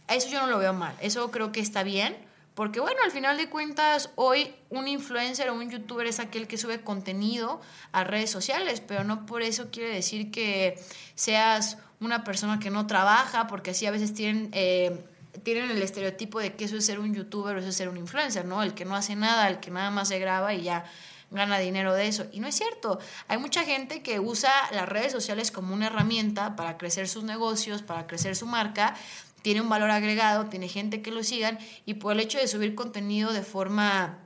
eso 0.08 0.30
yo 0.30 0.42
no 0.42 0.48
lo 0.48 0.58
veo 0.58 0.74
mal, 0.74 0.96
eso 1.02 1.30
creo 1.30 1.52
que 1.52 1.60
está 1.60 1.84
bien 1.84 2.29
porque 2.60 2.82
bueno, 2.82 3.00
al 3.06 3.12
final 3.12 3.38
de 3.38 3.50
cuentas, 3.50 4.10
hoy 4.16 4.54
un 4.70 4.90
influencer 4.90 5.50
o 5.50 5.54
un 5.54 5.72
youtuber 5.72 6.06
es 6.06 6.20
aquel 6.20 6.46
que 6.46 6.58
sube 6.58 6.82
contenido 6.82 7.62
a 7.94 8.04
redes 8.04 8.32
sociales, 8.32 8.82
pero 8.86 9.06
no 9.06 9.26
por 9.26 9.44
eso 9.44 9.70
quiere 9.72 9.94
decir 9.94 10.30
que 10.30 10.78
seas 11.16 11.78
una 12.02 12.26
persona 12.26 12.60
que 12.60 12.70
no 12.70 12.86
trabaja, 12.86 13.48
porque 13.48 13.72
así 13.72 13.86
a 13.86 13.92
veces 13.92 14.14
tienen... 14.14 14.50
Eh, 14.52 15.06
tienen 15.44 15.72
el 15.72 15.82
estereotipo 15.82 16.42
de 16.42 16.56
que 16.56 16.66
eso 16.66 16.76
es 16.76 16.86
ser 16.86 17.00
un 17.00 17.14
youtuber 17.14 17.56
o 17.56 17.60
eso 17.60 17.70
es 17.70 17.76
ser 17.76 17.88
un 17.88 17.96
influencer, 17.96 18.44
¿no? 18.44 18.62
El 18.62 18.74
que 18.74 18.84
no 18.84 18.94
hace 18.94 19.16
nada, 19.16 19.48
el 19.48 19.62
que 19.62 19.72
nada 19.72 19.90
más 19.90 20.10
se 20.10 20.20
graba 20.20 20.54
y 20.54 20.64
ya 20.64 20.84
gana 21.32 21.60
dinero 21.60 21.94
de 21.94 22.08
eso. 22.08 22.26
Y 22.32 22.40
no 22.40 22.48
es 22.48 22.56
cierto. 22.56 23.00
Hay 23.28 23.38
mucha 23.38 23.64
gente 23.64 24.02
que 24.02 24.20
usa 24.20 24.52
las 24.72 24.90
redes 24.90 25.12
sociales 25.12 25.52
como 25.52 25.74
una 25.74 25.88
herramienta 25.88 26.56
para 26.56 26.78
crecer 26.78 27.08
sus 27.08 27.24
negocios, 27.24 27.84
para 27.84 28.08
crecer 28.08 28.36
su 28.36 28.48
marca, 28.48 28.96
tiene 29.42 29.62
un 29.62 29.70
valor 29.70 29.92
agregado, 29.92 30.46
tiene 30.46 30.68
gente 30.68 31.02
que 31.02 31.12
lo 31.12 31.24
sigan 31.24 31.60
y 31.86 31.96
por 31.96 32.14
el 32.14 32.20
hecho 32.20 32.38
de 32.38 32.48
subir 32.48 32.76
contenido 32.76 33.34
de 33.34 33.44
forma 33.44 34.20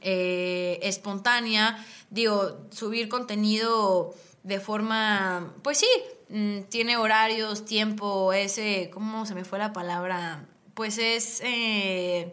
eh, 0.00 0.78
espontánea, 0.82 1.84
digo, 2.10 2.66
subir 2.70 3.08
contenido 3.08 4.14
de 4.42 4.60
forma, 4.60 5.54
pues 5.62 5.78
sí, 5.78 5.88
mm, 6.28 6.62
tiene 6.68 6.96
horarios, 6.96 7.64
tiempo, 7.64 8.32
ese, 8.32 8.90
¿cómo 8.92 9.26
se 9.26 9.34
me 9.34 9.44
fue 9.44 9.58
la 9.58 9.72
palabra? 9.72 10.46
pues 10.74 10.98
es... 10.98 11.40
Eh, 11.44 12.32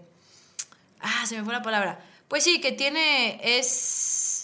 ah, 1.00 1.26
se 1.26 1.38
me 1.38 1.44
fue 1.44 1.54
la 1.54 1.62
palabra. 1.62 2.06
Pues 2.28 2.44
sí, 2.44 2.62
que 2.62 2.72
tiene, 2.72 3.40
es... 3.44 4.39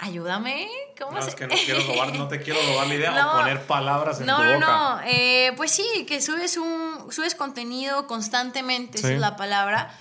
Ayúdame, 0.00 0.68
¿cómo 0.98 1.12
no, 1.12 1.18
es 1.18 1.34
que 1.34 1.46
no, 1.46 1.54
quiero 1.56 1.80
robar, 1.84 2.14
no 2.14 2.28
te 2.28 2.40
quiero 2.40 2.60
robar 2.68 2.86
la 2.86 2.94
idea 2.94 3.26
o 3.34 3.38
poner 3.38 3.62
palabras 3.62 4.20
en 4.20 4.26
no, 4.26 4.36
tu 4.36 4.42
boca. 4.42 4.58
No, 4.58 4.96
no, 4.96 5.02
eh, 5.04 5.52
pues 5.56 5.72
sí, 5.72 6.06
que 6.06 6.20
subes 6.22 6.56
un 6.56 7.10
subes 7.10 7.34
contenido 7.34 8.06
constantemente, 8.06 8.98
esa 8.98 9.12
es 9.12 9.18
la 9.18 9.36
palabra, 9.36 9.92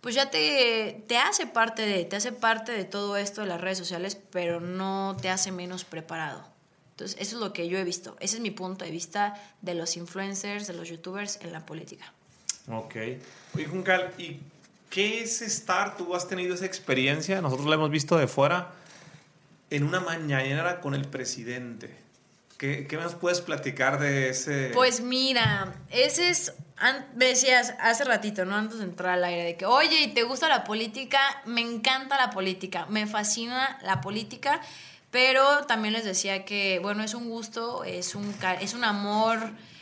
pues 0.00 0.14
ya 0.16 0.30
te, 0.30 1.04
te 1.06 1.18
hace 1.18 1.46
parte 1.46 1.82
de, 1.82 2.04
te 2.04 2.16
hace 2.16 2.32
parte 2.32 2.72
de 2.72 2.84
todo 2.84 3.16
esto 3.16 3.42
de 3.42 3.46
las 3.46 3.60
redes 3.60 3.78
sociales, 3.78 4.18
pero 4.30 4.60
no 4.60 5.16
te 5.20 5.30
hace 5.30 5.52
menos 5.52 5.84
preparado. 5.84 6.44
Entonces, 6.90 7.16
eso 7.20 7.36
es 7.36 7.42
lo 7.42 7.52
que 7.52 7.68
yo 7.68 7.76
he 7.76 7.84
visto. 7.84 8.16
Ese 8.20 8.36
es 8.36 8.42
mi 8.42 8.52
punto 8.52 8.84
de 8.84 8.90
vista 8.92 9.34
de 9.62 9.74
los 9.74 9.96
influencers, 9.96 10.66
de 10.68 10.74
los 10.74 10.88
youtubers 10.88 11.40
en 11.42 11.52
la 11.52 11.66
política. 11.66 12.12
Ok. 12.68 12.94
Oye, 13.54 13.66
Juncal, 13.66 14.12
¿y 14.16 14.38
qué 14.90 15.22
es 15.22 15.42
estar? 15.42 15.96
Tú 15.96 16.14
has 16.14 16.28
tenido 16.28 16.54
esa 16.54 16.66
experiencia, 16.66 17.40
nosotros 17.40 17.66
la 17.66 17.74
hemos 17.74 17.90
visto 17.90 18.16
de 18.16 18.28
fuera, 18.28 18.72
en 19.76 19.84
una 19.84 20.00
mañanera 20.00 20.80
con 20.80 20.94
el 20.94 21.06
presidente. 21.06 21.96
¿Qué, 22.58 22.86
¿Qué, 22.86 22.96
nos 22.96 23.14
puedes 23.14 23.40
platicar 23.40 23.98
de 23.98 24.28
ese? 24.28 24.70
Pues 24.72 25.00
mira, 25.00 25.74
ese 25.90 26.28
es, 26.28 26.54
me 27.16 27.26
decías 27.26 27.74
hace 27.80 28.04
ratito, 28.04 28.44
¿no? 28.44 28.54
Antes 28.54 28.78
de 28.78 28.84
entrar 28.84 29.14
al 29.14 29.24
aire, 29.24 29.44
de 29.44 29.56
que, 29.56 29.66
oye, 29.66 30.02
¿y 30.02 30.14
te 30.14 30.22
gusta 30.22 30.48
la 30.48 30.62
política? 30.62 31.18
Me 31.46 31.60
encanta 31.60 32.16
la 32.16 32.30
política, 32.30 32.86
me 32.86 33.06
fascina 33.06 33.78
la 33.82 34.00
política 34.00 34.60
pero 35.14 35.64
también 35.66 35.94
les 35.94 36.04
decía 36.04 36.44
que, 36.44 36.80
bueno, 36.82 37.04
es 37.04 37.14
un 37.14 37.28
gusto, 37.28 37.84
es 37.84 38.16
un, 38.16 38.34
es 38.60 38.74
un 38.74 38.82
amor, 38.82 39.38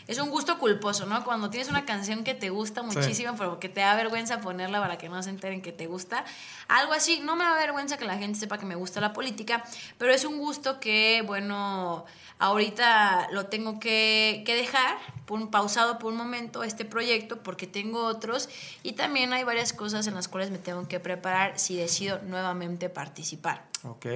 es 0.06 0.18
un 0.18 0.30
gusto 0.30 0.58
culposo, 0.58 1.06
¿no? 1.06 1.24
Cuando 1.24 1.50
tienes 1.50 1.68
una 1.68 1.84
canción 1.84 2.24
que 2.24 2.34
te 2.34 2.50
gusta 2.50 2.82
muchísimo, 2.82 3.34
pero 3.36 3.58
que 3.60 3.68
te 3.68 3.80
da 3.80 3.94
vergüenza 3.94 4.40
ponerla 4.40 4.80
para 4.80 4.98
que 4.98 5.08
no 5.08 5.22
se 5.22 5.30
enteren 5.30 5.62
que 5.62 5.72
te 5.72 5.86
gusta. 5.86 6.24
Algo 6.68 6.92
así, 6.92 7.20
no 7.20 7.36
me 7.36 7.44
da 7.44 7.54
vergüenza 7.54 7.96
que 7.96 8.04
la 8.04 8.16
gente 8.16 8.38
sepa 8.38 8.58
que 8.58 8.66
me 8.66 8.74
gusta 8.74 9.00
la 9.00 9.12
política, 9.12 9.64
pero 9.98 10.12
es 10.12 10.24
un 10.24 10.38
gusto 10.38 10.80
que, 10.80 11.22
bueno, 11.26 12.04
ahorita 12.38 13.28
lo 13.30 13.46
tengo 13.46 13.78
que, 13.78 14.42
que 14.44 14.54
dejar, 14.54 14.98
por, 15.26 15.50
pausado 15.50 15.98
por 15.98 16.12
un 16.12 16.18
momento 16.18 16.62
este 16.64 16.84
proyecto, 16.84 17.42
porque 17.42 17.66
tengo 17.66 18.04
otros 18.04 18.48
y 18.82 18.92
también 18.92 19.32
hay 19.32 19.44
varias 19.44 19.72
cosas 19.72 20.06
en 20.06 20.14
las 20.14 20.28
cuales 20.28 20.50
me 20.50 20.58
tengo 20.58 20.86
que 20.88 21.00
preparar 21.00 21.58
si 21.58 21.76
decido 21.76 22.20
nuevamente 22.22 22.88
participar. 22.88 23.64
Ok. 23.84 24.06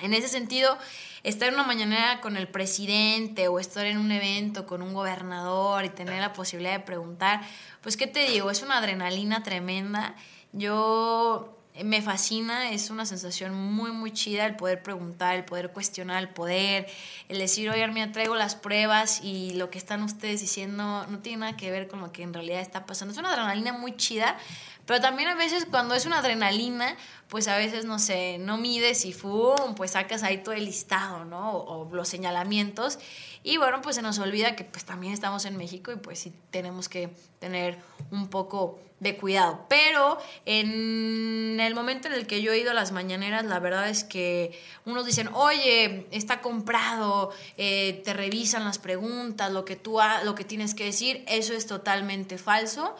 En 0.00 0.14
ese 0.14 0.28
sentido, 0.28 0.78
estar 1.22 1.48
en 1.48 1.54
una 1.54 1.64
mañanera 1.64 2.20
con 2.20 2.36
el 2.36 2.48
presidente 2.48 3.48
o 3.48 3.58
estar 3.58 3.86
en 3.86 3.98
un 3.98 4.12
evento 4.12 4.66
con 4.66 4.82
un 4.82 4.94
gobernador 4.94 5.84
y 5.84 5.88
tener 5.88 6.20
la 6.20 6.32
posibilidad 6.32 6.72
de 6.72 6.80
preguntar, 6.80 7.40
pues 7.82 7.96
qué 7.96 8.06
te 8.06 8.28
digo, 8.28 8.50
es 8.50 8.62
una 8.62 8.78
adrenalina 8.78 9.42
tremenda. 9.42 10.14
Yo 10.52 11.58
me 11.84 12.02
fascina, 12.02 12.70
es 12.70 12.90
una 12.90 13.06
sensación 13.06 13.54
muy, 13.54 13.92
muy 13.92 14.12
chida 14.12 14.46
el 14.46 14.56
poder 14.56 14.82
preguntar, 14.82 15.36
el 15.36 15.44
poder 15.44 15.70
cuestionar, 15.70 16.22
el 16.22 16.28
poder, 16.28 16.86
el 17.28 17.38
decir, 17.38 17.70
oye, 17.70 17.86
me 17.88 18.06
traigo 18.08 18.34
las 18.34 18.56
pruebas 18.56 19.20
y 19.22 19.54
lo 19.54 19.70
que 19.70 19.78
están 19.78 20.02
ustedes 20.02 20.40
diciendo 20.40 21.06
no 21.08 21.18
tiene 21.20 21.38
nada 21.38 21.56
que 21.56 21.70
ver 21.70 21.88
con 21.88 22.00
lo 22.00 22.10
que 22.10 22.22
en 22.22 22.34
realidad 22.34 22.60
está 22.60 22.86
pasando. 22.86 23.12
Es 23.12 23.18
una 23.18 23.30
adrenalina 23.30 23.72
muy 23.72 23.96
chida, 23.96 24.36
pero 24.88 25.02
también 25.02 25.28
a 25.28 25.34
veces 25.34 25.66
cuando 25.70 25.94
es 25.94 26.06
una 26.06 26.20
adrenalina, 26.20 26.96
pues 27.28 27.46
a 27.46 27.58
veces, 27.58 27.84
no 27.84 27.98
sé, 27.98 28.38
no 28.38 28.56
mides 28.56 29.04
y 29.04 29.12
¡fum! 29.12 29.74
pues 29.76 29.90
sacas 29.90 30.22
ahí 30.22 30.38
todo 30.38 30.54
el 30.54 30.64
listado, 30.64 31.26
¿no? 31.26 31.58
O, 31.58 31.94
los 31.94 32.08
señalamientos. 32.08 32.98
Y 33.42 33.58
bueno, 33.58 33.82
pues 33.82 33.96
se 33.96 34.02
nos 34.02 34.18
olvida 34.18 34.56
que 34.56 34.64
pues 34.64 34.86
también 34.86 35.12
estamos 35.12 35.44
en 35.44 35.58
México 35.58 35.92
y 35.92 35.96
pues 35.96 36.20
sí 36.20 36.32
tenemos 36.50 36.88
que 36.88 37.10
tener 37.38 37.76
un 38.10 38.28
poco 38.28 38.78
de 38.98 39.18
cuidado. 39.18 39.66
Pero 39.68 40.16
en 40.46 41.60
el 41.60 41.74
momento 41.74 42.08
en 42.08 42.14
el 42.14 42.26
que 42.26 42.40
yo 42.40 42.52
he 42.52 42.58
ido 42.58 42.70
a 42.70 42.74
las 42.74 42.90
mañaneras, 42.90 43.44
la 43.44 43.58
verdad 43.58 43.90
es 43.90 44.04
que 44.04 44.58
unos 44.86 45.04
dicen, 45.04 45.28
oye, 45.34 46.06
está 46.12 46.40
comprado, 46.40 47.30
eh, 47.58 48.00
te 48.06 48.14
revisan 48.14 48.64
las 48.64 48.78
preguntas, 48.78 49.52
lo 49.52 49.66
que 49.66 49.76
tú 49.76 49.98
lo 50.24 50.34
que 50.34 50.44
tienes 50.44 50.74
que 50.74 50.86
decir, 50.86 51.24
eso 51.28 51.52
es 51.52 51.66
totalmente 51.66 52.38
falso. 52.38 52.96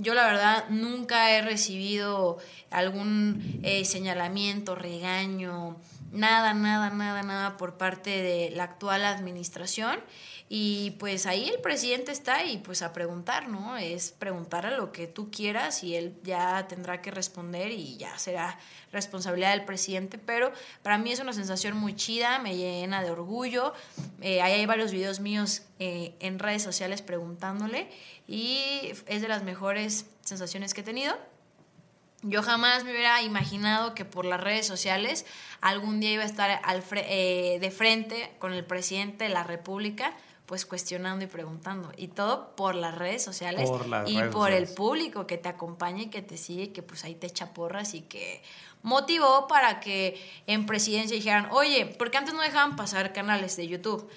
Yo 0.00 0.14
la 0.14 0.24
verdad 0.24 0.64
nunca 0.70 1.30
he 1.32 1.42
recibido 1.42 2.38
algún 2.70 3.60
eh, 3.62 3.84
señalamiento, 3.84 4.74
regaño, 4.74 5.76
nada, 6.12 6.54
nada, 6.54 6.90
nada, 6.90 7.22
nada 7.22 7.56
por 7.56 7.76
parte 7.76 8.10
de 8.10 8.50
la 8.50 8.64
actual 8.64 9.04
administración. 9.04 10.00
Y 10.52 10.96
pues 10.98 11.26
ahí 11.26 11.48
el 11.48 11.60
presidente 11.60 12.10
está 12.10 12.44
y 12.44 12.58
pues 12.58 12.82
a 12.82 12.92
preguntar, 12.92 13.48
¿no? 13.48 13.76
Es 13.76 14.10
preguntar 14.10 14.66
a 14.66 14.76
lo 14.76 14.90
que 14.90 15.06
tú 15.06 15.30
quieras 15.30 15.84
y 15.84 15.94
él 15.94 16.16
ya 16.24 16.66
tendrá 16.66 17.00
que 17.00 17.12
responder 17.12 17.70
y 17.70 17.96
ya 17.98 18.18
será 18.18 18.58
responsabilidad 18.92 19.52
del 19.52 19.64
presidente. 19.64 20.18
Pero 20.18 20.52
para 20.82 20.98
mí 20.98 21.12
es 21.12 21.20
una 21.20 21.32
sensación 21.32 21.76
muy 21.76 21.94
chida, 21.94 22.40
me 22.40 22.56
llena 22.56 23.00
de 23.00 23.12
orgullo. 23.12 23.74
Eh, 24.22 24.42
ahí 24.42 24.54
hay 24.54 24.66
varios 24.66 24.90
videos 24.90 25.20
míos 25.20 25.62
eh, 25.78 26.16
en 26.18 26.40
redes 26.40 26.64
sociales 26.64 27.00
preguntándole 27.00 27.88
y 28.26 28.92
es 29.06 29.22
de 29.22 29.28
las 29.28 29.44
mejores 29.44 30.06
sensaciones 30.22 30.74
que 30.74 30.80
he 30.80 30.84
tenido. 30.84 31.16
Yo 32.22 32.42
jamás 32.42 32.84
me 32.84 32.90
hubiera 32.90 33.22
imaginado 33.22 33.94
que 33.94 34.04
por 34.04 34.24
las 34.24 34.40
redes 34.40 34.66
sociales 34.66 35.24
algún 35.60 36.00
día 36.00 36.12
iba 36.12 36.22
a 36.22 36.26
estar 36.26 36.60
al 36.64 36.84
eh, 36.92 37.58
de 37.60 37.70
frente 37.70 38.30
con 38.38 38.52
el 38.52 38.64
presidente 38.64 39.24
de 39.24 39.30
la 39.30 39.42
República 39.42 40.14
pues 40.50 40.66
cuestionando 40.66 41.24
y 41.24 41.28
preguntando. 41.28 41.92
Y 41.96 42.08
todo 42.08 42.56
por 42.56 42.74
las 42.74 42.96
redes 42.96 43.22
sociales 43.22 43.70
y 44.06 44.20
por 44.32 44.50
el 44.50 44.66
público 44.66 45.24
que 45.24 45.38
te 45.38 45.48
acompaña 45.48 46.02
y 46.02 46.06
que 46.10 46.22
te 46.22 46.36
sigue, 46.36 46.72
que 46.72 46.82
pues 46.82 47.04
ahí 47.04 47.14
te 47.14 47.28
echa 47.28 47.54
porras 47.54 47.94
y 47.94 48.00
que 48.00 48.42
motivó 48.82 49.46
para 49.46 49.78
que 49.78 50.20
en 50.48 50.66
presidencia 50.66 51.14
dijeran, 51.14 51.46
oye, 51.52 51.86
porque 51.86 52.18
antes 52.18 52.34
no 52.34 52.42
dejaban 52.42 52.74
pasar 52.74 53.12
canales 53.12 53.56
de 53.56 53.68
YouTube. 53.68 54.10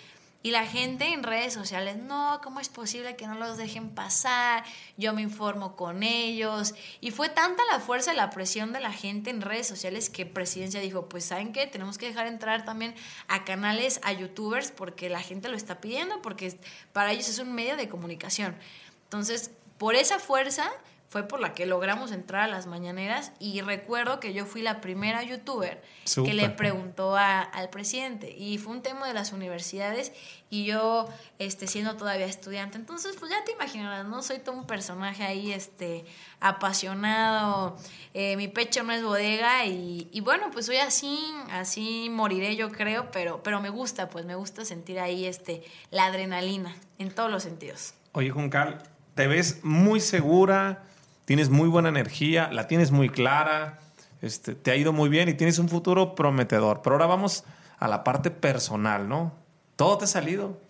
Y 0.43 0.51
la 0.51 0.65
gente 0.65 1.13
en 1.13 1.23
redes 1.23 1.53
sociales, 1.53 1.95
no, 1.95 2.41
¿cómo 2.43 2.59
es 2.59 2.67
posible 2.67 3.15
que 3.15 3.27
no 3.27 3.35
los 3.35 3.55
dejen 3.55 3.89
pasar? 3.89 4.65
Yo 4.97 5.13
me 5.13 5.21
informo 5.21 5.77
con 5.77 6.03
ellos. 6.03 6.75
Y 6.99 7.11
fue 7.11 7.29
tanta 7.29 7.63
la 7.71 7.79
fuerza 7.79 8.13
y 8.13 8.17
la 8.17 8.29
presión 8.29 8.73
de 8.73 8.81
la 8.81 8.91
gente 8.91 9.29
en 9.29 9.39
redes 9.39 9.67
sociales 9.67 10.09
que 10.09 10.25
Presidencia 10.25 10.81
dijo, 10.81 11.07
pues 11.07 11.23
¿saben 11.23 11.53
qué? 11.53 11.65
Tenemos 11.65 11.97
que 11.97 12.07
dejar 12.07 12.27
entrar 12.27 12.65
también 12.65 12.93
a 13.29 13.45
canales, 13.45 14.01
a 14.03 14.11
youtubers, 14.11 14.71
porque 14.71 15.09
la 15.09 15.21
gente 15.21 15.47
lo 15.47 15.55
está 15.55 15.79
pidiendo, 15.79 16.21
porque 16.21 16.59
para 16.91 17.13
ellos 17.13 17.29
es 17.29 17.39
un 17.39 17.53
medio 17.53 17.77
de 17.77 17.87
comunicación. 17.87 18.57
Entonces, 19.05 19.51
por 19.77 19.95
esa 19.95 20.19
fuerza 20.19 20.69
fue 21.13 21.27
por 21.27 21.39
la 21.39 21.53
que 21.53 21.67
logramos 21.67 22.11
entrar 22.11 22.41
a 22.41 22.47
las 22.47 22.65
mañaneras 22.65 23.33
y 23.37 23.61
recuerdo 23.61 24.19
que 24.19 24.33
yo 24.33 24.47
fui 24.47 24.63
la 24.63 24.81
primera 24.81 25.21
youtuber 25.21 25.79
que 26.25 26.33
le 26.33 26.49
preguntó 26.49 27.15
al 27.15 27.69
presidente 27.69 28.35
y 28.35 28.57
fue 28.57 28.73
un 28.73 28.81
tema 28.81 29.07
de 29.07 29.13
las 29.13 29.31
universidades 29.31 30.11
y 30.49 30.65
yo 30.65 31.07
este 31.37 31.67
siendo 31.67 31.97
todavía 31.97 32.25
estudiante. 32.25 32.79
Entonces 32.79 33.15
pues 33.19 33.29
ya 33.29 33.43
te 33.43 33.51
imaginarás 33.51 34.07
no 34.07 34.23
soy 34.23 34.39
todo 34.39 34.55
un 34.55 34.65
personaje 34.65 35.21
ahí 35.21 35.51
este 35.51 36.03
apasionado 36.39 37.77
eh, 38.15 38.35
mi 38.35 38.47
pecho 38.47 38.81
no 38.81 38.91
es 38.91 39.03
bodega 39.03 39.67
y, 39.67 40.09
y, 40.11 40.19
bueno 40.21 40.49
pues 40.51 40.65
soy 40.65 40.77
así 40.77 41.19
así 41.51 42.09
moriré 42.09 42.55
yo 42.55 42.71
creo 42.71 43.11
pero 43.11 43.43
pero 43.43 43.61
me 43.61 43.69
gusta 43.69 44.09
pues 44.09 44.25
me 44.25 44.33
gusta 44.33 44.65
sentir 44.65 44.99
ahí 44.99 45.27
este 45.27 45.61
la 45.91 46.07
adrenalina 46.07 46.75
en 46.97 47.11
todos 47.11 47.29
los 47.29 47.43
sentidos. 47.43 47.93
Oye 48.13 48.31
Juncal 48.31 48.81
te 49.13 49.27
ves 49.27 49.63
muy 49.63 49.99
segura 49.99 50.87
tienes 51.25 51.49
muy 51.49 51.69
buena 51.69 51.89
energía, 51.89 52.49
la 52.51 52.67
tienes 52.67 52.91
muy 52.91 53.09
clara, 53.09 53.79
este, 54.21 54.55
te 54.55 54.71
ha 54.71 54.75
ido 54.75 54.93
muy 54.93 55.09
bien 55.09 55.29
y 55.29 55.33
tienes 55.33 55.59
un 55.59 55.69
futuro 55.69 56.15
prometedor. 56.15 56.81
Pero 56.81 56.95
ahora 56.95 57.07
vamos 57.07 57.43
a 57.79 57.87
la 57.87 58.03
parte 58.03 58.31
personal, 58.31 59.09
¿no? 59.09 59.33
Todo 59.75 59.97
te 59.97 60.05
ha 60.05 60.07
salido. 60.07 60.61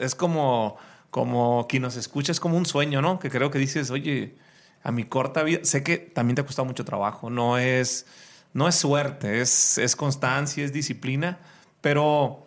Es 0.00 0.14
como, 0.14 0.76
como 1.10 1.66
quien 1.68 1.82
nos 1.82 1.96
escucha, 1.96 2.32
es 2.32 2.40
como 2.40 2.56
un 2.56 2.66
sueño, 2.66 3.00
¿no? 3.00 3.18
Que 3.18 3.30
creo 3.30 3.50
que 3.50 3.58
dices, 3.58 3.90
oye, 3.90 4.36
a 4.82 4.92
mi 4.92 5.04
corta 5.04 5.42
vida, 5.42 5.60
sé 5.62 5.82
que 5.82 5.98
también 5.98 6.34
te 6.34 6.42
ha 6.42 6.46
costado 6.46 6.66
mucho 6.66 6.84
trabajo, 6.84 7.30
no 7.30 7.58
es, 7.58 8.06
no 8.52 8.68
es 8.68 8.74
suerte, 8.74 9.40
es, 9.40 9.78
es 9.78 9.96
constancia, 9.96 10.64
es 10.64 10.72
disciplina, 10.72 11.38
pero 11.80 12.46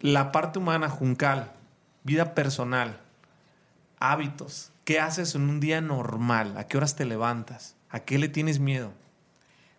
la 0.00 0.32
parte 0.32 0.58
humana, 0.58 0.88
juncal, 0.88 1.52
vida 2.02 2.34
personal, 2.34 3.00
hábitos, 3.98 4.69
¿Qué 4.84 4.98
haces 4.98 5.34
en 5.34 5.42
un 5.42 5.60
día 5.60 5.80
normal? 5.80 6.56
¿A 6.56 6.66
qué 6.66 6.76
horas 6.76 6.96
te 6.96 7.04
levantas? 7.04 7.76
¿A 7.90 8.00
qué 8.00 8.18
le 8.18 8.28
tienes 8.28 8.58
miedo? 8.58 8.92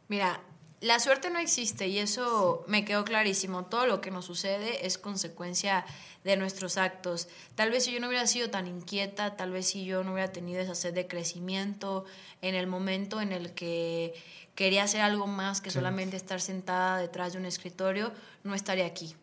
Mira, 0.08 0.42
la 0.82 1.00
suerte 1.00 1.30
no 1.30 1.40
existe 1.40 1.88
y 1.88 2.00
eso 2.00 2.64
me 2.68 2.86
quedó 2.86 3.04
clarísimo. 3.06 3.66
Todo 3.66 3.86
lo 3.86 4.02
que 4.02 4.12
nos 4.12 4.26
sucede 4.26 4.86
es 4.86 4.98
consecuencia 4.98 5.86
de 6.24 6.38
nuestros 6.38 6.78
actos. 6.78 7.28
Tal 7.56 7.72
vez 7.72 7.86
si 7.86 7.92
yo 7.92 8.00
no 8.00 8.08
hubiera 8.08 8.28
sido 8.28 8.50
tan 8.50 8.68
inquieta, 8.68 9.36
tal 9.38 9.52
vez 9.52 9.68
si 9.68 9.86
yo 9.86 10.04
no 10.04 10.14
hubiera 10.14 10.32
tenido 10.32 10.60
esa 10.60 10.76
sed 10.76 10.94
de 10.94 11.08
crecimiento 11.08 12.06
en 12.42 12.56
el 12.56 12.68
momento 12.68 13.22
en 13.22 13.32
el 13.32 13.54
que 13.54 14.14
quería 14.56 14.84
hacer 14.84 15.02
algo 15.02 15.28
más 15.28 15.62
que 15.62 15.72
solamente 15.72 16.18
estar 16.18 16.42
sentada 16.42 16.98
detrás 16.98 17.34
de 17.34 17.40
un 17.40 17.46
escritorio, 17.46 18.12
no 18.44 18.56
estaría 18.56 18.86
aquí. 18.86 19.16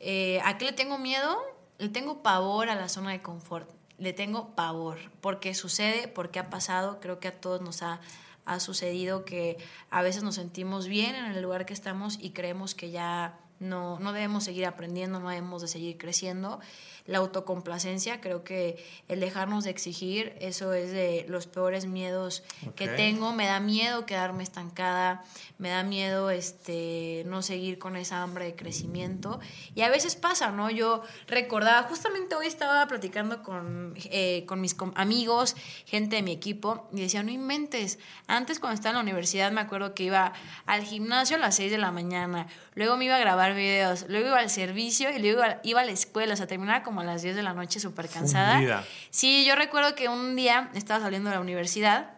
Eh, 0.00 0.40
¿A 0.44 0.58
qué 0.58 0.66
le 0.66 0.72
tengo 0.72 0.98
miedo? 0.98 1.38
Le 1.78 1.88
tengo 1.88 2.22
pavor 2.22 2.70
a 2.70 2.74
la 2.74 2.88
zona 2.88 3.12
de 3.12 3.22
confort 3.22 3.77
le 3.98 4.12
tengo 4.12 4.54
pavor, 4.54 4.98
porque 5.20 5.54
sucede, 5.54 6.08
porque 6.08 6.38
ha 6.38 6.50
pasado, 6.50 7.00
creo 7.00 7.18
que 7.20 7.28
a 7.28 7.40
todos 7.40 7.60
nos 7.60 7.82
ha, 7.82 8.00
ha 8.44 8.60
sucedido 8.60 9.24
que 9.24 9.58
a 9.90 10.02
veces 10.02 10.22
nos 10.22 10.36
sentimos 10.36 10.86
bien 10.86 11.14
en 11.14 11.26
el 11.26 11.42
lugar 11.42 11.66
que 11.66 11.74
estamos 11.74 12.18
y 12.20 12.30
creemos 12.30 12.74
que 12.74 12.90
ya 12.90 13.38
no, 13.60 13.98
no 13.98 14.12
debemos 14.12 14.44
seguir 14.44 14.66
aprendiendo, 14.66 15.20
no 15.20 15.28
debemos 15.28 15.62
de 15.62 15.68
seguir 15.68 15.98
creciendo 15.98 16.60
la 17.08 17.18
autocomplacencia, 17.18 18.20
creo 18.20 18.44
que 18.44 18.84
el 19.08 19.18
dejarnos 19.18 19.64
de 19.64 19.70
exigir, 19.70 20.36
eso 20.40 20.74
es 20.74 20.92
de 20.92 21.24
los 21.26 21.46
peores 21.46 21.86
miedos 21.86 22.44
que 22.76 22.86
tengo, 22.86 23.32
me 23.32 23.46
da 23.46 23.60
miedo 23.60 24.04
quedarme 24.04 24.42
estancada, 24.42 25.24
me 25.56 25.70
da 25.70 25.82
miedo 25.82 26.28
este 26.28 27.24
no 27.26 27.40
seguir 27.40 27.78
con 27.78 27.96
esa 27.96 28.22
hambre 28.22 28.44
de 28.44 28.54
crecimiento. 28.54 29.40
Y 29.74 29.80
a 29.80 29.88
veces 29.88 30.16
pasa, 30.16 30.50
¿no? 30.50 30.68
Yo 30.68 31.02
recordaba, 31.28 31.82
justamente 31.88 32.34
hoy 32.34 32.46
estaba 32.46 32.86
platicando 32.86 33.42
con, 33.42 33.94
eh, 34.10 34.44
con 34.46 34.60
mis 34.60 34.76
amigos, 34.94 35.56
gente 35.86 36.16
de 36.16 36.22
mi 36.22 36.32
equipo 36.32 36.90
y 36.92 37.00
decía, 37.00 37.22
no 37.22 37.30
inventes, 37.30 37.98
antes 38.26 38.60
cuando 38.60 38.74
estaba 38.74 38.90
en 38.90 38.96
la 38.96 39.02
universidad 39.10 39.50
me 39.50 39.62
acuerdo 39.62 39.94
que 39.94 40.02
iba 40.02 40.34
al 40.66 40.82
gimnasio 40.82 41.36
a 41.36 41.40
las 41.40 41.56
6 41.56 41.70
de 41.70 41.78
la 41.78 41.90
mañana, 41.90 42.48
luego 42.74 42.98
me 42.98 43.06
iba 43.06 43.16
a 43.16 43.18
grabar 43.18 43.54
videos, 43.54 44.04
luego 44.10 44.28
iba 44.28 44.38
al 44.38 44.50
servicio 44.50 45.10
y 45.10 45.18
luego 45.20 45.42
iba 45.62 45.80
a 45.80 45.84
la 45.86 45.92
escuela, 45.92 46.34
o 46.34 46.36
sea, 46.36 46.46
terminaba 46.46 46.82
como 46.82 46.97
a 47.00 47.04
las 47.04 47.22
10 47.22 47.36
de 47.36 47.42
la 47.42 47.52
noche 47.52 47.80
súper 47.80 48.08
cansada. 48.08 48.84
Sí, 49.10 49.44
yo 49.46 49.54
recuerdo 49.54 49.94
que 49.94 50.08
un 50.08 50.36
día 50.36 50.70
estaba 50.74 51.00
saliendo 51.00 51.30
de 51.30 51.36
la 51.36 51.40
universidad 51.40 52.10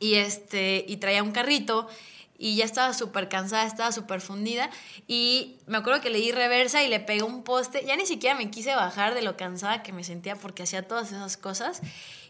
y, 0.00 0.14
este, 0.14 0.84
y 0.86 0.98
traía 0.98 1.22
un 1.22 1.32
carrito 1.32 1.88
y 2.38 2.54
ya 2.54 2.64
estaba 2.64 2.94
súper 2.94 3.28
cansada, 3.28 3.66
estaba 3.66 3.90
súper 3.90 4.20
fundida 4.20 4.70
y 5.08 5.56
me 5.66 5.78
acuerdo 5.78 6.00
que 6.00 6.08
le 6.08 6.18
di 6.18 6.30
reversa 6.30 6.82
y 6.84 6.88
le 6.88 7.00
pegué 7.00 7.24
un 7.24 7.42
poste, 7.42 7.84
ya 7.84 7.96
ni 7.96 8.06
siquiera 8.06 8.36
me 8.36 8.48
quise 8.50 8.74
bajar 8.76 9.14
de 9.14 9.22
lo 9.22 9.36
cansada 9.36 9.82
que 9.82 9.92
me 9.92 10.04
sentía 10.04 10.36
porque 10.36 10.62
hacía 10.62 10.86
todas 10.86 11.08
esas 11.08 11.36
cosas 11.36 11.82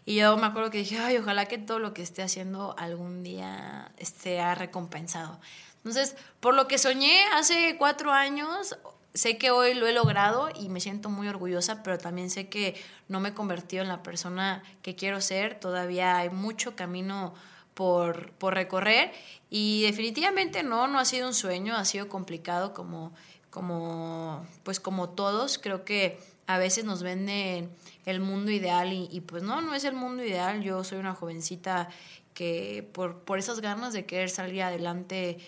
y 0.05 0.15
yo 0.15 0.35
me 0.37 0.47
acuerdo 0.47 0.71
que 0.71 0.79
dije, 0.79 0.97
ay, 0.97 1.17
ojalá 1.17 1.45
que 1.45 1.59
todo 1.59 1.77
lo 1.77 1.93
que 1.93 2.01
esté 2.01 2.23
haciendo 2.23 2.73
algún 2.79 3.21
día 3.21 3.91
esté 3.97 4.55
recompensado. 4.55 5.39
Entonces, 5.77 6.15
por 6.39 6.55
lo 6.55 6.67
que 6.67 6.77
soñé 6.79 7.23
hace 7.33 7.77
cuatro 7.77 8.11
años, 8.11 8.77
sé 9.13 9.37
que 9.37 9.51
hoy 9.51 9.73
lo 9.73 9.87
he 9.87 9.93
logrado 9.93 10.49
y 10.55 10.69
me 10.69 10.79
siento 10.79 11.09
muy 11.09 11.27
orgullosa, 11.27 11.83
pero 11.83 11.97
también 11.97 12.29
sé 12.29 12.47
que 12.47 12.75
no 13.07 13.19
me 13.19 13.29
he 13.29 13.33
convertido 13.33 13.83
en 13.83 13.89
la 13.89 14.03
persona 14.03 14.63
que 14.81 14.95
quiero 14.95 15.21
ser. 15.21 15.59
Todavía 15.59 16.17
hay 16.17 16.29
mucho 16.29 16.75
camino 16.75 17.33
por, 17.73 18.31
por 18.33 18.53
recorrer 18.53 19.11
y 19.49 19.83
definitivamente 19.83 20.63
no, 20.63 20.87
no 20.87 20.99
ha 20.99 21.05
sido 21.05 21.27
un 21.27 21.33
sueño, 21.33 21.75
ha 21.75 21.85
sido 21.85 22.09
complicado 22.09 22.73
como, 22.73 23.13
como, 23.49 24.45
pues 24.63 24.79
como 24.79 25.09
todos. 25.09 25.57
Creo 25.57 25.85
que 25.85 26.19
a 26.45 26.57
veces 26.57 26.83
nos 26.85 27.03
venden 27.03 27.69
el 28.05 28.19
mundo 28.19 28.51
ideal 28.51 28.91
y, 28.91 29.07
y, 29.11 29.21
pues 29.21 29.43
no, 29.43 29.61
no 29.61 29.73
es 29.73 29.85
el 29.85 29.93
mundo 29.93 30.23
ideal. 30.23 30.61
Yo 30.61 30.83
soy 30.83 30.99
una 30.99 31.13
jovencita 31.13 31.89
que 32.33 32.87
por, 32.93 33.19
por 33.19 33.39
esas 33.39 33.59
ganas 33.59 33.93
de 33.93 34.05
querer 34.05 34.29
salir 34.29 34.61
adelante 34.63 35.39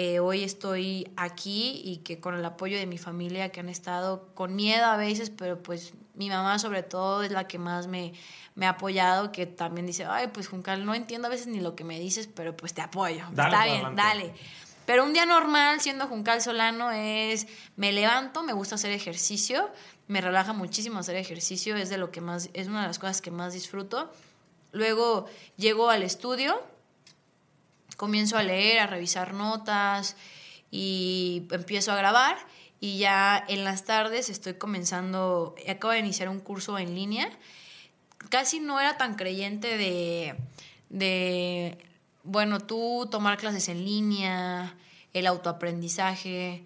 eh, 0.00 0.20
hoy 0.20 0.44
estoy 0.44 1.10
aquí 1.16 1.82
y 1.84 1.96
que 2.04 2.20
con 2.20 2.36
el 2.36 2.44
apoyo 2.44 2.78
de 2.78 2.86
mi 2.86 2.98
familia 2.98 3.48
que 3.48 3.58
han 3.58 3.68
estado 3.68 4.28
con 4.34 4.54
miedo 4.54 4.84
a 4.84 4.96
veces, 4.96 5.28
pero 5.28 5.60
pues 5.60 5.92
mi 6.14 6.28
mamá 6.28 6.60
sobre 6.60 6.84
todo 6.84 7.24
es 7.24 7.32
la 7.32 7.48
que 7.48 7.58
más 7.58 7.88
me, 7.88 8.12
me 8.54 8.66
ha 8.66 8.70
apoyado, 8.70 9.32
que 9.32 9.44
también 9.46 9.86
dice, 9.88 10.04
ay, 10.04 10.28
pues 10.28 10.46
Juncal, 10.46 10.86
no 10.86 10.94
entiendo 10.94 11.26
a 11.26 11.30
veces 11.32 11.48
ni 11.48 11.58
lo 11.58 11.74
que 11.74 11.82
me 11.82 11.98
dices, 11.98 12.28
pero 12.32 12.56
pues 12.56 12.74
te 12.74 12.80
apoyo. 12.80 13.24
Está 13.28 13.64
bien, 13.64 13.96
dale. 13.96 14.34
Pero 14.86 15.02
un 15.02 15.12
día 15.12 15.26
normal 15.26 15.80
siendo 15.80 16.06
Juncal 16.06 16.42
Solano 16.42 16.92
es, 16.92 17.48
me 17.74 17.90
levanto, 17.90 18.44
me 18.44 18.52
gusta 18.52 18.76
hacer 18.76 18.92
ejercicio, 18.92 19.68
me 20.06 20.20
relaja 20.20 20.52
muchísimo 20.52 21.00
hacer 21.00 21.16
ejercicio, 21.16 21.74
es 21.74 21.88
de 21.88 21.98
lo 21.98 22.12
que 22.12 22.20
más, 22.20 22.50
es 22.52 22.68
una 22.68 22.82
de 22.82 22.86
las 22.86 23.00
cosas 23.00 23.20
que 23.20 23.32
más 23.32 23.52
disfruto. 23.52 24.12
Luego 24.70 25.26
llego 25.56 25.90
al 25.90 26.04
estudio, 26.04 26.62
comienzo 27.98 28.38
a 28.38 28.42
leer, 28.42 28.78
a 28.78 28.86
revisar 28.86 29.34
notas 29.34 30.16
y 30.70 31.46
empiezo 31.50 31.92
a 31.92 31.96
grabar 31.96 32.38
y 32.80 32.98
ya 32.98 33.44
en 33.48 33.64
las 33.64 33.84
tardes 33.84 34.30
estoy 34.30 34.54
comenzando, 34.54 35.56
acabo 35.68 35.92
de 35.92 35.98
iniciar 35.98 36.28
un 36.28 36.38
curso 36.38 36.78
en 36.78 36.94
línea. 36.94 37.28
Casi 38.30 38.60
no 38.60 38.78
era 38.80 38.96
tan 38.96 39.16
creyente 39.16 39.76
de, 39.76 40.36
de 40.90 41.76
bueno, 42.22 42.60
tú 42.60 43.08
tomar 43.10 43.36
clases 43.36 43.68
en 43.68 43.84
línea, 43.84 44.76
el 45.12 45.26
autoaprendizaje. 45.26 46.64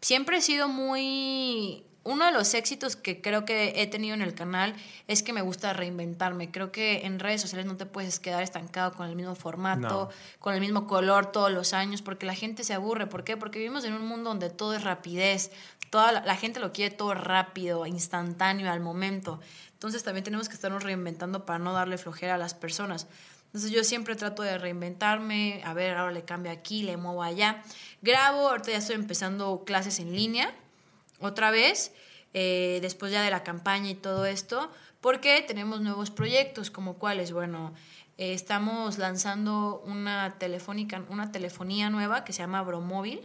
Siempre 0.00 0.38
he 0.38 0.42
sido 0.42 0.66
muy 0.66 1.84
uno 2.04 2.26
de 2.26 2.32
los 2.32 2.52
éxitos 2.52 2.96
que 2.96 3.22
creo 3.22 3.46
que 3.46 3.82
he 3.82 3.86
tenido 3.86 4.14
en 4.14 4.20
el 4.20 4.34
canal 4.34 4.74
es 5.08 5.22
que 5.22 5.32
me 5.32 5.40
gusta 5.40 5.72
reinventarme. 5.72 6.50
Creo 6.50 6.70
que 6.70 7.06
en 7.06 7.18
redes 7.18 7.40
sociales 7.40 7.64
no 7.64 7.78
te 7.78 7.86
puedes 7.86 8.20
quedar 8.20 8.42
estancado 8.42 8.92
con 8.92 9.08
el 9.08 9.16
mismo 9.16 9.34
formato, 9.34 10.10
con 10.38 10.54
el 10.54 10.60
mismo 10.60 10.86
color 10.86 11.32
todos 11.32 11.50
los 11.50 11.72
años, 11.72 12.02
porque 12.02 12.26
la 12.26 12.34
gente 12.34 12.62
se 12.62 12.74
aburre. 12.74 13.06
¿Por 13.06 13.24
qué? 13.24 13.38
Porque 13.38 13.58
vivimos 13.58 13.84
en 13.84 13.94
un 13.94 14.06
mundo 14.06 14.28
donde 14.28 14.50
todo 14.50 14.74
es 14.74 14.84
rapidez. 14.84 15.50
Toda 15.88 16.12
la, 16.12 16.36
gente 16.36 16.60
lo 16.60 16.72
quiere 16.72 16.94
todo 16.94 17.14
rápido, 17.14 17.86
instantáneo, 17.86 18.70
al 18.70 18.80
momento. 18.80 19.40
Entonces 19.72 20.04
también 20.04 20.24
tenemos 20.24 20.48
que 20.48 20.54
estarnos 20.56 20.82
reinventando 20.82 21.46
para 21.46 21.58
no 21.58 21.72
darle 21.72 21.96
flojera 21.96 22.34
a 22.34 22.38
las 22.38 22.52
personas. 22.52 23.06
Entonces 23.46 23.70
yo 23.70 23.82
siempre 23.82 24.14
trato 24.14 24.42
de 24.42 24.58
reinventarme, 24.58 25.62
a 25.64 25.72
ver, 25.72 25.96
ahora 25.96 26.12
le 26.12 26.24
cambio 26.24 26.52
aquí, 26.52 26.82
le 26.82 26.98
muevo 26.98 27.22
allá. 27.22 27.62
Grabo, 28.02 28.48
ahorita 28.48 28.72
ya 28.72 28.78
estoy 28.78 28.96
empezando 28.96 29.64
clases 29.64 30.00
en 30.00 30.14
línea 30.14 30.52
otra 31.24 31.50
vez, 31.50 31.92
eh, 32.32 32.78
después 32.82 33.12
ya 33.12 33.22
de 33.22 33.30
la 33.30 33.42
campaña 33.42 33.90
y 33.90 33.94
todo 33.94 34.26
esto, 34.26 34.70
porque 35.00 35.44
tenemos 35.46 35.80
nuevos 35.80 36.10
proyectos, 36.10 36.70
como 36.70 36.94
cuáles, 36.94 37.32
bueno, 37.32 37.74
eh, 38.16 38.32
estamos 38.32 38.98
lanzando 38.98 39.82
una 39.86 40.36
telefónica, 40.38 41.02
una 41.08 41.32
telefonía 41.32 41.90
nueva 41.90 42.24
que 42.24 42.32
se 42.32 42.40
llama 42.40 42.62
Bromóvil, 42.62 43.20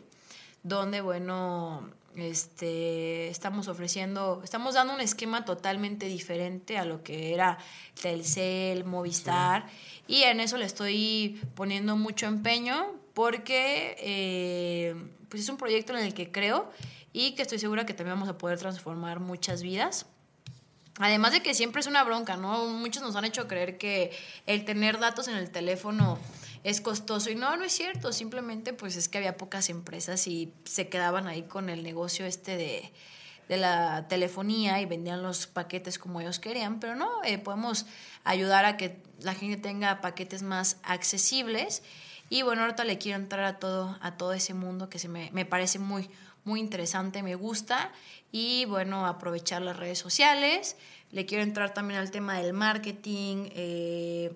donde, 0.64 1.02
bueno, 1.02 1.89
este, 2.16 3.30
estamos 3.30 3.68
ofreciendo, 3.68 4.41
estamos 4.43 4.74
dando 4.74 4.93
un 4.93 5.02
esquema 5.02 5.45
totalmente 5.45 6.08
diferente 6.08 6.78
a 6.78 6.86
lo 6.86 7.04
que 7.04 7.34
era 7.34 7.58
Telcel, 8.02 8.84
Movistar, 8.84 9.68
y 10.08 10.24
en 10.24 10.39
eso 10.39 10.58
le 10.58 10.66
estoy 10.66 11.41
poniendo 11.56 11.95
mucho 11.95 12.26
empeño 12.26 13.00
porque 13.14 13.95
eh, 14.00 14.95
pues 15.30 15.43
es 15.43 15.50
un 15.50 15.58
proyecto 15.58 15.95
en 15.95 16.04
el 16.04 16.14
que 16.14 16.32
creo 16.32 16.70
y 17.14 17.36
que 17.36 17.41
estoy 17.41 17.60
segura 17.60 17.86
que 17.86 17.93
también 17.93 18.16
vamos 18.16 18.30
a 18.30 18.38
poder 18.38 18.60
transformar 18.60 19.20
muchas 19.20 19.62
vidas. 19.62 20.05
Además 20.99 21.32
de 21.32 21.41
que 21.41 21.53
siempre 21.53 21.80
es 21.80 21.88
una 21.88 22.03
bronca, 22.03 22.36
¿no? 22.36 22.66
Muchos 22.68 23.01
nos 23.01 23.16
han 23.16 23.24
hecho 23.24 23.47
creer 23.47 23.78
que 23.78 24.12
el 24.45 24.66
tener 24.66 24.99
datos 24.99 25.30
en 25.30 25.36
el 25.38 25.49
teléfono 25.49 26.20
es 26.64 26.82
costoso 26.82 27.30
y 27.30 27.36
no, 27.36 27.55
no 27.55 27.64
es 27.64 27.72
cierto, 27.72 28.12
simplemente 28.12 28.74
pues 28.74 28.97
es 28.97 29.07
que 29.07 29.18
había 29.18 29.38
pocas 29.38 29.70
empresas 29.70 30.28
y 30.28 30.53
se 30.66 30.89
quedaban 30.89 31.28
ahí 31.28 31.43
con 31.43 31.70
el 31.70 31.84
negocio 31.84 32.26
este 32.26 32.57
de, 32.57 32.91
de 33.47 33.57
la 33.57 34.07
telefonía 34.07 34.82
y 34.82 34.86
vendían 34.86 35.24
los 35.24 35.47
paquetes 35.47 35.97
como 35.97 36.22
ellos 36.22 36.39
querían, 36.39 36.80
pero 36.80 36.95
no, 36.95 37.10
eh, 37.24 37.38
podemos 37.38 37.86
ayudar 38.24 38.66
a 38.66 38.78
que 38.78 39.01
la 39.22 39.34
gente 39.34 39.57
tenga 39.57 40.01
paquetes 40.01 40.43
más 40.43 40.78
accesibles 40.84 41.82
y 42.30 42.43
bueno, 42.43 42.62
ahorita 42.62 42.84
le 42.84 42.97
quiero 42.97 43.18
entrar 43.20 43.45
a 43.45 43.57
todo, 43.57 43.97
a 44.01 44.18
todo 44.18 44.34
ese 44.34 44.53
mundo 44.53 44.89
que 44.89 44.99
se 44.99 45.07
me, 45.07 45.32
me 45.32 45.45
parece 45.45 45.80
muy, 45.80 46.10
muy 46.44 46.60
interesante, 46.60 47.24
me 47.24 47.36
gusta. 47.36 47.92
Y 48.32 48.66
bueno, 48.66 49.06
aprovechar 49.06 49.62
las 49.62 49.78
redes 49.78 50.00
sociales. 50.00 50.76
Le 51.12 51.26
quiero 51.26 51.44
entrar 51.44 51.74
también 51.74 52.00
al 52.00 52.12
tema 52.12 52.38
del 52.40 52.54
marketing. 52.54 53.50
Eh, 53.56 54.32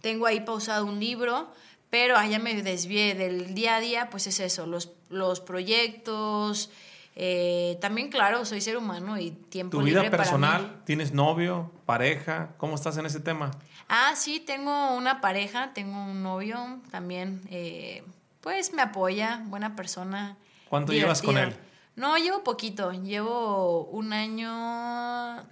tengo 0.00 0.26
ahí 0.26 0.40
pausado 0.40 0.84
un 0.86 0.98
libro, 0.98 1.52
pero 1.90 2.16
allá 2.16 2.38
me 2.38 2.60
desvié 2.62 3.14
del 3.14 3.54
día 3.54 3.76
a 3.76 3.80
día, 3.80 4.10
pues 4.10 4.26
es 4.26 4.40
eso, 4.40 4.66
los, 4.66 4.90
los 5.08 5.40
proyectos. 5.40 6.70
Eh, 7.18 7.78
también, 7.80 8.10
claro, 8.10 8.44
soy 8.44 8.60
ser 8.60 8.76
humano 8.76 9.18
y 9.18 9.30
tiempo 9.30 9.78
¿Tu 9.78 9.84
vida 9.84 10.10
personal? 10.10 10.82
¿Tienes 10.84 11.12
novio, 11.12 11.72
pareja? 11.86 12.50
¿Cómo 12.58 12.74
estás 12.74 12.98
en 12.98 13.06
ese 13.06 13.20
tema? 13.20 13.52
Ah, 13.88 14.14
sí, 14.16 14.40
tengo 14.40 14.94
una 14.94 15.20
pareja, 15.20 15.72
tengo 15.72 15.96
un 15.96 16.22
novio 16.22 16.80
también. 16.90 17.40
Eh, 17.50 18.04
pues 18.42 18.72
me 18.74 18.82
apoya, 18.82 19.42
buena 19.46 19.74
persona. 19.76 20.36
¿Cuánto 20.68 20.92
llevas 20.92 21.22
con 21.22 21.38
él? 21.38 21.54
No, 21.94 22.18
llevo 22.18 22.44
poquito. 22.44 22.92
Llevo 22.92 23.84
un 23.84 24.12
año, 24.12 25.46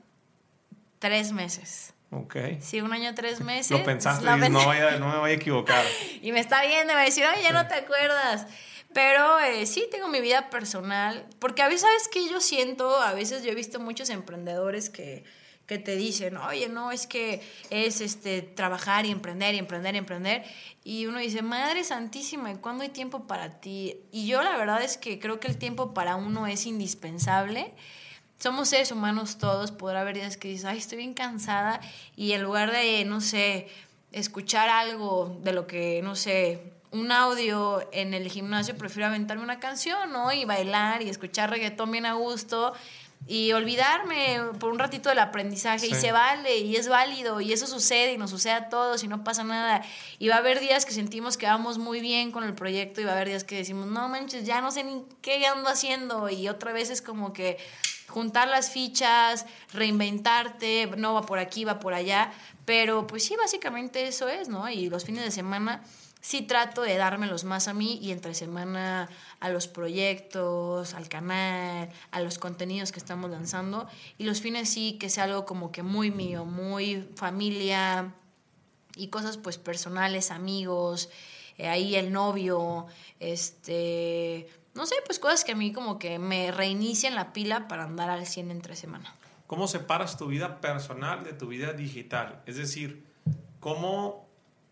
tres 0.99 1.33
meses. 1.33 1.95
Ok. 2.11 2.37
Sí, 2.61 2.81
un 2.81 2.93
año, 2.93 3.15
tres 3.15 3.41
meses. 3.41 3.71
Lo 3.71 3.83
pensaste 3.85 4.25
y 4.25 4.51
no, 4.51 4.67
vaya, 4.67 4.99
no 4.99 5.09
me 5.09 5.19
voy 5.19 5.31
a 5.33 5.35
equivocar. 5.35 5.85
y 6.23 6.33
me 6.33 6.41
está 6.41 6.63
viendo, 6.63 6.93
me 6.93 6.95
va 6.95 7.03
a 7.03 7.05
decir, 7.07 7.25
oye, 7.25 7.43
ya 7.43 7.53
no 7.53 7.67
te 7.67 7.75
acuerdas. 7.75 8.47
Pero 8.93 9.41
eh, 9.41 9.67
sí 9.67 9.89
tengo 9.91 10.07
mi 10.09 10.21
vida 10.21 10.51
personal. 10.51 11.27
Porque 11.41 11.63
a 11.63 11.69
veces, 11.69 11.83
¿sabes 11.83 12.09
qué 12.09 12.29
yo 12.29 12.41
siento? 12.41 13.01
A 13.01 13.13
veces 13.13 13.43
yo 13.43 13.51
he 13.51 13.55
visto 13.55 13.81
muchos 13.81 14.11
emprendedores 14.11 14.91
que 14.91 15.25
que 15.67 15.79
te 15.79 15.97
dicen, 15.97 16.37
oye, 16.37 16.69
no, 16.69 16.93
es 16.93 17.07
que 17.07 17.43
es 17.71 18.01
este, 18.01 18.43
trabajar 18.43 19.07
y 19.07 19.11
emprender 19.11 19.55
y 19.55 19.59
emprender 19.59 19.95
y 19.95 19.99
emprender. 19.99 20.45
Y 20.85 21.07
uno 21.07 21.19
dice, 21.19 21.43
Madre 21.43 21.85
Santísima, 21.85 22.51
¿y 22.51 22.57
cuándo 22.57 22.83
hay 22.83 22.91
tiempo 22.91 23.27
para 23.27 23.61
ti? 23.61 23.97
Y 24.13 24.27
yo 24.27 24.43
la 24.43 24.57
verdad 24.57 24.83
es 24.83 24.99
que 24.99 25.19
creo 25.19 25.41
que 25.41 25.49
el 25.49 25.57
tiempo 25.57 25.95
para 25.95 26.17
uno 26.17 26.47
es 26.47 26.67
indispensable. 26.67 27.73
somos 28.39 28.69
seres 28.69 28.93
humanos 28.93 29.39
todos, 29.39 29.73
podrá 29.73 30.03
haber 30.03 30.17
días 30.17 30.37
que 30.37 30.49
dices, 30.49 30.67
ay, 30.67 30.79
estoy 30.79 30.99
bien 30.99 31.15
cansada 31.15 31.81
y 32.15 32.33
en 32.33 32.43
lugar 32.43 32.71
de, 32.71 33.05
no 33.07 33.23
sé, 33.23 33.69
escuchar 34.13 34.69
algo 34.69 35.39
de 35.43 35.53
lo 35.53 35.67
que, 35.67 36.03
no 36.03 36.15
sé, 36.15 36.75
un 36.91 37.11
audio 37.11 37.89
en 37.93 38.15
el 38.15 38.29
gimnasio, 38.31 38.77
prefiero 38.77 39.07
aventarme 39.07 39.43
una 39.43 39.59
canción, 39.59 40.13
¿no? 40.13 40.31
Y 40.33 40.45
bailar 40.45 41.03
y 41.03 41.09
escuchar 41.09 41.51
reggaetón 41.51 41.91
bien 41.91 42.07
a 42.07 42.13
gusto 42.13 42.75
y 43.27 43.53
olvidarme 43.53 44.39
por 44.59 44.71
un 44.71 44.79
ratito 44.79 45.09
del 45.09 45.19
aprendizaje 45.19 45.87
y 45.87 45.95
se 45.95 46.13
vale 46.13 46.59
y 46.59 46.77
es 46.77 46.89
válido 46.89 47.41
y 47.41 47.53
eso 47.53 47.67
sucede 47.67 48.13
y 48.13 48.19
nos 48.19 48.31
sucede 48.31 48.53
a 48.53 48.69
todos 48.69 49.03
y 49.03 49.09
no 49.09 49.25
pasa 49.25 49.45
nada. 49.45 49.83
Y 50.19 50.29
va 50.29 50.37
a 50.37 50.39
haber 50.39 50.61
días 50.61 50.85
que 50.85 50.93
sentimos 50.93 51.39
que 51.39 51.47
vamos 51.47 51.79
muy 51.79 52.01
bien 52.01 52.33
con 52.33 52.45
el 52.45 52.55
proyecto 52.55 53.01
y 53.01 53.05
va 53.05 53.13
a 53.13 53.15
haber 53.15 53.29
días 53.29 53.45
que 53.45 53.57
decimos 53.57 53.87
no 53.87 54.09
manches 54.09 54.45
ya 54.45 54.61
no 54.61 54.71
sé 54.71 54.85
ni 54.85 55.05
qué 55.23 55.47
ando 55.47 55.71
haciendo 55.71 56.29
y 56.29 56.49
otra 56.49 56.73
vez 56.73 56.91
es 56.91 57.01
como 57.01 57.33
que 57.33 57.57
juntar 58.09 58.49
las 58.49 58.71
fichas 58.71 59.47
reinventarte 59.73 60.91
no 60.99 61.15
va 61.15 61.23
por 61.23 61.39
aquí 61.39 61.65
va 61.65 61.81
por 61.81 61.95
allá 61.95 62.31
pero 62.67 63.07
pues 63.07 63.25
sí 63.25 63.37
básicamente 63.37 64.07
eso 64.07 64.29
es 64.29 64.49
no 64.49 64.69
y 64.69 64.91
los 64.91 65.05
fines 65.05 65.25
de 65.25 65.31
semana 65.31 65.83
sí 66.25 66.41
trato 66.41 66.81
de 66.81 66.97
dármelos 66.97 67.45
más 67.45 67.69
a 67.69 67.75
mí 67.75 67.99
y 68.01 68.11
entre 68.11 68.33
semana 68.33 69.11
a 69.41 69.51
los 69.51 69.69
proyectos, 69.69 70.95
al 70.95 71.11
canal, 71.11 71.91
a 72.11 72.21
los 72.21 72.39
contenidos 72.39 72.93
que 72.93 72.99
estamos 72.99 73.31
lanzando. 73.31 73.87
Y 74.17 74.25
los 74.25 74.41
fines 74.41 74.71
sí 74.71 74.97
que 74.99 75.11
sea 75.11 75.25
algo 75.25 75.45
como 75.45 75.71
que 75.71 75.83
muy 75.83 76.11
mío, 76.11 76.47
muy 76.47 77.07
familia 77.15 78.15
y 78.97 79.09
cosas 79.09 79.37
pues 79.37 79.59
personales, 79.59 80.31
amigos, 80.31 81.11
eh, 81.59 81.69
ahí 81.69 81.95
el 81.95 82.11
novio, 82.11 82.87
este, 83.21 84.49
no 84.73 84.87
sé, 84.87 84.95
pues 85.05 85.19
cosas 85.19 85.45
que 85.45 85.53
a 85.53 85.57
mí 85.57 85.75
como 85.75 85.99
que 85.99 86.19
me 86.19 86.51
reinician 86.51 87.15
la 87.15 87.35
pila 87.35 87.69
para 87.69 87.85
andar 87.85 88.09
al 88.09 88.27
100 88.27 88.51
entre 88.51 88.77
semana. 88.77 89.15
¿Cómo 89.47 89.69
separas 89.69 90.17
tu 90.17 90.29
vida 90.29 90.63
personal 90.63 91.23
de 91.23 91.35
tu 91.35 91.49
vida 91.49 91.75
digital? 91.75 92.41
Es 92.47 92.57
decir, 92.57 93.05
¿cómo 93.61 94.27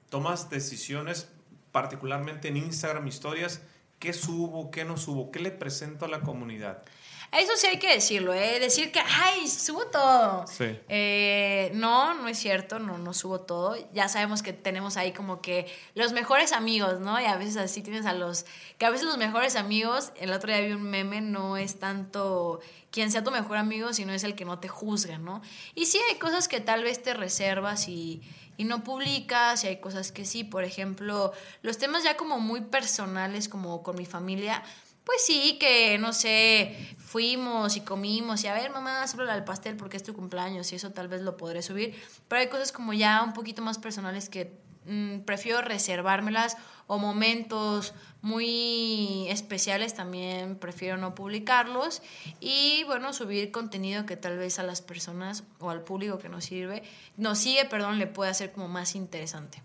tomas 0.08 0.48
decisiones 0.48 1.28
particularmente 1.72 2.48
en 2.48 2.58
Instagram 2.58 3.06
historias, 3.06 3.62
qué 3.98 4.12
subo, 4.12 4.70
qué 4.70 4.84
no 4.84 4.96
subo, 4.96 5.30
qué 5.30 5.40
le 5.40 5.50
presento 5.50 6.04
a 6.04 6.08
la 6.08 6.20
comunidad. 6.20 6.84
Eso 7.32 7.52
sí 7.56 7.66
hay 7.66 7.78
que 7.78 7.94
decirlo, 7.94 8.34
¿eh? 8.34 8.60
Decir 8.60 8.92
que, 8.92 9.00
ay, 9.00 9.48
subo 9.48 9.86
todo. 9.86 10.46
Sí. 10.46 10.78
Eh, 10.90 11.70
no, 11.72 12.12
no 12.12 12.28
es 12.28 12.36
cierto, 12.36 12.78
no, 12.78 12.98
no 12.98 13.14
subo 13.14 13.40
todo. 13.40 13.74
Ya 13.94 14.08
sabemos 14.08 14.42
que 14.42 14.52
tenemos 14.52 14.98
ahí 14.98 15.12
como 15.12 15.40
que 15.40 15.66
los 15.94 16.12
mejores 16.12 16.52
amigos, 16.52 17.00
¿no? 17.00 17.18
Y 17.18 17.24
a 17.24 17.36
veces 17.36 17.56
así 17.56 17.80
tienes 17.80 18.04
a 18.04 18.12
los, 18.12 18.44
que 18.76 18.84
a 18.84 18.90
veces 18.90 19.06
los 19.06 19.16
mejores 19.16 19.56
amigos, 19.56 20.12
el 20.16 20.30
otro 20.30 20.52
día 20.52 20.60
vi 20.60 20.72
un 20.72 20.82
meme, 20.82 21.22
no 21.22 21.56
es 21.56 21.78
tanto 21.78 22.60
quien 22.90 23.10
sea 23.10 23.24
tu 23.24 23.30
mejor 23.30 23.56
amigo, 23.56 23.94
sino 23.94 24.12
es 24.12 24.24
el 24.24 24.34
que 24.34 24.44
no 24.44 24.58
te 24.58 24.68
juzga, 24.68 25.16
¿no? 25.16 25.40
Y 25.74 25.86
sí 25.86 25.98
hay 26.10 26.18
cosas 26.18 26.48
que 26.48 26.60
tal 26.60 26.84
vez 26.84 27.02
te 27.02 27.14
reservas 27.14 27.88
y 27.88 28.20
y 28.56 28.64
no 28.64 28.84
publicas 28.84 29.64
y 29.64 29.68
hay 29.68 29.80
cosas 29.80 30.12
que 30.12 30.24
sí, 30.24 30.44
por 30.44 30.64
ejemplo, 30.64 31.32
los 31.62 31.78
temas 31.78 32.04
ya 32.04 32.16
como 32.16 32.38
muy 32.40 32.62
personales 32.62 33.48
como 33.48 33.82
con 33.82 33.96
mi 33.96 34.06
familia, 34.06 34.62
pues 35.04 35.24
sí, 35.24 35.58
que 35.58 35.98
no 35.98 36.12
sé, 36.12 36.96
fuimos 36.98 37.76
y 37.76 37.80
comimos 37.80 38.44
y 38.44 38.46
a 38.46 38.54
ver, 38.54 38.70
mamá, 38.70 39.06
solo 39.08 39.30
el 39.32 39.44
pastel 39.44 39.76
porque 39.76 39.96
es 39.96 40.02
tu 40.02 40.14
cumpleaños 40.14 40.72
y 40.72 40.76
eso 40.76 40.92
tal 40.92 41.08
vez 41.08 41.22
lo 41.22 41.36
podré 41.36 41.62
subir, 41.62 42.00
pero 42.28 42.40
hay 42.40 42.48
cosas 42.48 42.72
como 42.72 42.92
ya 42.92 43.22
un 43.22 43.32
poquito 43.32 43.62
más 43.62 43.78
personales 43.78 44.28
que 44.28 44.60
mm, 44.86 45.20
prefiero 45.20 45.60
reservármelas 45.60 46.56
o 46.86 46.98
momentos 46.98 47.94
muy 48.22 49.26
especiales 49.28 49.94
también 49.94 50.56
prefiero 50.56 50.96
no 50.96 51.14
publicarlos 51.14 52.02
y 52.40 52.84
bueno, 52.84 53.12
subir 53.12 53.50
contenido 53.50 54.06
que 54.06 54.16
tal 54.16 54.38
vez 54.38 54.58
a 54.58 54.62
las 54.62 54.80
personas 54.80 55.44
o 55.58 55.70
al 55.70 55.82
público 55.82 56.18
que 56.18 56.28
nos 56.28 56.44
sirve, 56.44 56.82
nos 57.16 57.38
sigue, 57.38 57.64
perdón, 57.64 57.98
le 57.98 58.06
puede 58.06 58.30
hacer 58.30 58.52
como 58.52 58.68
más 58.68 58.94
interesante. 58.94 59.62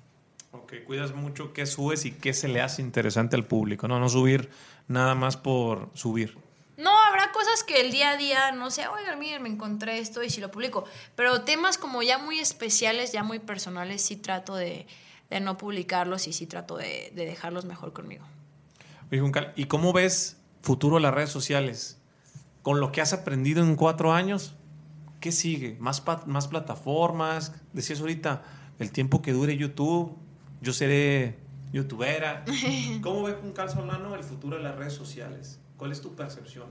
Ok, 0.51 0.74
cuidas 0.86 1.13
mucho 1.13 1.53
qué 1.53 1.65
subes 1.65 2.05
y 2.05 2.11
qué 2.11 2.34
se 2.34 2.47
le 2.47 2.61
hace 2.61 2.82
interesante 2.82 3.36
al 3.36 3.45
público, 3.45 3.88
¿no? 3.88 3.99
No 3.99 4.09
subir 4.09 4.49
nada 4.88 5.13
más 5.13 5.38
por 5.38 5.89
subir. 5.93 6.38
No, 6.78 6.91
habrá 7.09 7.32
cosas 7.32 7.63
que 7.63 7.82
el 7.82 7.91
día 7.91 8.11
a 8.11 8.18
día, 8.18 8.51
no 8.51 8.72
sé, 8.72 8.88
oigan, 8.88 9.20
miren, 9.20 9.43
me 9.43 9.49
encontré 9.49 9.99
esto 9.99 10.24
y 10.24 10.30
si 10.30 10.41
lo 10.41 10.49
publico. 10.49 10.86
Pero 11.15 11.41
temas 11.41 11.78
como 11.78 12.01
ya 12.01 12.18
muy 12.18 12.39
especiales, 12.39 13.11
ya 13.11 13.24
muy 13.24 13.39
personales, 13.39 14.01
sí 14.03 14.15
trato 14.15 14.55
de, 14.55 14.88
de 15.30 15.39
no 15.39 15.57
publicarlos 15.57 16.28
y 16.28 16.34
sí 16.34 16.47
trato 16.47 16.78
de, 16.78 17.11
dejarlos 17.13 17.65
mejor 17.65 17.93
conmigo. 17.93 18.25
Oye, 19.11 19.21
Juncal, 19.21 19.53
¿y 19.55 19.65
cómo 19.65 19.93
ves 19.93 20.38
futuro 20.61 20.95
de 20.95 21.01
las 21.01 21.13
redes 21.13 21.30
sociales? 21.30 21.99
Con 22.61 22.80
lo 22.80 22.91
que 22.91 23.01
has 23.01 23.13
aprendido 23.13 23.63
en 23.63 23.75
cuatro 23.75 24.13
años, 24.13 24.55
¿qué 25.19 25.32
sigue? 25.32 25.78
¿Más, 25.80 26.03
más 26.25 26.47
plataformas? 26.47 27.53
Decías 27.73 28.01
ahorita, 28.01 28.43
el 28.80 28.91
tiempo 28.91 29.21
que 29.21 29.32
dure 29.32 29.55
YouTube, 29.57 30.17
yo 30.61 30.73
seré 30.73 31.38
youtubera. 31.71 32.43
¿Cómo 33.01 33.23
ves 33.23 33.36
Juncal 33.41 33.69
Solano 33.69 34.15
el 34.15 34.23
futuro 34.23 34.57
de 34.57 34.63
las 34.63 34.75
redes 34.75 34.93
sociales? 34.93 35.59
¿Cuál 35.78 35.91
es 35.91 36.01
tu 36.01 36.15
percepción? 36.15 36.67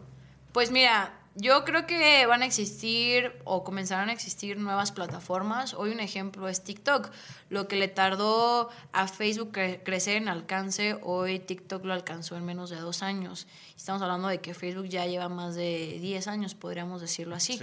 Pues 0.53 0.71
mira, 0.71 1.15
yo 1.37 1.65
creo 1.65 1.87
que 1.87 2.25
van 2.25 2.43
a 2.43 2.47
existir 2.47 3.33
o 3.45 3.63
comenzarán 3.63 4.09
a 4.09 4.13
existir 4.13 4.57
nuevas 4.57 4.91
plataformas. 4.91 5.75
Hoy 5.75 5.91
un 5.91 6.01
ejemplo 6.01 6.49
es 6.49 6.65
TikTok. 6.65 7.11
Lo 7.51 7.69
que 7.69 7.77
le 7.77 7.89
tardó 7.89 8.71
a 8.93 9.07
Facebook 9.07 9.53
crecer 9.53 10.17
en 10.17 10.29
alcance, 10.29 10.99
hoy 11.03 11.39
TikTok 11.39 11.85
lo 11.85 11.93
alcanzó 11.93 12.37
en 12.37 12.47
menos 12.47 12.71
de 12.71 12.77
dos 12.77 13.03
años. 13.03 13.47
Estamos 13.77 14.01
hablando 14.01 14.29
de 14.29 14.41
que 14.41 14.55
Facebook 14.55 14.89
ya 14.89 15.05
lleva 15.05 15.29
más 15.29 15.55
de 15.55 15.99
10 16.01 16.27
años, 16.29 16.55
podríamos 16.55 17.03
decirlo 17.03 17.35
así. 17.35 17.61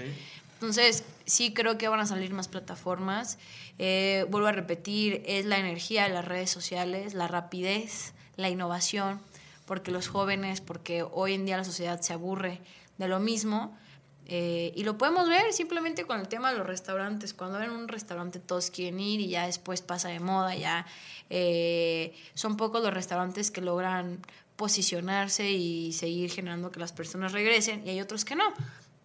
Entonces, 0.53 1.03
sí 1.25 1.51
creo 1.53 1.79
que 1.79 1.87
van 1.87 1.99
a 1.99 2.05
salir 2.05 2.31
más 2.31 2.47
plataformas. 2.47 3.39
Eh, 3.79 4.25
vuelvo 4.29 4.47
a 4.47 4.51
repetir, 4.51 5.23
es 5.25 5.45
la 5.45 5.57
energía 5.57 6.03
de 6.03 6.09
las 6.09 6.25
redes 6.25 6.51
sociales, 6.51 7.15
la 7.15 7.27
rapidez, 7.27 8.13
la 8.37 8.49
innovación, 8.49 9.19
porque 9.65 9.89
los 9.89 10.07
jóvenes, 10.07 10.61
porque 10.61 11.03
hoy 11.03 11.33
en 11.33 11.45
día 11.47 11.57
la 11.57 11.63
sociedad 11.63 11.99
se 12.01 12.13
aburre 12.13 12.61
de 12.97 13.07
lo 13.07 13.19
mismo. 13.19 13.77
Eh, 14.25 14.71
y 14.75 14.83
lo 14.83 14.97
podemos 14.97 15.27
ver 15.27 15.51
simplemente 15.51 16.05
con 16.05 16.19
el 16.19 16.27
tema 16.27 16.51
de 16.51 16.57
los 16.57 16.65
restaurantes. 16.65 17.33
Cuando 17.33 17.59
ven 17.59 17.71
un 17.71 17.87
restaurante 17.87 18.39
todos 18.39 18.69
quieren 18.69 18.99
ir 18.99 19.19
y 19.19 19.29
ya 19.29 19.45
después 19.45 19.81
pasa 19.81 20.09
de 20.09 20.19
moda, 20.19 20.55
ya 20.55 20.85
eh, 21.29 22.15
son 22.33 22.55
pocos 22.55 22.81
los 22.81 22.93
restaurantes 22.93 23.51
que 23.51 23.61
logran 23.61 24.19
posicionarse 24.55 25.51
y 25.51 25.91
seguir 25.93 26.31
generando 26.31 26.71
que 26.71 26.79
las 26.79 26.93
personas 26.93 27.31
regresen 27.31 27.85
y 27.85 27.89
hay 27.89 28.01
otros 28.01 28.23
que 28.23 28.35
no. 28.35 28.53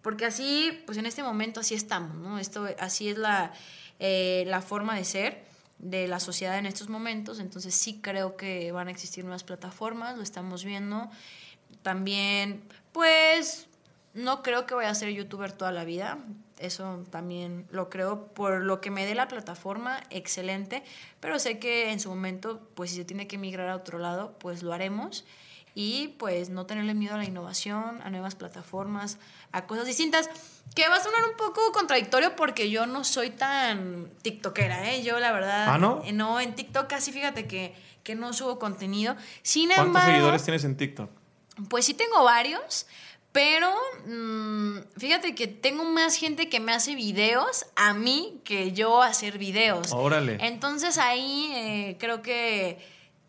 Porque 0.01 0.25
así, 0.25 0.71
pues 0.85 0.97
en 0.97 1.05
este 1.05 1.23
momento 1.23 1.59
así 1.59 1.75
estamos, 1.75 2.15
¿no? 2.15 2.39
Esto, 2.39 2.67
así 2.79 3.09
es 3.09 3.17
la, 3.17 3.51
eh, 3.99 4.45
la 4.47 4.61
forma 4.61 4.95
de 4.95 5.03
ser 5.03 5.43
de 5.79 6.07
la 6.07 6.19
sociedad 6.19 6.57
en 6.57 6.65
estos 6.65 6.87
momentos. 6.87 7.39
Entonces 7.39 7.75
sí 7.75 7.99
creo 8.01 8.37
que 8.37 8.71
van 8.71 8.87
a 8.87 8.91
existir 8.91 9.25
nuevas 9.25 9.43
plataformas, 9.43 10.15
lo 10.15 10.23
estamos 10.23 10.63
viendo. 10.63 11.09
También, 11.81 12.63
pues 12.93 13.68
no 14.13 14.41
creo 14.41 14.65
que 14.65 14.73
vaya 14.73 14.89
a 14.89 14.95
ser 14.95 15.09
youtuber 15.09 15.51
toda 15.51 15.71
la 15.71 15.83
vida. 15.83 16.17
Eso 16.57 17.05
también 17.09 17.67
lo 17.71 17.89
creo 17.89 18.27
por 18.27 18.61
lo 18.61 18.81
que 18.81 18.91
me 18.91 19.05
dé 19.05 19.15
la 19.15 19.27
plataforma, 19.27 20.01
excelente. 20.09 20.83
Pero 21.19 21.39
sé 21.39 21.59
que 21.59 21.91
en 21.91 21.99
su 21.99 22.09
momento, 22.09 22.59
pues 22.75 22.89
si 22.89 22.97
se 22.97 23.05
tiene 23.05 23.27
que 23.27 23.37
migrar 23.37 23.69
a 23.69 23.75
otro 23.75 23.97
lado, 23.99 24.35
pues 24.39 24.63
lo 24.63 24.73
haremos. 24.73 25.25
Y 25.75 26.09
pues 26.17 26.49
no 26.49 26.65
tenerle 26.65 26.95
miedo 26.95 27.13
a 27.13 27.17
la 27.17 27.23
innovación, 27.23 28.01
a 28.03 28.09
nuevas 28.09 28.35
plataformas, 28.35 29.19
a 29.51 29.67
cosas 29.67 29.85
distintas. 29.85 30.29
Que 30.75 30.89
va 30.89 30.95
a 30.95 31.03
sonar 31.03 31.23
un 31.23 31.37
poco 31.37 31.71
contradictorio 31.71 32.35
porque 32.35 32.69
yo 32.69 32.87
no 32.87 33.03
soy 33.03 33.29
tan 33.29 34.09
tiktokera, 34.21 34.91
¿eh? 34.91 35.03
Yo 35.03 35.19
la 35.19 35.31
verdad... 35.31 35.67
¿Ah, 35.69 35.77
no? 35.77 36.01
Eh, 36.03 36.11
no, 36.11 36.39
en 36.39 36.55
TikTok 36.55 36.87
casi 36.87 37.11
fíjate 37.11 37.47
que, 37.47 37.75
que 38.03 38.15
no 38.15 38.33
subo 38.33 38.59
contenido. 38.59 39.15
Sin 39.43 39.69
¿Cuántos 39.69 40.03
seguidores 40.03 40.43
tienes 40.43 40.63
en 40.65 40.75
TikTok? 40.75 41.09
Pues 41.69 41.85
sí 41.85 41.93
tengo 41.93 42.23
varios, 42.23 42.87
pero 43.31 43.71
mm, 44.07 44.79
fíjate 44.97 45.35
que 45.35 45.47
tengo 45.47 45.83
más 45.83 46.15
gente 46.15 46.49
que 46.49 46.59
me 46.59 46.71
hace 46.71 46.95
videos 46.95 47.65
a 47.75 47.93
mí 47.93 48.41
que 48.43 48.71
yo 48.71 49.01
hacer 49.01 49.37
videos. 49.37 49.91
Órale. 49.93 50.37
Entonces 50.41 50.97
ahí 50.97 51.51
eh, 51.53 51.97
creo 51.99 52.21
que 52.21 52.79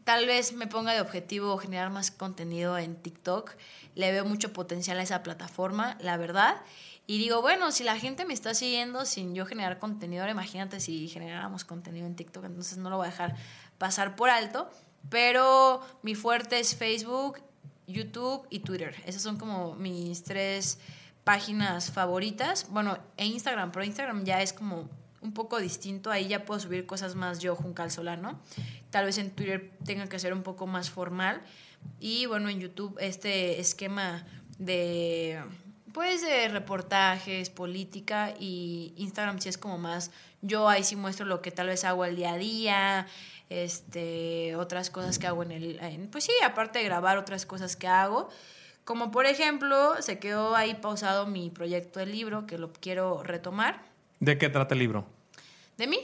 tal 0.05 0.27
vez 0.27 0.55
me 0.55 0.67
ponga 0.67 0.95
de 0.95 1.01
objetivo 1.01 1.59
generar 1.59 1.91
más 1.91 2.11
contenido 2.11 2.79
en 2.79 2.97
TikTok. 2.97 3.53
Le 3.95 4.11
veo 4.11 4.25
mucho 4.25 4.53
potencial 4.53 4.99
a 4.99 5.03
esa 5.03 5.23
plataforma, 5.23 5.99
la 6.01 6.17
verdad. 6.17 6.63
Y 7.07 7.19
digo, 7.19 7.43
bueno, 7.43 7.71
si 7.73 7.85
la 7.85 7.99
gente 7.99 8.25
me 8.25 8.33
está 8.33 8.55
siguiendo 8.55 9.05
sin 9.05 9.35
yo 9.35 9.45
generar 9.45 9.79
contenido, 9.79 10.23
ahora 10.23 10.33
imagínate 10.33 10.81
si 10.81 11.09
generáramos 11.09 11.65
contenido 11.65 12.07
en 12.07 12.15
TikTok, 12.15 12.45
entonces 12.45 12.79
no 12.79 12.89
lo 12.89 12.99
voy 12.99 13.09
a 13.09 13.11
dejar 13.11 13.37
pasar 13.79 14.17
por 14.17 14.31
alto. 14.31 14.71
Pero 15.09 15.81
mi 16.03 16.15
fuerte 16.15 16.61
es 16.61 16.77
Facebook 16.77 17.41
YouTube 17.93 18.47
y 18.51 18.61
Twitter. 18.61 18.95
Esas 19.07 19.23
son 19.23 19.37
como 19.37 19.75
mis 19.75 20.23
tres 20.23 20.79
páginas 21.25 21.91
favoritas. 21.91 22.67
Bueno, 22.71 22.99
e 23.17 23.27
Instagram, 23.27 23.73
pero 23.73 23.85
Instagram 23.85 24.25
ya 24.25 24.43
es 24.43 24.53
como 24.53 24.89
un 25.21 25.33
poco 25.33 25.59
distinto. 25.59 26.11
Ahí 26.11 26.29
ya 26.29 26.45
puedo 26.45 26.61
subir 26.61 26.87
cosas 26.87 27.15
más 27.15 27.39
yo, 27.39 27.55
Juncal 27.55 27.91
Solano. 27.91 28.41
Tal 28.91 29.05
vez 29.05 29.19
en 29.19 29.31
Twitter 29.31 29.73
tenga 29.85 30.09
que 30.09 30.19
ser 30.19 30.33
un 30.33 30.43
poco 30.43 30.67
más 30.67 30.91
formal. 30.91 31.43
Y 31.99 32.27
bueno, 32.27 32.49
en 32.49 32.61
YouTube 32.61 32.97
este 33.01 33.61
esquema 33.61 34.27
de 34.59 35.43
pues 35.93 36.23
de 36.23 36.49
reportajes, 36.49 37.51
política 37.51 38.33
y 38.39 38.95
Instagram 38.97 39.41
sí 39.41 39.49
es 39.49 39.59
como 39.59 39.79
más, 39.79 40.11
yo 40.41 40.69
ahí 40.69 40.85
sí 40.85 40.97
muestro 40.97 41.27
lo 41.27 41.43
que 41.43 41.51
tal 41.51 41.67
vez 41.67 41.85
hago 41.85 42.05
el 42.05 42.17
día 42.17 42.35
a 42.35 42.39
día, 42.39 43.07
este, 43.51 44.57
otras 44.57 44.91
cosas 44.91 45.19
que 45.19 45.27
hago 45.27 45.43
en 45.43 45.51
el, 45.51 46.09
pues 46.11 46.25
sí, 46.25 46.33
aparte 46.43 46.79
de 46.79 46.85
grabar 46.87 47.19
otras 47.19 47.45
cosas 47.45 47.77
que 47.77 47.89
hago, 47.89 48.31
como 48.85 49.11
por 49.11 49.27
ejemplo, 49.27 50.01
se 50.01 50.19
quedó 50.19 50.57
ahí 50.57 50.75
pausado 50.75 51.27
mi 51.27 51.51
proyecto 51.51 52.01
de 52.01 52.07
libro 52.07 52.47
que 52.47 52.59
lo 52.59 52.73
quiero 52.73 53.23
retomar. 53.23 53.83
¿De 54.21 54.39
qué 54.39 54.49
trata 54.49 54.75
el 54.75 54.79
libro? 54.79 55.05
De 55.77 55.87
mí, 55.87 55.99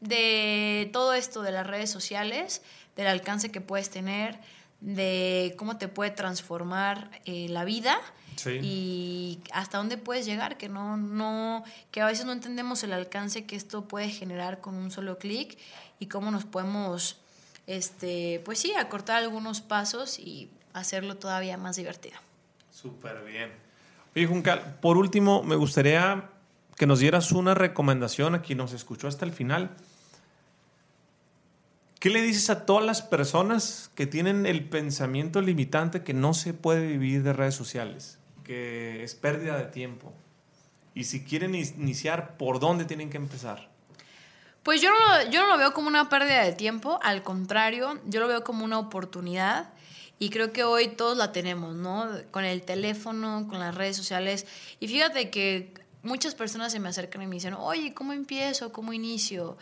de 0.00 0.88
todo 0.92 1.12
esto 1.12 1.42
de 1.42 1.52
las 1.52 1.66
redes 1.66 1.90
sociales, 1.90 2.62
del 2.96 3.06
alcance 3.06 3.50
que 3.50 3.60
puedes 3.60 3.90
tener, 3.90 4.40
de 4.80 5.54
cómo 5.58 5.76
te 5.76 5.88
puede 5.88 6.10
transformar 6.10 7.10
eh, 7.24 7.48
la 7.48 7.64
vida 7.64 8.00
y 8.62 9.40
hasta 9.52 9.78
dónde 9.78 9.96
puedes 9.96 10.24
llegar, 10.24 10.56
que 10.56 10.68
no, 10.68 10.96
no, 10.96 11.64
que 11.90 12.00
a 12.00 12.06
veces 12.06 12.24
no 12.24 12.32
entendemos 12.32 12.84
el 12.84 12.92
alcance 12.92 13.46
que 13.46 13.56
esto 13.56 13.88
puede 13.88 14.10
generar 14.10 14.60
con 14.60 14.76
un 14.76 14.92
solo 14.92 15.18
clic 15.18 15.58
y 15.98 16.06
cómo 16.06 16.30
nos 16.30 16.44
podemos, 16.44 17.16
este, 17.66 18.40
pues 18.44 18.58
sí, 18.58 18.72
acortar 18.74 19.22
algunos 19.22 19.60
pasos 19.60 20.18
y 20.18 20.50
hacerlo 20.72 21.16
todavía 21.16 21.56
más 21.56 21.76
divertido. 21.76 22.16
Súper 22.70 23.24
bien. 23.24 23.50
Oye, 24.14 24.26
Juncal, 24.26 24.78
por 24.80 24.96
último, 24.96 25.42
me 25.42 25.56
gustaría 25.56 26.30
que 26.76 26.86
nos 26.86 27.00
dieras 27.00 27.32
una 27.32 27.54
recomendación 27.54 28.34
a 28.34 28.42
quien 28.42 28.58
nos 28.58 28.72
escuchó 28.72 29.08
hasta 29.08 29.24
el 29.24 29.32
final. 29.32 29.76
¿Qué 31.98 32.10
le 32.10 32.22
dices 32.22 32.48
a 32.50 32.64
todas 32.64 32.84
las 32.84 33.02
personas 33.02 33.90
que 33.96 34.06
tienen 34.06 34.46
el 34.46 34.68
pensamiento 34.68 35.40
limitante 35.40 36.04
que 36.04 36.14
no 36.14 36.32
se 36.32 36.54
puede 36.54 36.86
vivir 36.86 37.24
de 37.24 37.32
redes 37.32 37.56
sociales? 37.56 38.18
Que 38.44 39.02
es 39.02 39.16
pérdida 39.16 39.58
de 39.58 39.64
tiempo. 39.64 40.12
Y 40.94 41.04
si 41.04 41.24
quieren 41.24 41.56
iniciar, 41.56 42.36
¿por 42.36 42.60
dónde 42.60 42.84
tienen 42.84 43.10
que 43.10 43.16
empezar? 43.16 43.68
Pues 44.68 44.82
yo 44.82 44.90
no, 44.90 45.30
yo 45.30 45.40
no 45.40 45.46
lo 45.46 45.56
veo 45.56 45.72
como 45.72 45.88
una 45.88 46.10
pérdida 46.10 46.44
de 46.44 46.52
tiempo, 46.52 47.00
al 47.02 47.22
contrario, 47.22 47.98
yo 48.04 48.20
lo 48.20 48.28
veo 48.28 48.44
como 48.44 48.66
una 48.66 48.78
oportunidad. 48.78 49.72
Y 50.18 50.28
creo 50.28 50.52
que 50.52 50.62
hoy 50.62 50.88
todos 50.88 51.16
la 51.16 51.32
tenemos, 51.32 51.74
¿no? 51.74 52.06
Con 52.30 52.44
el 52.44 52.60
teléfono, 52.60 53.46
con 53.48 53.60
las 53.60 53.74
redes 53.74 53.96
sociales. 53.96 54.46
Y 54.78 54.88
fíjate 54.88 55.30
que 55.30 55.72
muchas 56.02 56.34
personas 56.34 56.70
se 56.70 56.80
me 56.80 56.90
acercan 56.90 57.22
y 57.22 57.26
me 57.26 57.36
dicen, 57.36 57.54
oye, 57.54 57.94
¿cómo 57.94 58.12
empiezo? 58.12 58.70
¿Cómo 58.70 58.92
inicio? 58.92 59.56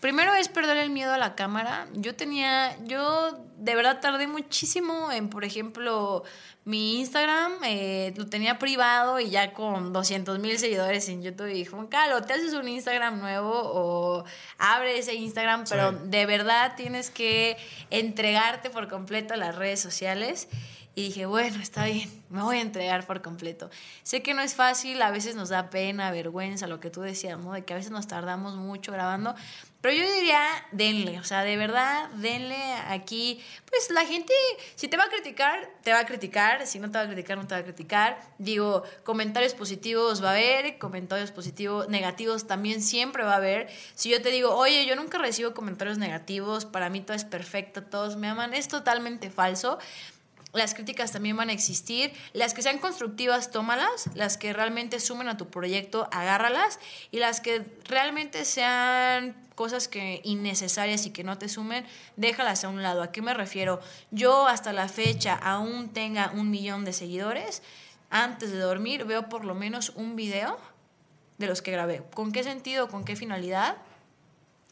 Primero 0.00 0.34
es 0.34 0.48
perder 0.48 0.76
el 0.76 0.90
miedo 0.90 1.12
a 1.12 1.18
la 1.18 1.34
cámara. 1.34 1.86
Yo 1.94 2.14
tenía, 2.14 2.76
yo 2.84 3.38
de 3.56 3.74
verdad 3.74 4.00
tardé 4.00 4.26
muchísimo 4.26 5.10
en, 5.10 5.30
por 5.30 5.44
ejemplo, 5.44 6.22
mi 6.64 6.98
Instagram, 6.98 7.52
eh, 7.64 8.12
lo 8.16 8.26
tenía 8.26 8.58
privado 8.58 9.20
y 9.20 9.30
ya 9.30 9.52
con 9.52 9.92
200 9.92 10.38
mil 10.38 10.58
seguidores 10.58 11.08
en 11.08 11.22
YouTube. 11.22 11.46
Y 11.46 11.54
dije, 11.54 11.70
Calo, 11.88 12.22
te 12.22 12.34
haces 12.34 12.52
un 12.54 12.68
Instagram 12.68 13.20
nuevo 13.20 13.52
o 13.54 14.24
abre 14.58 14.98
ese 14.98 15.14
Instagram, 15.14 15.64
pero 15.68 15.92
de 15.92 16.26
verdad 16.26 16.74
tienes 16.76 17.10
que 17.10 17.56
entregarte 17.90 18.68
por 18.68 18.88
completo 18.88 19.34
a 19.34 19.36
las 19.36 19.54
redes 19.54 19.80
sociales. 19.80 20.48
Y 20.98 21.02
dije, 21.02 21.26
bueno, 21.26 21.60
está 21.62 21.84
bien, 21.84 22.10
me 22.30 22.42
voy 22.42 22.56
a 22.56 22.62
entregar 22.62 23.06
por 23.06 23.20
completo. 23.20 23.68
Sé 24.02 24.22
que 24.22 24.32
no 24.32 24.40
es 24.40 24.54
fácil, 24.54 25.02
a 25.02 25.10
veces 25.10 25.36
nos 25.36 25.50
da 25.50 25.68
pena, 25.68 26.10
vergüenza, 26.10 26.66
lo 26.66 26.80
que 26.80 26.88
tú 26.88 27.02
decías, 27.02 27.38
¿no? 27.38 27.52
De 27.52 27.66
que 27.66 27.74
a 27.74 27.76
veces 27.76 27.92
nos 27.92 28.06
tardamos 28.06 28.56
mucho 28.56 28.92
grabando, 28.92 29.34
pero 29.86 29.98
yo 29.98 30.12
diría, 30.14 30.42
denle, 30.72 31.20
o 31.20 31.22
sea, 31.22 31.44
de 31.44 31.56
verdad, 31.56 32.08
denle 32.14 32.60
aquí. 32.88 33.40
Pues 33.70 33.88
la 33.90 34.04
gente, 34.04 34.32
si 34.74 34.88
te 34.88 34.96
va 34.96 35.04
a 35.04 35.08
criticar, 35.08 35.70
te 35.84 35.92
va 35.92 36.00
a 36.00 36.06
criticar, 36.06 36.66
si 36.66 36.80
no 36.80 36.90
te 36.90 36.98
va 36.98 37.04
a 37.04 37.06
criticar, 37.06 37.38
no 37.38 37.46
te 37.46 37.54
va 37.54 37.60
a 37.60 37.62
criticar. 37.62 38.18
Digo, 38.38 38.82
comentarios 39.04 39.54
positivos 39.54 40.24
va 40.24 40.30
a 40.30 40.32
haber, 40.32 40.78
comentarios 40.78 41.30
positivos, 41.30 41.88
negativos 41.88 42.48
también 42.48 42.82
siempre 42.82 43.22
va 43.22 43.34
a 43.34 43.36
haber. 43.36 43.68
Si 43.94 44.08
yo 44.08 44.20
te 44.20 44.32
digo, 44.32 44.56
oye, 44.56 44.86
yo 44.86 44.96
nunca 44.96 45.18
recibo 45.18 45.54
comentarios 45.54 45.98
negativos, 45.98 46.64
para 46.64 46.90
mí 46.90 47.00
todo 47.00 47.16
es 47.16 47.24
perfecto, 47.24 47.84
todos 47.84 48.16
me 48.16 48.26
aman, 48.26 48.54
es 48.54 48.66
totalmente 48.66 49.30
falso. 49.30 49.78
Las 50.56 50.74
críticas 50.74 51.12
también 51.12 51.36
van 51.36 51.50
a 51.50 51.52
existir. 51.52 52.12
Las 52.32 52.54
que 52.54 52.62
sean 52.62 52.78
constructivas, 52.78 53.50
tómalas. 53.50 54.08
Las 54.14 54.38
que 54.38 54.52
realmente 54.52 55.00
sumen 55.00 55.28
a 55.28 55.36
tu 55.36 55.48
proyecto, 55.48 56.08
agárralas. 56.12 56.78
Y 57.10 57.18
las 57.18 57.40
que 57.40 57.64
realmente 57.84 58.44
sean 58.44 59.36
cosas 59.54 59.88
que 59.88 60.20
innecesarias 60.24 61.06
y 61.06 61.10
que 61.10 61.24
no 61.24 61.38
te 61.38 61.48
sumen, 61.48 61.84
déjalas 62.16 62.64
a 62.64 62.68
un 62.68 62.82
lado. 62.82 63.02
¿A 63.02 63.12
qué 63.12 63.22
me 63.22 63.34
refiero? 63.34 63.80
Yo 64.10 64.46
hasta 64.46 64.72
la 64.72 64.88
fecha 64.88 65.34
aún 65.34 65.90
tenga 65.90 66.30
un 66.34 66.50
millón 66.50 66.84
de 66.84 66.92
seguidores. 66.92 67.62
Antes 68.10 68.50
de 68.50 68.58
dormir 68.58 69.04
veo 69.04 69.28
por 69.28 69.44
lo 69.44 69.54
menos 69.54 69.90
un 69.90 70.16
video 70.16 70.58
de 71.38 71.46
los 71.48 71.60
que 71.60 71.72
grabé. 71.72 72.02
¿Con 72.14 72.32
qué 72.32 72.42
sentido? 72.44 72.88
¿Con 72.88 73.04
qué 73.04 73.16
finalidad? 73.16 73.76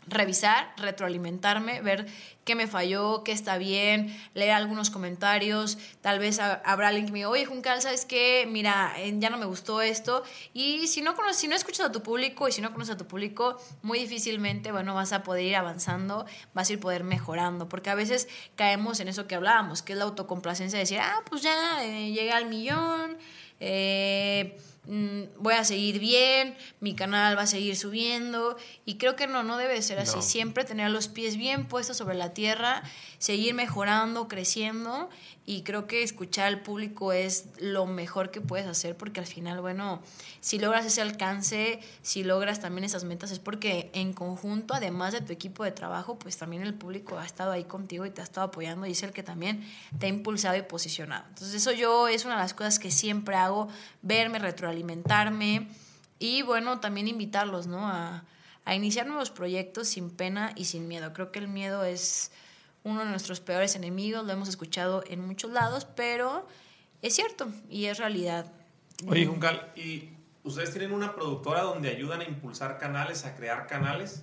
Revisar, 0.06 0.72
retroalimentarme, 0.76 1.80
ver 1.80 2.06
qué 2.44 2.54
me 2.54 2.66
falló, 2.66 3.24
qué 3.24 3.32
está 3.32 3.56
bien, 3.58 4.14
leer 4.34 4.52
algunos 4.52 4.90
comentarios, 4.90 5.78
tal 6.02 6.18
vez 6.18 6.38
habrá 6.38 6.88
alguien 6.88 7.06
que 7.06 7.12
me 7.12 7.18
diga, 7.18 7.30
oye 7.30 7.46
Juncal, 7.46 7.80
¿sabes 7.80 8.04
qué? 8.04 8.46
Mira, 8.48 8.92
eh, 8.98 9.14
ya 9.18 9.30
no 9.30 9.38
me 9.38 9.46
gustó 9.46 9.80
esto. 9.80 10.22
Y 10.52 10.86
si 10.86 11.00
no, 11.00 11.14
conoces, 11.14 11.38
si 11.38 11.48
no 11.48 11.56
escuchas 11.56 11.86
a 11.86 11.92
tu 11.92 12.02
público 12.02 12.46
y 12.48 12.52
si 12.52 12.60
no 12.60 12.72
conoces 12.72 12.94
a 12.94 12.98
tu 12.98 13.06
público, 13.06 13.58
muy 13.82 13.98
difícilmente, 13.98 14.72
bueno, 14.72 14.94
vas 14.94 15.12
a 15.12 15.22
poder 15.22 15.44
ir 15.44 15.56
avanzando, 15.56 16.26
vas 16.52 16.68
a 16.68 16.72
ir 16.74 16.80
poder 16.80 17.04
mejorando, 17.04 17.68
porque 17.68 17.90
a 17.90 17.94
veces 17.94 18.28
caemos 18.56 19.00
en 19.00 19.08
eso 19.08 19.26
que 19.26 19.34
hablábamos, 19.34 19.82
que 19.82 19.94
es 19.94 19.98
la 19.98 20.04
autocomplacencia 20.04 20.76
de 20.76 20.84
decir, 20.84 20.98
ah, 21.00 21.22
pues 21.28 21.42
ya 21.42 21.84
eh, 21.84 22.12
llegué 22.12 22.32
al 22.32 22.46
millón, 22.46 23.16
eh 23.60 24.58
voy 24.86 25.54
a 25.54 25.64
seguir 25.64 25.98
bien, 25.98 26.56
mi 26.80 26.94
canal 26.94 27.36
va 27.36 27.42
a 27.42 27.46
seguir 27.46 27.76
subiendo 27.76 28.56
y 28.84 28.96
creo 28.96 29.16
que 29.16 29.26
no, 29.26 29.42
no 29.42 29.56
debe 29.56 29.80
ser 29.82 29.98
así. 29.98 30.20
Siempre 30.22 30.64
tener 30.64 30.90
los 30.90 31.08
pies 31.08 31.36
bien 31.36 31.66
puestos 31.66 31.96
sobre 31.96 32.16
la 32.16 32.34
tierra, 32.34 32.82
seguir 33.18 33.54
mejorando, 33.54 34.28
creciendo 34.28 35.08
y 35.46 35.62
creo 35.62 35.86
que 35.86 36.02
escuchar 36.02 36.46
al 36.46 36.62
público 36.62 37.12
es 37.12 37.46
lo 37.58 37.84
mejor 37.84 38.30
que 38.30 38.40
puedes 38.40 38.66
hacer 38.66 38.96
porque 38.96 39.20
al 39.20 39.26
final, 39.26 39.60
bueno, 39.60 40.00
si 40.40 40.58
logras 40.58 40.86
ese 40.86 41.02
alcance, 41.02 41.80
si 42.00 42.24
logras 42.24 42.60
también 42.60 42.84
esas 42.84 43.04
metas, 43.04 43.30
es 43.30 43.40
porque 43.40 43.90
en 43.92 44.14
conjunto, 44.14 44.72
además 44.72 45.12
de 45.12 45.20
tu 45.20 45.32
equipo 45.32 45.62
de 45.62 45.72
trabajo, 45.72 46.18
pues 46.18 46.38
también 46.38 46.62
el 46.62 46.72
público 46.72 47.18
ha 47.18 47.26
estado 47.26 47.52
ahí 47.52 47.64
contigo 47.64 48.06
y 48.06 48.10
te 48.10 48.22
ha 48.22 48.24
estado 48.24 48.46
apoyando 48.46 48.86
y 48.86 48.92
es 48.92 49.02
el 49.02 49.12
que 49.12 49.22
también 49.22 49.68
te 49.98 50.06
ha 50.06 50.08
impulsado 50.08 50.56
y 50.56 50.62
posicionado. 50.62 51.26
Entonces 51.28 51.54
eso 51.54 51.72
yo 51.72 52.08
es 52.08 52.24
una 52.24 52.36
de 52.36 52.40
las 52.40 52.54
cosas 52.54 52.78
que 52.78 52.90
siempre 52.90 53.36
hago, 53.36 53.68
verme, 54.00 54.38
retroalimentarme 54.38 55.68
y 56.18 56.40
bueno, 56.40 56.80
también 56.80 57.06
invitarlos, 57.06 57.66
¿no? 57.66 57.86
A, 57.86 58.24
a 58.64 58.74
iniciar 58.74 59.06
nuevos 59.06 59.30
proyectos 59.30 59.88
sin 59.88 60.08
pena 60.08 60.52
y 60.56 60.64
sin 60.64 60.88
miedo. 60.88 61.12
Creo 61.12 61.30
que 61.30 61.38
el 61.38 61.48
miedo 61.48 61.84
es 61.84 62.30
uno 62.84 63.00
de 63.00 63.10
nuestros 63.10 63.40
peores 63.40 63.74
enemigos, 63.74 64.24
lo 64.24 64.32
hemos 64.32 64.48
escuchado 64.48 65.02
en 65.08 65.26
muchos 65.26 65.50
lados, 65.50 65.86
pero 65.96 66.46
es 67.02 67.14
cierto 67.14 67.48
y 67.68 67.86
es 67.86 67.98
realidad. 67.98 68.52
Oye, 69.08 69.26
Juncal, 69.26 69.72
¿y 69.74 70.10
ustedes 70.44 70.70
tienen 70.70 70.92
una 70.92 71.14
productora 71.14 71.62
donde 71.62 71.88
ayudan 71.88 72.20
a 72.20 72.24
impulsar 72.24 72.78
canales, 72.78 73.24
a 73.24 73.34
crear 73.34 73.66
canales? 73.66 74.22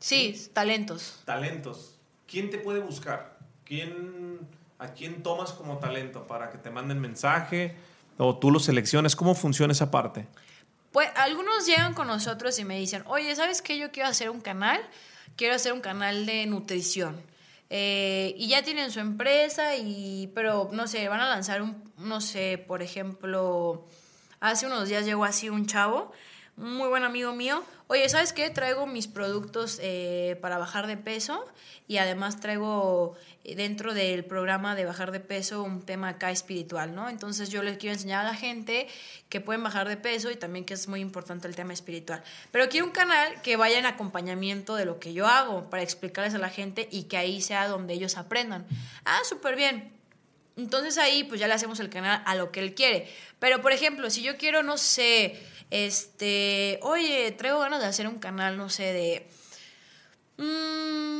Sí, 0.00 0.50
talentos. 0.54 1.20
Talentos. 1.26 1.98
¿Quién 2.26 2.48
te 2.48 2.58
puede 2.58 2.80
buscar? 2.80 3.38
¿Quién, 3.64 4.40
¿A 4.78 4.88
quién 4.88 5.22
tomas 5.22 5.52
como 5.52 5.78
talento 5.78 6.26
para 6.26 6.50
que 6.50 6.58
te 6.58 6.70
manden 6.70 7.00
mensaje 7.00 7.76
o 8.16 8.38
tú 8.38 8.50
lo 8.50 8.60
selecciones? 8.60 9.14
¿Cómo 9.14 9.34
funciona 9.34 9.72
esa 9.72 9.90
parte? 9.90 10.26
Pues 10.90 11.08
algunos 11.16 11.66
llegan 11.66 11.92
con 11.92 12.06
nosotros 12.06 12.58
y 12.58 12.64
me 12.64 12.78
dicen, 12.78 13.04
oye, 13.06 13.36
¿sabes 13.36 13.62
qué? 13.62 13.78
Yo 13.78 13.92
quiero 13.92 14.08
hacer 14.08 14.30
un 14.30 14.40
canal, 14.40 14.80
quiero 15.36 15.54
hacer 15.54 15.72
un 15.72 15.80
canal 15.80 16.24
de 16.24 16.46
nutrición. 16.46 17.22
Eh, 17.72 18.34
y 18.36 18.48
ya 18.48 18.62
tienen 18.62 18.90
su 18.90 18.98
empresa, 18.98 19.76
y, 19.76 20.30
pero 20.34 20.68
no 20.72 20.88
sé, 20.88 21.08
van 21.08 21.20
a 21.20 21.28
lanzar 21.28 21.62
un, 21.62 21.92
no 21.98 22.20
sé, 22.20 22.58
por 22.58 22.82
ejemplo, 22.82 23.86
hace 24.40 24.66
unos 24.66 24.88
días 24.88 25.04
llegó 25.04 25.24
así 25.24 25.48
un 25.48 25.66
chavo, 25.66 26.10
muy 26.60 26.88
buen 26.88 27.04
amigo 27.04 27.32
mío, 27.32 27.64
oye, 27.86 28.08
¿sabes 28.08 28.32
qué? 28.32 28.50
Traigo 28.50 28.86
mis 28.86 29.08
productos 29.08 29.78
eh, 29.82 30.38
para 30.42 30.58
bajar 30.58 30.86
de 30.86 30.98
peso 30.98 31.44
y 31.88 31.96
además 31.96 32.38
traigo 32.38 33.16
eh, 33.44 33.54
dentro 33.54 33.94
del 33.94 34.24
programa 34.24 34.74
de 34.74 34.84
bajar 34.84 35.10
de 35.10 35.20
peso 35.20 35.62
un 35.62 35.80
tema 35.82 36.10
acá 36.10 36.30
espiritual, 36.30 36.94
¿no? 36.94 37.08
Entonces 37.08 37.48
yo 37.48 37.62
les 37.62 37.78
quiero 37.78 37.94
enseñar 37.94 38.26
a 38.26 38.28
la 38.28 38.34
gente 38.34 38.88
que 39.30 39.40
pueden 39.40 39.62
bajar 39.62 39.88
de 39.88 39.96
peso 39.96 40.30
y 40.30 40.36
también 40.36 40.66
que 40.66 40.74
es 40.74 40.86
muy 40.86 41.00
importante 41.00 41.48
el 41.48 41.56
tema 41.56 41.72
espiritual. 41.72 42.22
Pero 42.52 42.68
quiero 42.68 42.86
un 42.86 42.92
canal 42.92 43.40
que 43.40 43.56
vaya 43.56 43.78
en 43.78 43.86
acompañamiento 43.86 44.76
de 44.76 44.84
lo 44.84 45.00
que 45.00 45.14
yo 45.14 45.26
hago 45.26 45.70
para 45.70 45.82
explicarles 45.82 46.34
a 46.34 46.38
la 46.38 46.50
gente 46.50 46.88
y 46.90 47.04
que 47.04 47.16
ahí 47.16 47.40
sea 47.40 47.68
donde 47.68 47.94
ellos 47.94 48.18
aprendan. 48.18 48.66
Ah, 49.06 49.20
súper 49.24 49.56
bien. 49.56 49.92
Entonces 50.56 50.98
ahí 50.98 51.24
pues 51.24 51.40
ya 51.40 51.48
le 51.48 51.54
hacemos 51.54 51.80
el 51.80 51.88
canal 51.88 52.22
a 52.26 52.34
lo 52.34 52.52
que 52.52 52.60
él 52.60 52.74
quiere. 52.74 53.08
Pero 53.38 53.62
por 53.62 53.72
ejemplo, 53.72 54.10
si 54.10 54.22
yo 54.22 54.36
quiero, 54.36 54.62
no 54.62 54.76
sé, 54.76 55.40
este, 55.70 56.78
oye, 56.82 57.32
traigo 57.32 57.60
ganas 57.60 57.80
de 57.80 57.86
hacer 57.86 58.06
un 58.06 58.18
canal, 58.18 58.56
no 58.56 58.68
sé, 58.68 58.92
de... 58.92 59.28
Mmm, 60.38 61.10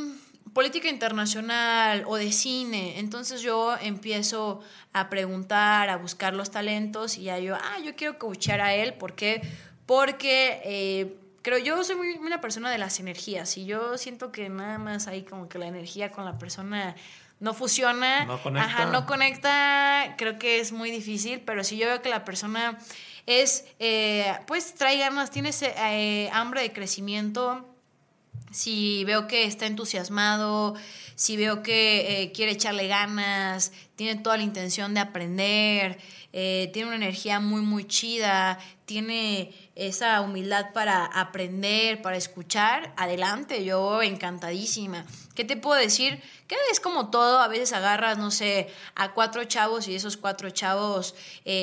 política 0.52 0.88
internacional 0.88 2.04
o 2.06 2.16
de 2.16 2.32
cine. 2.32 2.98
Entonces 2.98 3.42
yo 3.42 3.76
empiezo 3.80 4.62
a 4.92 5.08
preguntar, 5.08 5.88
a 5.88 5.96
buscar 5.96 6.34
los 6.34 6.50
talentos 6.50 7.16
y 7.18 7.24
ya 7.24 7.38
yo, 7.38 7.56
ah, 7.56 7.78
yo 7.84 7.94
quiero 7.96 8.18
coachar 8.18 8.60
a 8.60 8.74
él. 8.74 8.94
¿Por 8.94 9.14
qué? 9.14 9.42
Porque 9.86 10.60
eh, 10.64 11.16
creo 11.42 11.58
yo 11.58 11.82
soy 11.84 11.96
muy, 11.96 12.12
una 12.14 12.40
persona 12.40 12.70
de 12.70 12.78
las 12.78 13.00
energías 13.00 13.56
y 13.56 13.66
yo 13.66 13.96
siento 13.98 14.32
que 14.32 14.48
nada 14.48 14.78
más 14.78 15.06
ahí 15.06 15.22
como 15.22 15.48
que 15.48 15.58
la 15.58 15.66
energía 15.66 16.10
con 16.10 16.24
la 16.24 16.38
persona 16.38 16.96
no 17.38 17.54
funciona, 17.54 18.26
no 18.26 18.42
conecta. 18.42 18.68
Ajá, 18.68 18.84
no 18.86 19.06
conecta, 19.06 20.14
creo 20.18 20.38
que 20.38 20.60
es 20.60 20.72
muy 20.72 20.90
difícil, 20.90 21.40
pero 21.40 21.64
si 21.64 21.78
yo 21.78 21.86
veo 21.86 22.02
que 22.02 22.10
la 22.10 22.24
persona 22.24 22.76
es, 23.30 23.64
eh, 23.78 24.34
pues 24.46 24.74
trae 24.74 24.98
ganas, 24.98 25.30
tiene 25.30 25.50
eh, 25.60 26.28
hambre 26.32 26.62
de 26.62 26.72
crecimiento, 26.72 27.64
si 28.50 29.04
veo 29.04 29.28
que 29.28 29.44
está 29.44 29.66
entusiasmado, 29.66 30.74
si 31.14 31.36
veo 31.36 31.62
que 31.62 32.22
eh, 32.22 32.32
quiere 32.32 32.52
echarle 32.52 32.88
ganas, 32.88 33.70
tiene 33.94 34.20
toda 34.20 34.36
la 34.36 34.42
intención 34.42 34.94
de 34.94 35.00
aprender, 35.00 35.98
tiene 36.32 36.86
una 36.86 36.96
energía 36.96 37.40
muy, 37.40 37.60
muy 37.60 37.84
chida, 37.84 38.58
tiene 38.84 39.52
esa 39.74 40.20
humildad 40.20 40.72
para 40.72 41.04
aprender, 41.04 42.02
para 42.02 42.16
escuchar, 42.16 42.92
adelante, 42.96 43.64
yo 43.64 44.00
encantadísima. 44.02 45.04
¿Qué 45.34 45.44
te 45.44 45.56
puedo 45.56 45.80
decir? 45.80 46.20
Que 46.46 46.56
es 46.70 46.80
como 46.80 47.10
todo, 47.10 47.40
a 47.40 47.48
veces 47.48 47.72
agarras, 47.72 48.16
no 48.18 48.30
sé, 48.30 48.68
a 48.94 49.12
cuatro 49.12 49.44
chavos 49.44 49.88
y 49.88 49.94
esos 49.94 50.16
cuatro 50.16 50.50
chavos, 50.50 51.14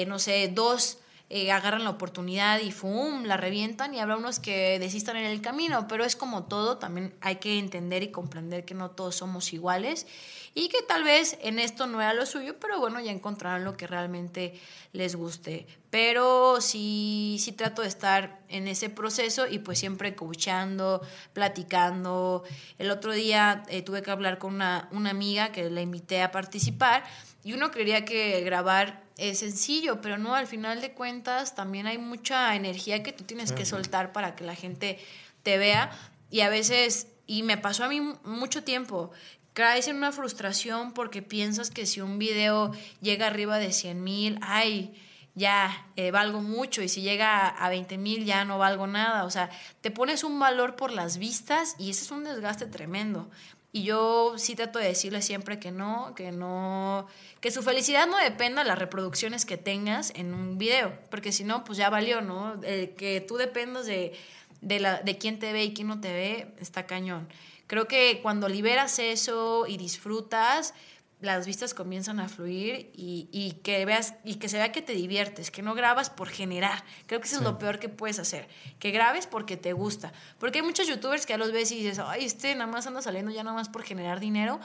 no 0.07 0.19
sé, 0.19 0.49
dos 0.49 0.99
eh, 1.29 1.51
agarran 1.51 1.83
la 1.83 1.89
oportunidad 1.89 2.61
y 2.61 2.71
¡fum! 2.71 3.23
la 3.23 3.35
revientan 3.35 3.93
y 3.93 3.99
habrá 3.99 4.15
unos 4.15 4.39
que 4.39 4.79
desistan 4.79 5.17
en 5.17 5.25
el 5.25 5.41
camino, 5.41 5.87
pero 5.87 6.05
es 6.05 6.15
como 6.15 6.45
todo, 6.45 6.77
también 6.77 7.13
hay 7.19 7.35
que 7.35 7.59
entender 7.59 8.01
y 8.01 8.11
comprender 8.11 8.63
que 8.63 8.73
no 8.73 8.91
todos 8.91 9.15
somos 9.15 9.51
iguales 9.51 10.07
y 10.53 10.69
que 10.69 10.81
tal 10.81 11.03
vez 11.03 11.37
en 11.41 11.59
esto 11.59 11.85
no 11.85 12.01
era 12.01 12.13
lo 12.13 12.25
suyo, 12.25 12.55
pero 12.59 12.79
bueno, 12.79 12.99
ya 12.99 13.11
encontrarán 13.11 13.63
lo 13.63 13.75
que 13.75 13.87
realmente 13.87 14.59
les 14.91 15.15
guste. 15.15 15.67
Pero 15.89 16.61
sí, 16.61 17.37
sí 17.39 17.51
trato 17.51 17.83
de 17.83 17.89
estar 17.89 18.41
en 18.49 18.67
ese 18.67 18.89
proceso 18.89 19.47
y 19.47 19.59
pues 19.59 19.77
siempre 19.77 20.15
coachando, 20.15 21.01
platicando. 21.33 22.43
El 22.79 22.89
otro 22.89 23.11
día 23.11 23.63
eh, 23.67 23.83
tuve 23.83 24.01
que 24.01 24.09
hablar 24.11 24.39
con 24.39 24.55
una, 24.55 24.89
una 24.91 25.11
amiga 25.11 25.51
que 25.51 25.69
la 25.69 25.81
invité 25.81 26.23
a 26.23 26.31
participar 26.31 27.03
y 27.47 27.53
uno 27.53 27.71
creería 27.71 28.03
que 28.03 28.41
grabar 28.41 29.05
es 29.15 29.39
sencillo, 29.39 30.01
pero 30.01 30.17
no, 30.17 30.35
al 30.35 30.47
final 30.47 30.81
de 30.81 30.91
cuentas 30.91 31.55
también 31.55 31.87
hay 31.87 31.97
mucha 31.97 32.53
energía 32.57 33.03
que 33.03 33.13
tú 33.13 33.23
tienes 33.23 33.53
que 33.53 33.65
soltar 33.65 34.11
para 34.11 34.35
que 34.35 34.43
la 34.43 34.53
gente 34.53 34.99
te 35.43 35.57
vea 35.57 35.89
y 36.29 36.41
a 36.41 36.49
veces, 36.49 37.07
y 37.25 37.43
me 37.43 37.57
pasó 37.57 37.85
a 37.85 37.87
mí 37.87 38.01
mucho 38.25 38.65
tiempo, 38.65 39.11
caes 39.53 39.87
en 39.87 39.95
una 39.95 40.11
frustración 40.11 40.91
porque 40.91 41.21
piensas 41.21 41.71
que 41.71 41.85
si 41.85 42.01
un 42.01 42.19
video 42.19 42.73
llega 42.99 43.27
arriba 43.27 43.59
de 43.59 43.71
100 43.71 44.03
mil, 44.03 44.39
ay, 44.41 44.93
ya 45.33 45.87
eh, 45.95 46.11
valgo 46.11 46.41
mucho 46.41 46.81
y 46.81 46.89
si 46.89 47.01
llega 47.01 47.47
a 47.47 47.69
20 47.69 47.97
mil 47.97 48.25
ya 48.25 48.43
no 48.43 48.57
valgo 48.57 48.87
nada. 48.87 49.23
O 49.23 49.29
sea, 49.29 49.51
te 49.79 49.89
pones 49.91 50.23
un 50.23 50.37
valor 50.37 50.75
por 50.75 50.91
las 50.91 51.17
vistas 51.17 51.75
y 51.77 51.91
ese 51.91 52.03
es 52.03 52.11
un 52.11 52.23
desgaste 52.23 52.65
tremendo. 52.65 53.29
Y 53.77 53.83
yo 53.83 54.33
sí 54.39 54.55
trato 54.55 54.79
de 54.79 54.87
decirle 54.87 55.21
siempre 55.21 55.59
que 55.59 55.69
no, 55.69 56.15
que 56.15 56.31
no, 56.31 57.05
que 57.41 57.51
su 57.51 57.61
felicidad 57.61 58.07
no 58.07 58.17
dependa 58.17 58.63
de 58.63 58.67
las 58.67 58.79
reproducciones 58.79 59.45
que 59.45 59.55
tengas 59.55 60.11
en 60.15 60.33
un 60.33 60.57
video, 60.57 60.97
porque 61.11 61.31
si 61.31 61.43
no, 61.43 61.63
pues 61.63 61.77
ya 61.77 61.91
valió, 61.91 62.21
¿no? 62.21 62.59
que 62.59 63.23
tú 63.27 63.37
dependas 63.37 63.85
de, 63.85 64.13
de, 64.61 64.79
la, 64.79 65.01
de 65.03 65.19
quién 65.19 65.37
te 65.37 65.53
ve 65.53 65.63
y 65.65 65.75
quién 65.75 65.89
no 65.89 66.01
te 66.01 66.11
ve, 66.11 66.47
está 66.59 66.87
cañón. 66.87 67.27
Creo 67.67 67.87
que 67.87 68.19
cuando 68.23 68.49
liberas 68.49 68.97
eso 68.97 69.67
y 69.67 69.77
disfrutas, 69.77 70.73
las 71.19 71.47
vistas 71.47 71.73
comienzan 71.73 72.19
a 72.19 72.29
fluir 72.29 72.91
y, 72.93 73.27
y, 73.31 73.53
que 73.63 73.85
veas 73.85 74.13
y 74.23 74.35
que 74.35 74.49
se 74.49 74.57
vea 74.57 74.71
que 74.71 74.83
te 74.83 74.93
diviertes, 74.93 75.49
que 75.49 75.63
no 75.63 75.73
grabas 75.73 76.11
por 76.11 76.29
generar. 76.29 76.83
Creo 77.07 77.19
que 77.19 77.27
eso 77.27 77.37
es 77.37 77.41
lo 77.41 77.57
peor 77.57 77.79
que 77.79 77.89
puedes 77.89 78.19
hacer, 78.19 78.47
que 78.77 78.91
grabes 78.91 79.25
porque 79.25 79.57
te 79.57 79.73
gusta. 79.73 80.13
Porque 80.39 80.59
hay 80.59 80.65
muchos 80.65 80.87
youtubers 80.87 81.25
que 81.25 81.33
ya 81.33 81.37
los 81.37 81.51
ves 81.51 81.71
y 81.71 81.77
dices, 81.77 81.99
ay, 81.99 82.25
este 82.25 82.53
nada 82.53 82.71
más 82.71 82.85
anda 82.85 83.01
saliendo 83.01 83.31
ya 83.31 83.43
nada 83.43 83.55
más 83.55 83.67
por 83.67 83.81
generar 83.81 84.19
dinero, 84.19 84.59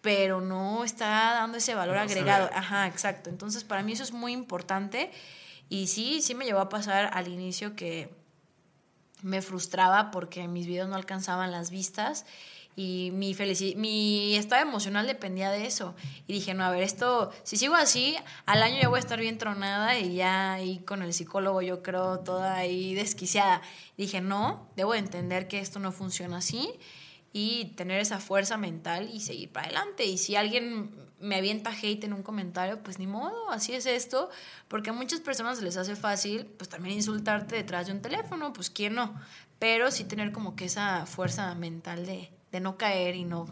pero 0.00 0.40
no 0.40 0.82
está 0.82 1.06
dando 1.34 1.58
ese 1.58 1.74
valor 1.74 1.98
agregado. 1.98 2.48
Ajá, 2.54 2.86
exacto. 2.86 3.28
Entonces, 3.28 3.64
para 3.64 3.82
mí 3.82 3.92
eso 3.92 4.02
es 4.02 4.12
muy 4.12 4.32
importante 4.32 5.10
y 5.68 5.88
sí, 5.88 6.22
sí 6.22 6.34
me 6.34 6.46
llevó 6.46 6.60
a 6.60 6.70
pasar 6.70 7.10
al 7.12 7.28
inicio 7.28 7.76
que 7.76 8.16
me 9.22 9.42
frustraba 9.42 10.10
porque 10.10 10.48
mis 10.48 10.66
videos 10.66 10.88
no 10.88 10.94
alcanzaban 10.94 11.50
las 11.50 11.70
vistas 11.70 12.24
y 12.78 13.10
mi, 13.10 13.34
mi 13.74 14.36
estado 14.36 14.62
emocional 14.62 15.08
dependía 15.08 15.50
de 15.50 15.66
eso. 15.66 15.96
Y 16.28 16.32
dije, 16.32 16.54
no, 16.54 16.62
a 16.62 16.70
ver, 16.70 16.84
esto, 16.84 17.32
si 17.42 17.56
sigo 17.56 17.74
así, 17.74 18.16
al 18.46 18.62
año 18.62 18.80
ya 18.80 18.88
voy 18.88 18.98
a 18.98 19.00
estar 19.00 19.18
bien 19.18 19.36
tronada 19.36 19.98
y 19.98 20.14
ya 20.14 20.52
ahí 20.52 20.78
con 20.86 21.02
el 21.02 21.12
psicólogo 21.12 21.60
yo 21.60 21.82
creo 21.82 22.20
toda 22.20 22.54
ahí 22.54 22.94
desquiciada. 22.94 23.62
dije, 23.96 24.20
no, 24.20 24.70
debo 24.76 24.94
entender 24.94 25.48
que 25.48 25.58
esto 25.58 25.80
no 25.80 25.90
funciona 25.90 26.36
así 26.36 26.70
y 27.32 27.74
tener 27.76 28.00
esa 28.00 28.20
fuerza 28.20 28.56
mental 28.56 29.10
y 29.12 29.22
seguir 29.22 29.50
para 29.50 29.66
adelante. 29.66 30.04
Y 30.04 30.16
si 30.16 30.36
alguien 30.36 30.94
me 31.18 31.34
avienta 31.34 31.72
hate 31.72 32.04
en 32.04 32.12
un 32.12 32.22
comentario, 32.22 32.80
pues 32.84 33.00
ni 33.00 33.08
modo, 33.08 33.50
así 33.50 33.72
es 33.72 33.86
esto, 33.86 34.30
porque 34.68 34.90
a 34.90 34.92
muchas 34.92 35.18
personas 35.18 35.60
les 35.62 35.76
hace 35.76 35.96
fácil, 35.96 36.46
pues 36.46 36.68
también 36.68 36.94
insultarte 36.94 37.56
detrás 37.56 37.88
de 37.88 37.92
un 37.94 38.02
teléfono, 38.02 38.52
pues 38.52 38.70
quién 38.70 38.94
no, 38.94 39.20
pero 39.58 39.90
sí 39.90 40.04
tener 40.04 40.30
como 40.30 40.54
que 40.54 40.66
esa 40.66 41.06
fuerza 41.06 41.52
mental 41.56 42.06
de, 42.06 42.37
de 42.52 42.60
no 42.60 42.76
caer 42.76 43.16
y 43.16 43.24
no 43.24 43.46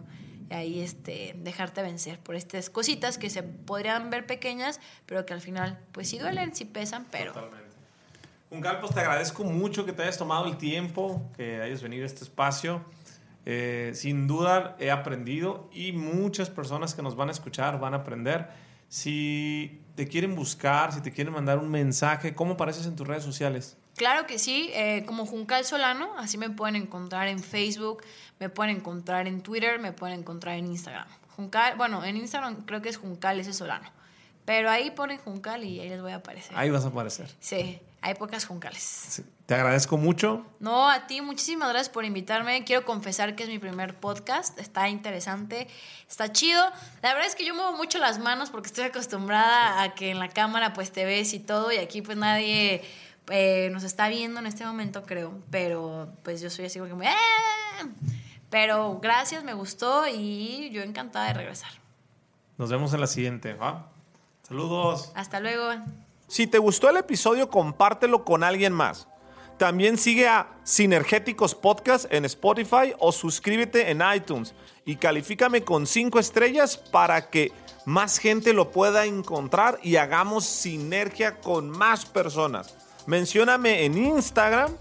ahí 0.50 0.80
este, 0.80 1.34
dejarte 1.38 1.82
vencer 1.82 2.18
por 2.20 2.34
estas 2.34 2.70
cositas 2.70 3.18
que 3.18 3.30
se 3.30 3.42
podrían 3.42 4.10
ver 4.10 4.26
pequeñas, 4.26 4.80
pero 5.06 5.26
que 5.26 5.34
al 5.34 5.40
final 5.40 5.78
pues 5.92 6.08
sí 6.08 6.18
duelen, 6.18 6.54
sí 6.54 6.64
pesan, 6.64 7.06
pero... 7.10 7.32
Totalmente. 7.32 7.66
Juncal, 8.48 8.80
pues 8.80 8.94
te 8.94 9.00
agradezco 9.00 9.42
mucho 9.42 9.84
que 9.84 9.92
te 9.92 10.02
hayas 10.02 10.18
tomado 10.18 10.46
el 10.46 10.56
tiempo, 10.56 11.30
que 11.36 11.60
hayas 11.60 11.82
venido 11.82 12.04
a 12.04 12.06
este 12.06 12.22
espacio. 12.22 12.84
Eh, 13.44 13.92
sin 13.94 14.26
duda 14.26 14.76
he 14.78 14.90
aprendido 14.90 15.68
y 15.72 15.92
muchas 15.92 16.50
personas 16.50 16.94
que 16.94 17.02
nos 17.02 17.16
van 17.16 17.28
a 17.28 17.32
escuchar 17.32 17.78
van 17.80 17.94
a 17.94 17.98
aprender. 17.98 18.48
Si 18.88 19.82
te 19.96 20.06
quieren 20.06 20.36
buscar, 20.36 20.92
si 20.92 21.00
te 21.00 21.12
quieren 21.12 21.32
mandar 21.32 21.58
un 21.58 21.70
mensaje, 21.70 22.34
¿cómo 22.34 22.54
apareces 22.54 22.86
en 22.86 22.94
tus 22.94 23.06
redes 23.06 23.24
sociales? 23.24 23.76
Claro 23.96 24.26
que 24.26 24.38
sí, 24.38 24.70
eh, 24.74 25.04
como 25.06 25.26
Juncal 25.26 25.64
Solano, 25.64 26.12
así 26.18 26.36
me 26.36 26.50
pueden 26.50 26.76
encontrar 26.76 27.28
en 27.28 27.42
Facebook, 27.42 28.02
me 28.38 28.50
pueden 28.50 28.76
encontrar 28.76 29.26
en 29.26 29.40
Twitter, 29.40 29.78
me 29.78 29.92
pueden 29.92 30.20
encontrar 30.20 30.56
en 30.56 30.66
Instagram. 30.66 31.08
Juncal, 31.34 31.76
bueno, 31.76 32.04
en 32.04 32.16
Instagram 32.16 32.64
creo 32.66 32.82
que 32.82 32.90
es 32.90 32.98
Juncal 32.98 33.40
ese 33.40 33.52
Solano, 33.54 33.90
pero 34.44 34.70
ahí 34.70 34.90
ponen 34.90 35.18
Juncal 35.18 35.64
y 35.64 35.80
ahí 35.80 35.88
les 35.88 36.02
voy 36.02 36.12
a 36.12 36.16
aparecer. 36.16 36.56
Ahí 36.56 36.70
vas 36.70 36.84
a 36.84 36.88
aparecer. 36.88 37.30
Sí, 37.40 37.80
hay 38.06 38.14
pocas 38.14 38.44
Juncales. 38.44 39.22
te 39.46 39.54
agradezco 39.54 39.96
mucho. 39.96 40.46
No, 40.60 40.88
a 40.88 41.06
ti, 41.06 41.22
muchísimas 41.22 41.70
gracias 41.70 41.88
por 41.88 42.04
invitarme. 42.04 42.64
Quiero 42.64 42.84
confesar 42.84 43.34
que 43.34 43.42
es 43.42 43.48
mi 43.48 43.58
primer 43.58 43.98
podcast, 43.98 44.58
está 44.60 44.88
interesante, 44.88 45.66
está 46.08 46.30
chido. 46.30 46.62
La 47.02 47.14
verdad 47.14 47.26
es 47.26 47.34
que 47.34 47.44
yo 47.44 47.54
muevo 47.54 47.72
mucho 47.72 47.98
las 47.98 48.18
manos 48.18 48.50
porque 48.50 48.68
estoy 48.68 48.84
acostumbrada 48.84 49.82
a 49.82 49.94
que 49.94 50.10
en 50.10 50.18
la 50.18 50.28
cámara 50.28 50.72
pues 50.72 50.92
te 50.92 51.04
ves 51.04 51.32
y 51.32 51.40
todo 51.40 51.72
y 51.72 51.78
aquí 51.78 52.00
pues 52.00 52.16
nadie 52.16 52.84
eh, 53.30 53.68
nos 53.72 53.84
está 53.84 54.08
viendo 54.08 54.40
en 54.40 54.46
este 54.46 54.64
momento, 54.64 55.02
creo. 55.04 55.38
Pero 55.50 56.08
pues 56.22 56.40
yo 56.40 56.50
soy 56.50 56.66
así 56.66 56.78
como 56.78 57.00
que... 57.00 57.08
¡Ah! 57.08 57.86
Pero 58.50 59.00
gracias, 59.00 59.44
me 59.44 59.54
gustó 59.54 60.06
y 60.06 60.70
yo 60.70 60.82
encantada 60.82 61.26
de 61.26 61.34
regresar. 61.34 61.70
Nos 62.58 62.70
vemos 62.70 62.94
en 62.94 63.00
la 63.00 63.06
siguiente. 63.06 63.54
¿va? 63.54 63.90
Saludos. 64.42 65.12
Hasta 65.14 65.40
luego. 65.40 65.70
Si 66.28 66.46
te 66.46 66.58
gustó 66.58 66.88
el 66.88 66.96
episodio, 66.96 67.50
compártelo 67.50 68.24
con 68.24 68.44
alguien 68.44 68.72
más. 68.72 69.08
También 69.58 69.96
sigue 69.96 70.28
a 70.28 70.48
Sinergéticos 70.64 71.54
Podcast 71.54 72.12
en 72.12 72.24
Spotify 72.26 72.92
o 72.98 73.10
suscríbete 73.10 73.90
en 73.90 74.02
iTunes 74.14 74.54
y 74.84 74.96
califícame 74.96 75.62
con 75.62 75.86
5 75.86 76.18
estrellas 76.18 76.76
para 76.76 77.30
que 77.30 77.52
más 77.86 78.18
gente 78.18 78.52
lo 78.52 78.70
pueda 78.70 79.06
encontrar 79.06 79.78
y 79.82 79.96
hagamos 79.96 80.44
sinergia 80.44 81.40
con 81.40 81.70
más 81.70 82.04
personas. 82.04 82.85
Mencióname 83.06 83.84
en 83.84 83.96
Instagram 83.96 84.76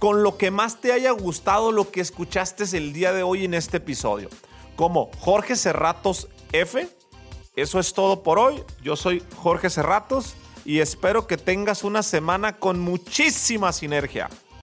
con 0.00 0.22
lo 0.22 0.36
que 0.36 0.50
más 0.50 0.80
te 0.80 0.92
haya 0.92 1.12
gustado 1.12 1.70
lo 1.70 1.90
que 1.90 2.00
escuchaste 2.00 2.64
el 2.76 2.92
día 2.92 3.12
de 3.12 3.22
hoy 3.22 3.44
en 3.44 3.54
este 3.54 3.76
episodio. 3.76 4.28
Como 4.74 5.10
Jorge 5.18 5.54
Cerratos 5.54 6.28
F. 6.52 6.88
Eso 7.54 7.78
es 7.78 7.92
todo 7.92 8.22
por 8.22 8.38
hoy. 8.38 8.64
Yo 8.82 8.96
soy 8.96 9.22
Jorge 9.36 9.70
Cerratos 9.70 10.34
y 10.64 10.80
espero 10.80 11.26
que 11.26 11.36
tengas 11.36 11.84
una 11.84 12.02
semana 12.02 12.56
con 12.56 12.80
muchísima 12.80 13.72
sinergia. 13.72 14.28